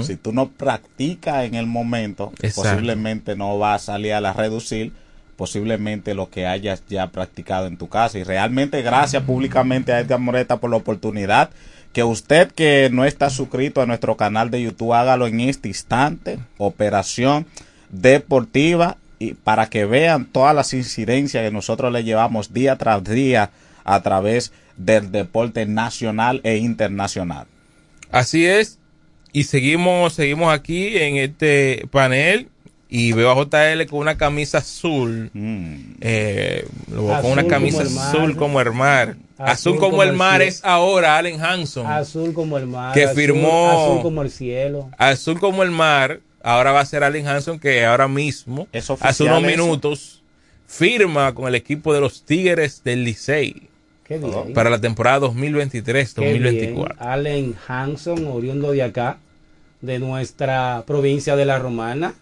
Si 0.03 0.17
tú 0.17 0.33
no 0.33 0.49
practicas 0.51 1.45
en 1.45 1.55
el 1.55 1.67
momento, 1.67 2.33
Exacto. 2.41 2.71
posiblemente 2.71 3.35
no 3.37 3.59
va 3.59 3.75
a 3.75 3.79
salir 3.79 4.13
a 4.15 4.21
la 4.21 4.33
reducir 4.33 4.93
posiblemente 5.37 6.15
lo 6.15 6.31
que 6.31 6.47
hayas 6.47 6.85
ya 6.89 7.09
practicado 7.09 7.67
en 7.67 7.77
tu 7.77 7.89
casa. 7.89 8.19
Y 8.19 8.23
realmente 8.23 8.81
gracias 8.83 9.25
públicamente 9.25 9.93
a 9.93 9.99
Edgar 9.99 10.21
Moreta 10.21 10.59
por 10.59 10.71
la 10.71 10.77
oportunidad. 10.77 11.51
Que 11.93 12.05
usted 12.05 12.51
que 12.53 12.89
no 12.91 13.05
está 13.05 13.31
suscrito 13.31 13.81
a 13.83 13.87
nuestro 13.87 14.17
canal 14.17 14.51
de 14.51 14.63
YouTube, 14.63 14.95
hágalo 14.95 15.27
en 15.27 15.41
este 15.41 15.69
instante. 15.69 16.39
Operación 16.59 17.47
Deportiva. 17.91 18.97
Y 19.19 19.35
para 19.35 19.69
que 19.69 19.85
vean 19.85 20.25
todas 20.25 20.55
las 20.55 20.73
incidencias 20.73 21.45
que 21.45 21.51
nosotros 21.53 21.93
le 21.93 22.03
llevamos 22.03 22.53
día 22.53 22.77
tras 22.77 23.05
día 23.05 23.51
a 23.85 24.03
través 24.03 24.53
del 24.77 25.13
deporte 25.13 25.67
nacional 25.67 26.41
e 26.45 26.57
internacional. 26.57 27.47
Así 28.11 28.47
es. 28.47 28.79
Y 29.33 29.45
seguimos, 29.45 30.13
seguimos 30.13 30.53
aquí 30.53 30.99
en 30.99 31.17
este 31.17 31.87
panel. 31.91 32.49
Y 32.95 33.13
veo 33.13 33.31
a 33.31 33.35
JL 33.35 33.87
con 33.89 34.01
una 34.01 34.19
camisa 34.19 34.59
azul. 34.59 35.31
Eh, 36.01 36.67
lo 36.93 37.07
veo 37.07 37.23
con 37.23 37.33
una 37.33 37.43
como 37.43 37.49
camisa 37.55 37.85
mar. 37.85 38.07
azul 38.17 38.37
como 38.37 38.61
el 38.61 38.73
mar. 38.73 39.09
Azul, 39.39 39.47
Azul 39.51 39.77
como, 39.77 39.91
como 39.93 40.03
el 40.03 40.13
mar 40.13 40.43
es 40.43 40.61
ahora 40.63 41.17
Allen 41.17 41.41
Hanson. 41.43 41.87
Azul 41.87 42.35
como 42.35 42.59
el 42.59 42.67
mar. 42.67 42.93
Que 42.93 43.05
azul- 43.07 43.15
firmó- 43.15 43.71
Azul 43.71 44.03
como 44.03 44.21
el 44.23 44.31
cielo. 44.31 44.91
Azul 44.99 45.41
como 45.41 45.63
el 45.63 45.71
mar. 45.71 46.21
Ahora 46.43 46.73
va 46.73 46.81
a 46.81 46.85
ser 46.87 47.03
Allen 47.03 47.27
Hanson 47.27 47.59
que 47.59 47.85
ahora 47.87 48.09
mismo, 48.09 48.69
hace 48.75 48.93
oficial 48.93 49.29
unos 49.39 49.51
eso? 49.51 49.63
minutos, 49.63 50.23
firma 50.67 51.35
con 51.35 51.49
el 51.49 51.55
equipo 51.55 51.95
de 51.95 52.01
los 52.01 52.25
Tigres 52.25 52.83
del 52.85 53.05
Licey. 53.05 53.69
Qué 54.05 54.19
bien. 54.19 54.53
Para 54.53 54.69
la 54.69 54.81
temporada 54.81 55.21
Qué 55.21 55.27
2023-2024. 55.27 56.75
bien. 56.75 56.85
Allen 56.99 57.55
Hanson, 57.69 58.27
oriundo 58.27 58.73
de 58.73 58.83
acá, 58.83 59.19
de 59.81 59.99
nuestra 59.99 60.85
provincia 60.87 61.37
de 61.37 61.45
La 61.47 61.59
Romana. 61.59 62.15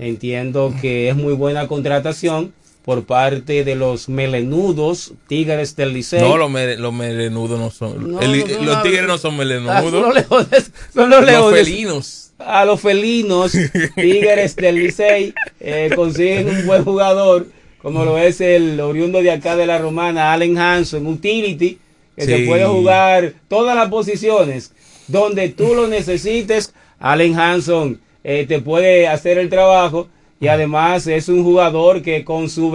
Entiendo 0.00 0.72
que 0.80 1.10
es 1.10 1.14
muy 1.16 1.34
buena 1.34 1.68
contratación 1.68 2.54
por 2.86 3.04
parte 3.04 3.64
de 3.64 3.74
los 3.74 4.08
melenudos 4.08 5.12
Tigres 5.28 5.76
del 5.76 5.92
Licey. 5.92 6.20
No, 6.20 6.38
los, 6.38 6.50
melenudos 6.50 7.60
no 7.60 7.70
son. 7.70 8.12
No, 8.12 8.20
el- 8.20 8.38
no, 8.40 8.46
no, 8.46 8.62
los 8.64 8.76
no. 8.78 8.82
tigres 8.82 9.06
no 9.06 9.18
son 9.18 9.36
melenudos. 9.36 9.82
son 9.90 10.02
los 10.02 10.14
leones. 10.14 10.72
Son 10.94 11.10
los 11.10 11.26
Los 11.26 11.52
felinos. 11.54 12.26
A 12.38 12.64
los 12.64 12.80
felinos, 12.80 13.52
Tigres 13.94 14.56
del 14.56 14.76
Licey, 14.76 15.34
eh, 15.60 15.90
consiguen 15.94 16.48
un 16.48 16.66
buen 16.66 16.82
jugador, 16.82 17.46
como 17.82 18.06
lo 18.06 18.16
es 18.16 18.40
el 18.40 18.80
oriundo 18.80 19.20
de 19.20 19.30
acá 19.32 19.56
de 19.56 19.66
la 19.66 19.76
Romana, 19.76 20.32
Allen 20.32 20.56
Hanson, 20.56 21.06
utility, 21.06 21.78
que 22.16 22.24
Sí. 22.24 22.30
se 22.30 22.38
puede 22.46 22.64
jugar 22.64 23.34
todas 23.48 23.76
las 23.76 23.90
posiciones 23.90 24.72
donde 25.08 25.50
tú 25.50 25.74
lo 25.74 25.86
necesites. 25.86 26.72
Allen 26.98 27.38
Hanson 27.38 28.00
eh, 28.24 28.46
te 28.46 28.60
puede 28.60 29.08
hacer 29.08 29.38
el 29.38 29.48
trabajo 29.48 30.08
y 30.40 30.48
además 30.48 31.06
es 31.06 31.28
un 31.28 31.44
jugador 31.44 32.02
que 32.02 32.24
con 32.24 32.48
su, 32.48 32.72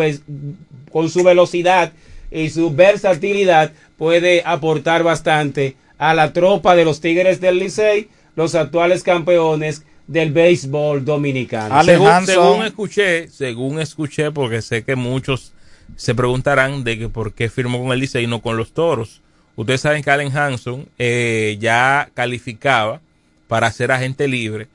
con 0.91 1.09
su 1.09 1.23
velocidad 1.23 1.93
y 2.31 2.49
su 2.49 2.73
versatilidad 2.73 3.71
puede 3.97 4.43
aportar 4.45 5.03
bastante 5.03 5.75
a 5.97 6.13
la 6.13 6.33
tropa 6.33 6.75
de 6.75 6.85
los 6.85 6.99
Tigres 6.99 7.39
del 7.39 7.59
Licey, 7.59 8.09
los 8.35 8.55
actuales 8.55 9.03
campeones 9.03 9.83
del 10.07 10.31
béisbol 10.31 11.03
dominicano. 11.03 11.83
según, 11.83 12.25
según 12.25 12.65
escuché, 12.65 13.27
según 13.29 13.79
escuché, 13.79 14.31
porque 14.31 14.61
sé 14.61 14.83
que 14.83 14.95
muchos 14.95 15.53
se 15.95 16.13
preguntarán 16.13 16.83
de 16.83 16.99
que 16.99 17.09
por 17.09 17.33
qué 17.33 17.49
firmó 17.49 17.81
con 17.81 17.91
el 17.91 17.99
Licey 17.99 18.25
y 18.25 18.27
no 18.27 18.41
con 18.41 18.57
los 18.57 18.73
Toros. 18.73 19.21
Ustedes 19.55 19.81
saben 19.81 20.03
que 20.03 20.11
Allen 20.11 20.35
Hanson 20.35 20.87
eh, 20.99 21.57
ya 21.59 22.09
calificaba 22.13 22.99
para 23.47 23.71
ser 23.71 23.91
agente 23.91 24.27
libre 24.27 24.67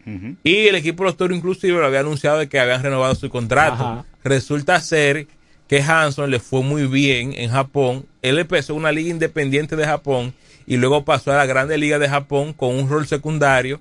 y 0.45 0.69
el 0.69 0.77
equipo 0.77 1.03
de 1.03 1.09
los 1.09 1.17
Toros 1.17 1.37
inclusive 1.37 1.79
lo 1.79 1.87
había 1.87 2.01
anunciado 2.01 2.39
de 2.39 2.49
que 2.49 2.61
habían 2.61 2.83
renovado 2.83 3.15
su 3.15 3.29
contrato. 3.29 3.83
Ajá. 3.83 4.05
Resulta 4.23 4.81
ser 4.81 5.27
que 5.67 5.83
Hanson 5.83 6.31
le 6.31 6.41
fue 6.41 6.63
muy 6.63 6.87
bien 6.87 7.33
en 7.37 7.51
Japón. 7.51 8.05
Él 8.23 8.39
empezó 8.39 8.75
una 8.75 8.93
liga 8.93 9.11
independiente 9.11 9.77
de 9.77 9.87
Japón 9.87 10.35
y 10.67 10.77
luego 10.77 11.05
pasó 11.05 11.33
a 11.33 11.37
la 11.37 11.47
Grande 11.47 11.79
Liga 11.79 11.99
de 11.99 12.09
Japón 12.09 12.53
con 12.53 12.75
un 12.77 12.89
rol 12.89 13.07
secundario. 13.07 13.81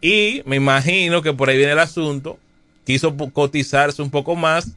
Y 0.00 0.42
me 0.46 0.56
imagino 0.56 1.22
que 1.22 1.32
por 1.32 1.48
ahí 1.48 1.56
viene 1.56 1.72
el 1.72 1.78
asunto. 1.78 2.38
Quiso 2.84 3.16
cotizarse 3.32 4.02
un 4.02 4.10
poco 4.10 4.34
más 4.34 4.72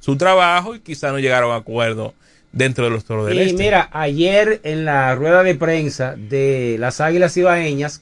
su 0.00 0.16
trabajo 0.16 0.74
y 0.74 0.80
quizá 0.80 1.10
no 1.10 1.18
llegaron 1.18 1.52
a 1.52 1.56
acuerdo 1.56 2.14
dentro 2.52 2.84
de 2.84 2.90
los 2.90 3.04
toros 3.04 3.26
del 3.26 3.38
Y 3.38 3.40
este. 3.42 3.62
mira, 3.62 3.90
ayer 3.92 4.60
en 4.64 4.84
la 4.84 5.14
rueda 5.14 5.42
de 5.42 5.54
prensa 5.54 6.14
de 6.16 6.76
las 6.78 7.00
Águilas 7.00 7.36
Ibaeñas, 7.36 8.00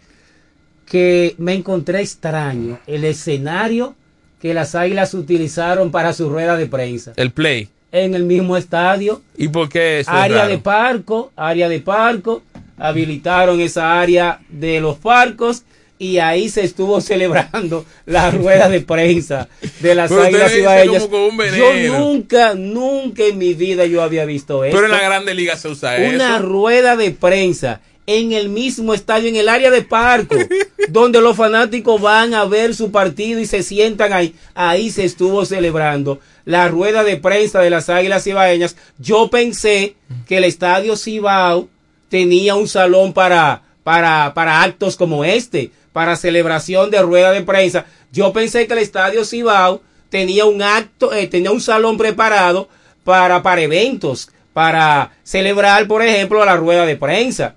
que 0.87 1.34
me 1.39 1.53
encontré 1.55 2.01
extraño 2.01 2.78
el 2.87 3.05
escenario 3.05 3.95
que 4.41 4.55
las 4.55 4.74
Águilas 4.74 5.12
utilizaron 5.14 5.91
para 5.91 6.12
su 6.12 6.30
rueda 6.30 6.57
de 6.57 6.66
prensa. 6.66 7.12
El 7.16 7.32
play. 7.32 7.68
En 7.93 8.14
el 8.14 8.24
mismo 8.24 8.57
estadio, 8.57 9.22
¿Y 9.37 9.49
por 9.49 9.68
qué 9.68 10.01
eso 10.01 10.11
área 10.11 10.47
de 10.47 10.59
parco, 10.59 11.32
área 11.37 11.68
de 11.68 11.80
parco, 11.80 12.43
habilitaron 12.76 13.61
esa 13.61 14.01
área 14.01 14.41
de 14.49 14.80
los 14.80 14.99
parcos 14.99 15.62
y 15.99 16.18
ahí 16.18 16.49
se 16.51 16.62
estuvo 16.62 17.01
celebrando 17.01 17.87
la 18.05 18.30
rueda 18.30 18.68
de 18.68 18.80
prensa 18.80 19.49
de 19.80 19.95
las 19.95 20.12
Águilas 20.12 20.55
Ibaeñas. 20.55 21.09
Yo 21.57 21.99
nunca, 21.99 22.55
nunca 22.55 23.24
en 23.24 23.39
mi 23.39 23.55
vida 23.55 23.87
yo 23.87 24.03
había 24.03 24.24
visto 24.24 24.62
esto. 24.64 24.76
Pero 24.76 24.87
en 24.87 24.93
la 24.93 25.03
Grande 25.03 25.34
Liga 25.34 25.57
se 25.57 25.68
usa 25.68 25.97
Una 25.97 26.37
eso. 26.37 26.47
rueda 26.47 26.97
de 26.97 27.12
prensa 27.12 27.80
en 28.07 28.33
el 28.33 28.49
mismo 28.49 28.95
estadio, 28.95 29.29
en 29.29 29.37
el 29.37 29.49
área 29.49 29.71
de 29.71 29.83
parco, 29.83 30.37
donde 30.89 31.21
los 31.21 31.37
fanáticos 31.37 32.01
van 32.01 32.35
a 32.35 32.45
ver 32.45 32.75
su 32.75 32.91
partido 32.91 33.41
y 33.41 33.47
se 33.47 33.63
sientan 33.63 34.13
ahí. 34.13 34.35
Ahí 34.55 34.91
se 34.91 35.05
estuvo 35.05 35.45
celebrando 35.45 36.21
la 36.45 36.69
rueda 36.69 37.03
de 37.05 37.17
prensa 37.17 37.61
de 37.61 37.71
las 37.71 37.89
Águilas 37.89 38.25
Cibaeñas. 38.25 38.77
Yo 38.99 39.29
pensé 39.29 39.97
que 40.27 40.39
el 40.39 40.45
estadio 40.45 40.97
Cibao 40.97 41.69
tenía 42.09 42.55
un 42.55 42.69
salón 42.69 43.13
para, 43.13 43.63
para, 43.83 44.33
para 44.35 44.63
actos 44.63 44.97
como 44.97 45.25
este, 45.25 45.73
para 45.93 46.17
celebración 46.17 46.91
de 46.91 47.03
rueda 47.03 47.33
de 47.33 47.43
prensa. 47.43 47.87
Yo 48.13 48.33
pensé 48.33 48.67
que 48.67 48.75
el 48.75 48.79
estadio 48.79 49.25
Cibao 49.25 49.83
tenía 50.09 50.45
un 50.45 50.63
acto, 50.63 51.13
eh, 51.13 51.27
tenía 51.27 51.51
un 51.51 51.61
salón 51.61 51.99
preparado 51.99 52.69
para, 53.05 53.43
para 53.43 53.63
eventos, 53.63 54.31
para 54.53 55.13
celebrar, 55.23 55.87
por 55.87 56.03
ejemplo, 56.03 56.45
la 56.45 56.57
rueda 56.57 56.87
de 56.87 56.97
prensa. 56.97 57.57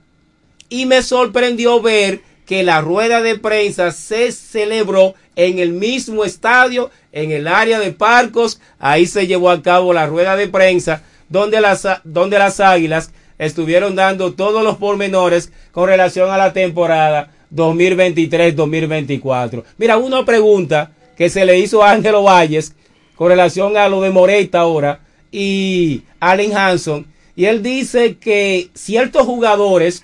Y 0.70 0.86
me 0.86 1.02
sorprendió 1.02 1.82
ver 1.82 2.22
que 2.46 2.64
la 2.64 2.82
rueda 2.82 3.22
de 3.22 3.38
prensa 3.38 3.92
se 3.92 4.32
celebró 4.32 5.14
en 5.36 5.60
el 5.60 5.72
mismo 5.72 6.26
estadio, 6.26 6.90
en 7.12 7.32
el 7.32 7.48
área 7.48 7.80
de 7.80 7.92
Parcos. 7.92 8.60
Ahí 8.80 9.06
se 9.06 9.28
llevó 9.28 9.52
a 9.52 9.62
cabo 9.62 9.94
la 9.94 10.08
rueda 10.08 10.36
de 10.36 10.48
prensa, 10.48 11.04
donde 11.30 11.62
las, 11.62 11.88
donde 12.04 12.40
las 12.40 12.60
águilas 12.60 13.12
estuvieron 13.38 13.96
dando 13.96 14.34
todos 14.34 14.64
los 14.64 14.78
pormenores 14.78 15.52
con 15.72 15.88
relación 15.88 16.32
a 16.32 16.38
la 16.38 16.54
temporada 16.54 17.32
2023-2024. 17.54 19.64
Mira, 19.78 19.98
una 19.98 20.26
pregunta 20.26 20.92
que 21.18 21.30
se 21.30 21.46
le 21.46 21.60
hizo 21.60 21.84
a 21.84 21.92
Ángelo 21.92 22.24
Valles 22.24 22.74
con 23.16 23.28
relación 23.30 23.78
a 23.78 23.88
lo 23.90 24.02
de 24.02 24.10
Moreta 24.10 24.62
ahora 24.62 25.02
y 25.32 26.02
Allen 26.20 26.58
Hanson. 26.58 27.06
Y 27.36 27.46
él 27.46 27.62
dice 27.64 28.18
que 28.18 28.70
ciertos 28.74 29.26
jugadores 29.26 30.04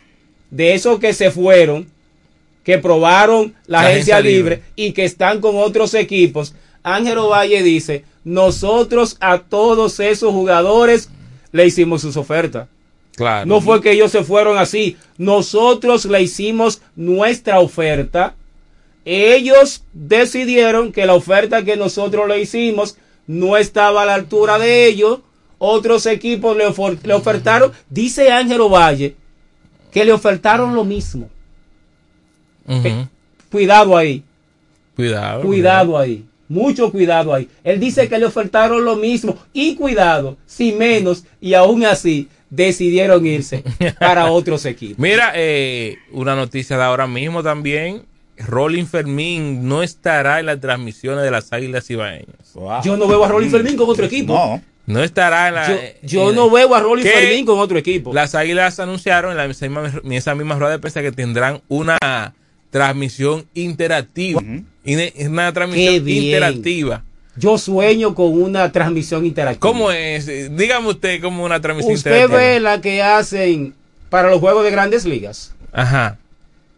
de 0.56 0.74
esos 0.74 1.00
que 1.00 1.14
se 1.14 1.32
fueron, 1.32 1.88
que 2.64 2.78
probaron 2.78 3.54
la, 3.68 3.82
La 3.82 3.88
agencia, 3.90 4.16
agencia 4.18 4.20
libre, 4.22 4.56
libre. 4.58 4.72
y 4.76 4.94
que 4.94 5.04
están 5.04 5.42
con 5.42 5.58
otros 5.58 5.94
equipos, 5.94 6.56
Ángelo 6.82 7.30
Valle 7.30 7.62
dice, 7.62 8.06
nosotros 8.24 9.18
a 9.20 9.40
todos 9.40 10.00
esos 10.00 10.32
jugadores 10.32 11.10
le 11.52 11.66
hicimos 11.66 12.02
sus 12.02 12.16
ofertas. 12.16 12.68
Claro. 13.16 13.46
No 13.46 13.60
fue 13.62 13.82
que 13.82 13.92
ellos 13.92 14.12
se 14.12 14.24
fueron 14.24 14.58
así. 14.58 14.98
Nosotros 15.18 16.06
le 16.06 16.22
hicimos 16.22 16.82
nuestra 16.96 17.60
oferta. 17.60 18.36
Ellos 19.06 19.84
decidieron 19.94 20.92
que 20.92 21.06
la 21.06 21.14
oferta 21.14 21.64
que 21.64 21.76
nosotros 21.78 22.28
le 22.28 22.42
hicimos 22.42 22.98
no 23.28 23.58
estaba 23.58 24.02
a 24.04 24.06
la 24.06 24.16
altura 24.16 24.58
de 24.60 24.88
ellos. 24.88 25.20
Otros 25.58 26.06
equipos 26.06 26.58
le, 26.58 26.66
le 27.04 27.14
ofertaron, 27.14 27.72
dice 27.90 28.32
Ángelo 28.32 28.70
Valle, 28.70 29.16
que 29.96 30.04
le 30.04 30.12
ofertaron 30.12 30.76
lo 30.76 30.84
mismo. 30.84 31.30
Ujú. 32.68 33.08
Cuidado 33.50 33.96
ahí, 33.96 34.24
Cuidado. 34.94 35.42
cuidado 35.42 35.98
ahí. 35.98 36.26
Mucho 36.50 36.92
cuidado 36.92 37.34
ahí. 37.34 37.48
Él 37.64 37.80
dice 37.80 38.10
que 38.10 38.20
le 38.20 38.26
ofertaron 38.26 38.84
lo 38.84 38.98
mismo. 38.98 39.38
Y 39.54 39.76
cuidado, 39.76 40.36
sin 40.46 40.78
menos, 40.78 41.24
y 41.40 41.54
aún 41.54 41.86
así 41.86 42.28
decidieron 42.50 43.26
irse 43.26 43.64
para 44.00 44.30
otros 44.30 44.66
equipos. 44.66 45.00
Mira, 45.00 45.32
eh, 45.34 45.96
una 46.12 46.36
noticia 46.36 46.78
de 46.78 46.84
ahora 46.84 47.08
mismo 47.08 47.42
también. 47.42 48.04
Rolling 48.38 48.86
Fermín 48.88 49.66
no 49.70 49.82
estará 49.82 50.42
en 50.42 50.48
las 50.48 50.60
transmisiones 50.60 51.24
de 51.24 51.32
las 51.32 51.54
Águilas 51.54 51.90
Ibaeñas. 51.90 52.54
Yo 52.84 52.98
no 52.98 53.08
veo 53.08 53.24
a 53.24 53.30
Rolling 53.30 53.50
Fermín 53.50 53.78
con 53.78 53.90
otro 53.90 54.06
equipo. 54.06 54.34
No. 54.34 54.62
No 54.88 55.02
estará 55.04 55.48
en 55.48 55.56
la. 55.56 55.68
Yo, 55.68 55.74
en- 55.76 55.94
yo 56.08 56.30
en- 56.30 56.36
no 56.36 56.50
veo 56.50 56.76
a 56.76 56.84
que 57.02 57.10
Fermín 57.10 57.46
con 57.46 57.60
otro 57.60 57.78
equipo. 57.78 58.14
Las 58.14 58.36
Águilas 58.36 58.80
anunciaron 58.80 59.32
en, 59.32 59.38
la 59.38 59.48
misma, 59.48 59.92
en 60.04 60.12
esa 60.14 60.36
misma 60.36 60.56
rueda 60.60 60.74
de 60.74 60.80
prensa 60.80 61.02
que 61.02 61.12
tendrán 61.12 61.62
una 61.68 61.98
transmisión 62.70 63.46
interactiva. 63.54 64.42
Ine- 64.84 65.14
Una 65.28 65.52
transmisión 65.54 66.08
interactiva. 66.08 67.04
Yo 67.38 67.58
sueño 67.58 68.16
con 68.16 68.42
una 68.42 68.72
transmisión 68.72 69.26
interactiva. 69.26 69.60
¿Cómo 69.60 69.92
es? 69.92 70.28
Eh, 70.28 70.50
Dígame 70.52 70.88
usted 70.90 71.22
cómo 71.22 71.44
una 71.44 71.60
transmisión 71.60 71.96
Usted 71.96 72.12
interactiva. 72.12 72.40
ve 72.40 72.60
la 72.60 72.80
que 72.82 73.02
hacen 73.02 73.74
para 74.10 74.30
los 74.30 74.40
juegos 74.40 74.64
de 74.64 74.72
grandes 74.72 75.04
ligas. 75.06 75.54
Ajá. 75.74 76.18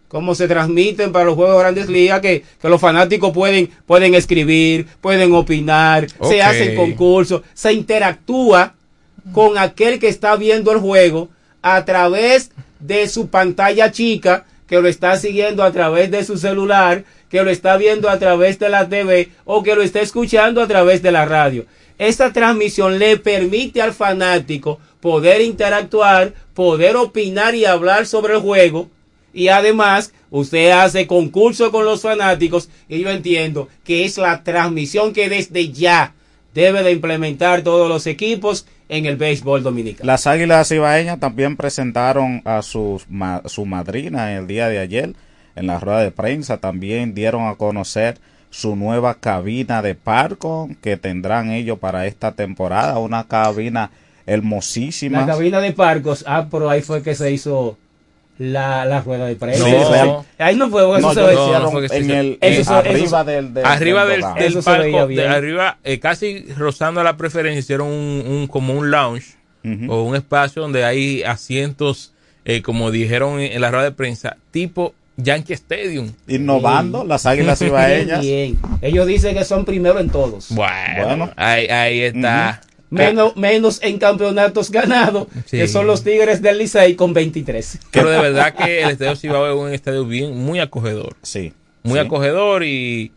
Cómo 0.07 0.35
se 0.35 0.47
transmiten 0.47 1.11
para 1.11 1.25
los 1.25 1.35
juegos 1.35 1.55
de 1.55 1.59
grandes 1.59 1.89
ligas, 1.89 2.21
que, 2.21 2.43
que 2.61 2.69
los 2.69 2.79
fanáticos 2.79 3.31
pueden, 3.31 3.69
pueden 3.85 4.13
escribir, 4.15 4.87
pueden 5.01 5.33
opinar, 5.33 6.07
se 6.21 6.41
hacen 6.41 6.75
concursos, 6.75 7.41
se 7.53 7.73
interactúa 7.73 8.73
con 9.33 9.57
aquel 9.57 9.99
que 9.99 10.07
está 10.07 10.35
viendo 10.35 10.71
el 10.71 10.79
juego 10.79 11.29
a 11.61 11.83
través 11.83 12.51
de 12.79 13.07
su 13.09 13.27
pantalla 13.27 13.91
chica, 13.91 14.45
que 14.67 14.81
lo 14.81 14.87
está 14.87 15.17
siguiendo 15.17 15.63
a 15.63 15.71
través 15.71 16.11
de 16.11 16.23
su 16.23 16.37
celular, 16.37 17.03
que 17.29 17.43
lo 17.43 17.49
está 17.49 17.77
viendo 17.77 18.09
a 18.09 18.19
través 18.19 18.59
de 18.59 18.69
la 18.69 18.87
TV 18.87 19.29
o 19.45 19.63
que 19.63 19.75
lo 19.75 19.81
está 19.81 20.01
escuchando 20.01 20.61
a 20.61 20.67
través 20.67 21.01
de 21.01 21.11
la 21.11 21.25
radio. 21.25 21.65
Esta 21.97 22.31
transmisión 22.31 22.99
le 22.99 23.17
permite 23.17 23.81
al 23.81 23.93
fanático 23.93 24.79
poder 25.01 25.41
interactuar, 25.41 26.33
poder 26.53 26.95
opinar 26.95 27.55
y 27.55 27.65
hablar 27.65 28.05
sobre 28.05 28.35
el 28.35 28.41
juego. 28.41 28.89
Y 29.37 29.49
además, 29.49 30.13
usted 30.31 30.71
hace 30.71 31.05
concurso 31.05 31.71
con 31.71 31.85
los 31.85 32.01
fanáticos 32.01 32.69
y 32.89 32.99
yo 33.01 33.09
entiendo 33.11 33.67
que 33.83 34.03
es 34.03 34.17
la 34.17 34.43
transmisión 34.43 35.13
que 35.13 35.29
desde 35.29 35.69
ya 35.71 36.13
debe 36.55 36.81
de 36.81 36.91
implementar 36.91 37.61
todos 37.61 37.87
los 37.87 38.07
equipos 38.07 38.65
en 38.89 39.05
el 39.05 39.15
béisbol 39.15 39.61
dominicano. 39.61 40.07
Las 40.07 40.25
Águilas 40.25 40.71
Ibaeñas 40.71 41.19
también 41.19 41.55
presentaron 41.55 42.41
a 42.45 42.63
sus 42.63 43.07
ma- 43.09 43.43
su 43.45 43.65
madrina 43.67 44.35
el 44.35 44.47
día 44.47 44.69
de 44.69 44.79
ayer 44.79 45.13
en 45.55 45.67
la 45.67 45.79
rueda 45.79 45.99
de 46.01 46.09
prensa. 46.11 46.57
También 46.57 47.13
dieron 47.13 47.47
a 47.47 47.55
conocer 47.55 48.17
su 48.49 48.75
nueva 48.75 49.15
cabina 49.19 49.83
de 49.83 49.93
parco 49.93 50.67
que 50.81 50.97
tendrán 50.97 51.51
ellos 51.51 51.77
para 51.77 52.07
esta 52.07 52.31
temporada. 52.31 52.97
Una 52.97 53.27
cabina 53.27 53.91
hermosísima. 54.25 55.19
La 55.21 55.27
cabina 55.27 55.59
de 55.59 55.73
Parcos, 55.73 56.23
ah, 56.27 56.47
pero 56.49 56.69
ahí 56.69 56.81
fue 56.81 57.03
que 57.03 57.13
se 57.13 57.31
hizo 57.31 57.77
la, 58.39 58.85
la 58.85 59.01
rueda 59.01 59.25
de 59.25 59.35
prensa. 59.35 59.63
Sí, 59.65 59.71
real- 59.71 60.17
Ahí 60.37 60.55
no 60.55 60.69
fue, 60.69 60.83
eso 60.83 60.99
No, 60.99 61.13
se 61.13 61.19
yo 61.21 61.27
ve- 61.27 61.33
lo 61.33 61.43
hicieron 61.45 61.73
no 61.73 61.79
en 61.79 62.11
el, 62.11 62.37
Eso 62.41 62.57
en- 62.59 62.65
se- 62.65 62.73
arriba 62.73 63.05
eso- 63.05 63.23
del, 63.23 63.53
del- 63.53 63.65
arriba 63.65 64.01
del 64.05 64.11
del, 64.11 64.21
dogado. 64.21 64.35
del 64.39 64.45
Eso 64.47 64.61
se 64.61 64.71
veía 64.77 64.91
palco, 64.91 65.07
bien. 65.07 65.21
de 65.21 65.27
arriba, 65.27 65.77
eh, 65.83 65.99
casi 65.99 66.39
rozando 66.55 67.01
a 67.01 67.03
la 67.03 67.17
preferencia, 67.17 67.59
hicieron 67.59 67.87
un, 67.87 68.23
un- 68.27 68.47
como 68.47 68.73
un 68.73 68.91
lounge 68.91 69.35
o 69.89 70.03
un 70.03 70.15
espacio 70.15 70.61
donde 70.61 70.85
hay 70.85 71.23
asientos, 71.23 72.13
eh, 72.45 72.61
como 72.61 72.89
dijeron 72.91 73.39
en, 73.41 73.51
en 73.51 73.59
la 73.61 73.69
rueda 73.71 73.83
de 73.85 73.91
prensa, 73.91 74.37
tipo 74.51 74.93
Yankee 75.17 75.53
Stadium. 75.53 76.11
Innovando 76.27 77.03
las 77.03 77.25
Águilas 77.25 77.59
Bien, 77.59 77.71
Ibaeñas. 77.71 78.21
bien. 78.21 78.57
Ellos 78.81 79.07
dicen 79.07 79.35
que 79.35 79.43
son 79.43 79.65
primero 79.65 79.99
en 79.99 80.09
todos. 80.09 80.49
Bueno, 80.51 81.05
Bueno. 81.05 81.31
ahí, 81.35 81.67
ahí 81.67 82.01
está. 82.01 82.61
Menos, 82.89 83.35
menos 83.35 83.79
en 83.83 83.97
campeonatos 83.97 84.71
ganados, 84.71 85.27
Sí. 85.45 85.57
que 85.57 85.67
son 85.67 85.87
los 85.87 86.03
Tigres 86.03 86.41
del 86.41 86.57
Licey 86.57 86.95
con 86.95 87.13
23. 87.13 87.79
Pero 87.91 88.09
de 88.09 88.19
verdad 88.21 88.53
que 88.55 88.81
el 88.83 88.91
Estadio 88.91 89.15
Cibao 89.15 89.45
es 89.47 89.55
un 89.67 89.73
estadio 89.73 90.05
bien, 90.05 90.37
muy 90.37 90.59
acogedor. 90.59 91.15
Sí. 91.21 91.51
Muy 91.83 91.99
Sí. 91.99 92.05
acogedor 92.05 92.63
y 92.63 93.11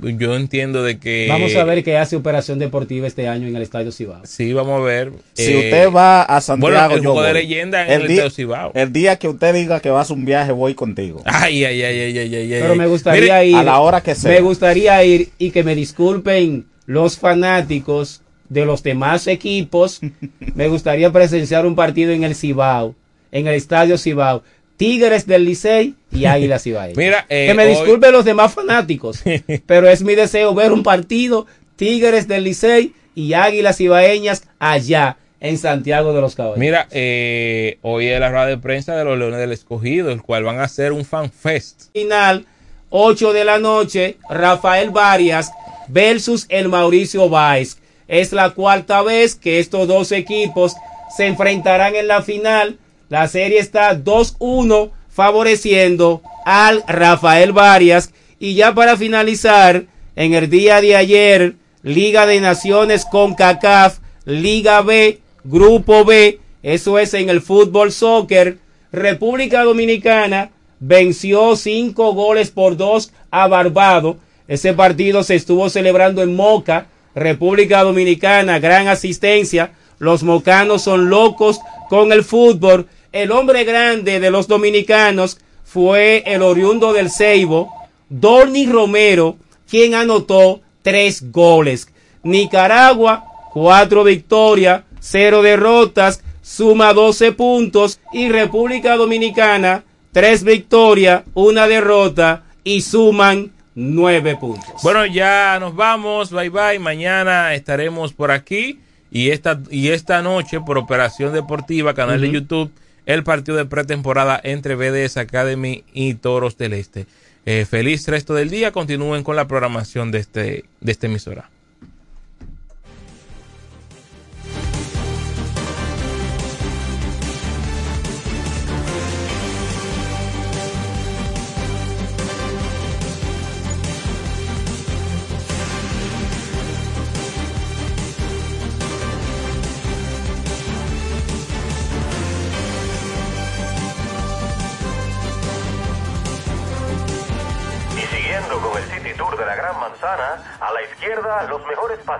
yo 0.00 0.34
entiendo 0.36 0.82
de 0.82 0.98
que... 0.98 1.26
Vamos 1.28 1.54
a 1.56 1.64
ver 1.64 1.82
qué 1.84 1.96
hace 1.98 2.16
Operación 2.16 2.58
Deportiva 2.58 3.06
este 3.06 3.28
año 3.28 3.46
en 3.46 3.54
el 3.54 3.62
Estadio 3.62 3.92
Cibao. 3.92 4.22
Sí, 4.24 4.52
vamos 4.52 4.80
a 4.80 4.84
ver. 4.84 5.12
Si 5.34 5.52
Eh, 5.52 5.56
usted 5.58 5.90
va 5.92 6.22
a 6.22 6.40
Santiago, 6.40 6.72
Bueno, 6.76 6.94
el 6.96 7.02
yo 7.02 7.10
juego 7.12 7.22
de 7.26 7.32
voy. 7.32 7.42
leyenda 7.42 7.86
en 7.86 8.00
el, 8.02 8.06
di- 8.08 8.14
Estadio 8.14 8.30
Cibao. 8.30 8.72
el 8.74 8.92
día 8.92 9.16
que 9.16 9.28
usted 9.28 9.54
diga 9.54 9.80
que 9.80 9.90
va 9.90 9.98
a 9.98 10.02
hacer 10.02 10.16
un 10.16 10.24
viaje, 10.24 10.50
voy 10.52 10.74
contigo. 10.74 11.22
Ay, 11.26 11.64
ay, 11.64 11.82
ay, 11.82 12.00
ay, 12.00 12.18
ay, 12.18 12.34
ay, 12.34 12.48
Pero 12.60 12.74
me 12.74 12.86
gustaría 12.86 13.20
Mire, 13.40 13.46
ir. 13.46 13.56
a 13.56 13.62
la 13.62 13.78
hora 13.80 14.00
que 14.00 14.14
sea. 14.14 14.30
Me 14.32 14.40
gustaría 14.40 15.02
ir 15.04 15.30
y 15.38 15.50
que 15.50 15.62
me 15.62 15.74
disculpen 15.76 16.66
los 16.86 17.18
fanáticos 17.18 18.22
de 18.52 18.64
los 18.66 18.82
demás 18.82 19.26
equipos. 19.26 20.00
me 20.54 20.68
gustaría 20.68 21.10
presenciar 21.10 21.66
un 21.66 21.74
partido 21.74 22.12
en 22.12 22.24
el 22.24 22.34
Cibao, 22.34 22.94
en 23.30 23.46
el 23.46 23.54
Estadio 23.54 23.96
Cibao. 23.98 24.42
Tigres 24.76 25.26
del 25.26 25.44
Licey 25.44 25.94
y 26.10 26.24
Águilas 26.24 26.62
Cibaeñas. 26.64 26.96
Mira, 26.96 27.24
eh, 27.28 27.46
que 27.48 27.54
me 27.54 27.64
hoy- 27.64 27.70
disculpen 27.70 28.12
los 28.12 28.24
demás 28.24 28.52
fanáticos, 28.52 29.22
pero 29.66 29.88
es 29.88 30.02
mi 30.02 30.14
deseo 30.14 30.54
ver 30.54 30.72
un 30.72 30.82
partido 30.82 31.46
Tigres 31.76 32.26
del 32.28 32.44
Licey 32.44 32.92
y 33.14 33.34
Águilas 33.34 33.76
Cibaeñas 33.76 34.44
allá 34.58 35.16
en 35.40 35.58
Santiago 35.58 36.12
de 36.14 36.20
los 36.20 36.34
Caballeros. 36.34 36.58
Mira, 36.60 36.86
eh, 36.90 37.78
hoy 37.82 38.06
es 38.06 38.18
la 38.20 38.30
rueda 38.30 38.46
de 38.46 38.58
prensa 38.58 38.96
de 38.96 39.04
los 39.04 39.18
Leones 39.18 39.40
del 39.40 39.52
Escogido, 39.52 40.10
el 40.10 40.22
cual 40.22 40.44
van 40.44 40.58
a 40.60 40.64
hacer 40.64 40.92
un 40.92 41.04
fan 41.04 41.30
fest. 41.30 41.90
final, 41.92 42.46
8 42.90 43.32
de 43.32 43.44
la 43.44 43.58
noche, 43.58 44.16
Rafael 44.30 44.90
Varias 44.90 45.50
versus 45.88 46.46
el 46.48 46.68
Mauricio 46.68 47.28
Báez. 47.28 47.76
Es 48.12 48.34
la 48.34 48.50
cuarta 48.50 49.00
vez 49.00 49.36
que 49.36 49.58
estos 49.58 49.88
dos 49.88 50.12
equipos 50.12 50.74
se 51.16 51.28
enfrentarán 51.28 51.94
en 51.94 52.08
la 52.08 52.20
final. 52.20 52.76
La 53.08 53.26
serie 53.26 53.58
está 53.58 53.96
2-1 53.96 54.90
favoreciendo 55.08 56.20
al 56.44 56.84
Rafael 56.86 57.52
Varias. 57.52 58.12
Y 58.38 58.54
ya 58.54 58.74
para 58.74 58.98
finalizar, 58.98 59.86
en 60.14 60.34
el 60.34 60.50
día 60.50 60.82
de 60.82 60.94
ayer, 60.94 61.54
Liga 61.82 62.26
de 62.26 62.42
Naciones 62.42 63.06
con 63.06 63.34
CACAF, 63.34 64.00
Liga 64.26 64.82
B, 64.82 65.20
Grupo 65.42 66.04
B, 66.04 66.38
eso 66.62 66.98
es 66.98 67.14
en 67.14 67.30
el 67.30 67.40
fútbol 67.40 67.92
soccer. 67.92 68.58
República 68.92 69.64
Dominicana 69.64 70.50
venció 70.80 71.56
cinco 71.56 72.12
goles 72.12 72.50
por 72.50 72.76
dos 72.76 73.10
a 73.30 73.48
Barbado. 73.48 74.18
Ese 74.48 74.74
partido 74.74 75.22
se 75.22 75.34
estuvo 75.34 75.70
celebrando 75.70 76.22
en 76.22 76.36
Moca, 76.36 76.88
República 77.14 77.82
Dominicana, 77.82 78.58
gran 78.58 78.88
asistencia. 78.88 79.72
Los 79.98 80.22
mocanos 80.22 80.82
son 80.82 81.10
locos 81.10 81.60
con 81.88 82.12
el 82.12 82.24
fútbol. 82.24 82.86
El 83.12 83.30
hombre 83.30 83.64
grande 83.64 84.20
de 84.20 84.30
los 84.30 84.48
dominicanos 84.48 85.38
fue 85.64 86.22
el 86.26 86.42
oriundo 86.42 86.92
del 86.92 87.10
Ceibo, 87.10 87.72
Dorni 88.08 88.66
Romero, 88.66 89.36
quien 89.68 89.94
anotó 89.94 90.60
tres 90.82 91.30
goles. 91.30 91.88
Nicaragua, 92.22 93.24
cuatro 93.52 94.04
victorias, 94.04 94.82
cero 95.00 95.42
derrotas, 95.42 96.22
suma 96.42 96.92
12 96.92 97.32
puntos. 97.32 98.00
Y 98.12 98.28
República 98.28 98.96
Dominicana, 98.96 99.84
tres 100.12 100.44
victorias, 100.44 101.22
una 101.34 101.66
derrota 101.66 102.44
y 102.64 102.82
suman 102.82 103.52
nueve 103.74 104.36
puntos. 104.36 104.82
Bueno, 104.82 105.06
ya 105.06 105.58
nos 105.60 105.74
vamos, 105.74 106.30
bye 106.30 106.50
bye. 106.50 106.78
Mañana 106.78 107.54
estaremos 107.54 108.12
por 108.12 108.30
aquí 108.30 108.80
y 109.10 109.30
esta, 109.30 109.60
y 109.70 109.88
esta 109.88 110.22
noche 110.22 110.60
por 110.60 110.78
Operación 110.78 111.32
Deportiva, 111.32 111.94
canal 111.94 112.20
de. 112.20 112.30
YouTube, 112.30 112.70
el 113.06 113.24
partido 113.24 113.56
de 113.56 113.66
pretemporada 113.66 114.40
entre 114.42 114.74
BDS 114.74 115.18
Academy 115.18 115.84
y 115.92 116.14
Toros 116.14 116.56
del 116.56 116.72
Este. 116.72 117.06
Eh, 117.44 117.66
feliz 117.68 118.06
resto 118.08 118.34
del 118.34 118.50
día. 118.50 118.72
Continúen 118.72 119.24
con 119.24 119.36
la 119.36 119.48
programación 119.48 120.10
de 120.12 120.18
este, 120.18 120.64
de 120.80 120.92
esta 120.92 121.06
emisora. 121.06 121.50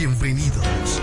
Bienvenidos. 0.00 1.02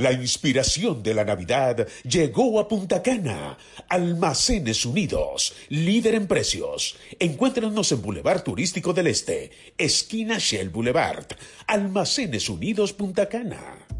La 0.00 0.12
inspiración 0.12 1.02
de 1.02 1.12
la 1.12 1.26
Navidad 1.26 1.86
llegó 2.04 2.58
a 2.58 2.66
Punta 2.66 3.02
Cana. 3.02 3.58
Almacenes 3.86 4.86
Unidos, 4.86 5.52
líder 5.68 6.14
en 6.14 6.26
precios. 6.26 6.96
Encuéntranos 7.18 7.92
en 7.92 8.00
Boulevard 8.00 8.42
Turístico 8.42 8.94
del 8.94 9.08
Este, 9.08 9.50
esquina 9.76 10.38
Shell 10.38 10.70
Boulevard. 10.70 11.26
Almacenes 11.66 12.48
Unidos 12.48 12.94
Punta 12.94 13.28
Cana. 13.28 13.99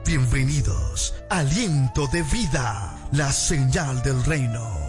Bienvenidos, 0.06 1.14
aliento 1.30 2.08
de 2.08 2.24
vida, 2.24 2.98
la 3.12 3.32
señal 3.32 4.02
del 4.02 4.26
reino. 4.26 4.89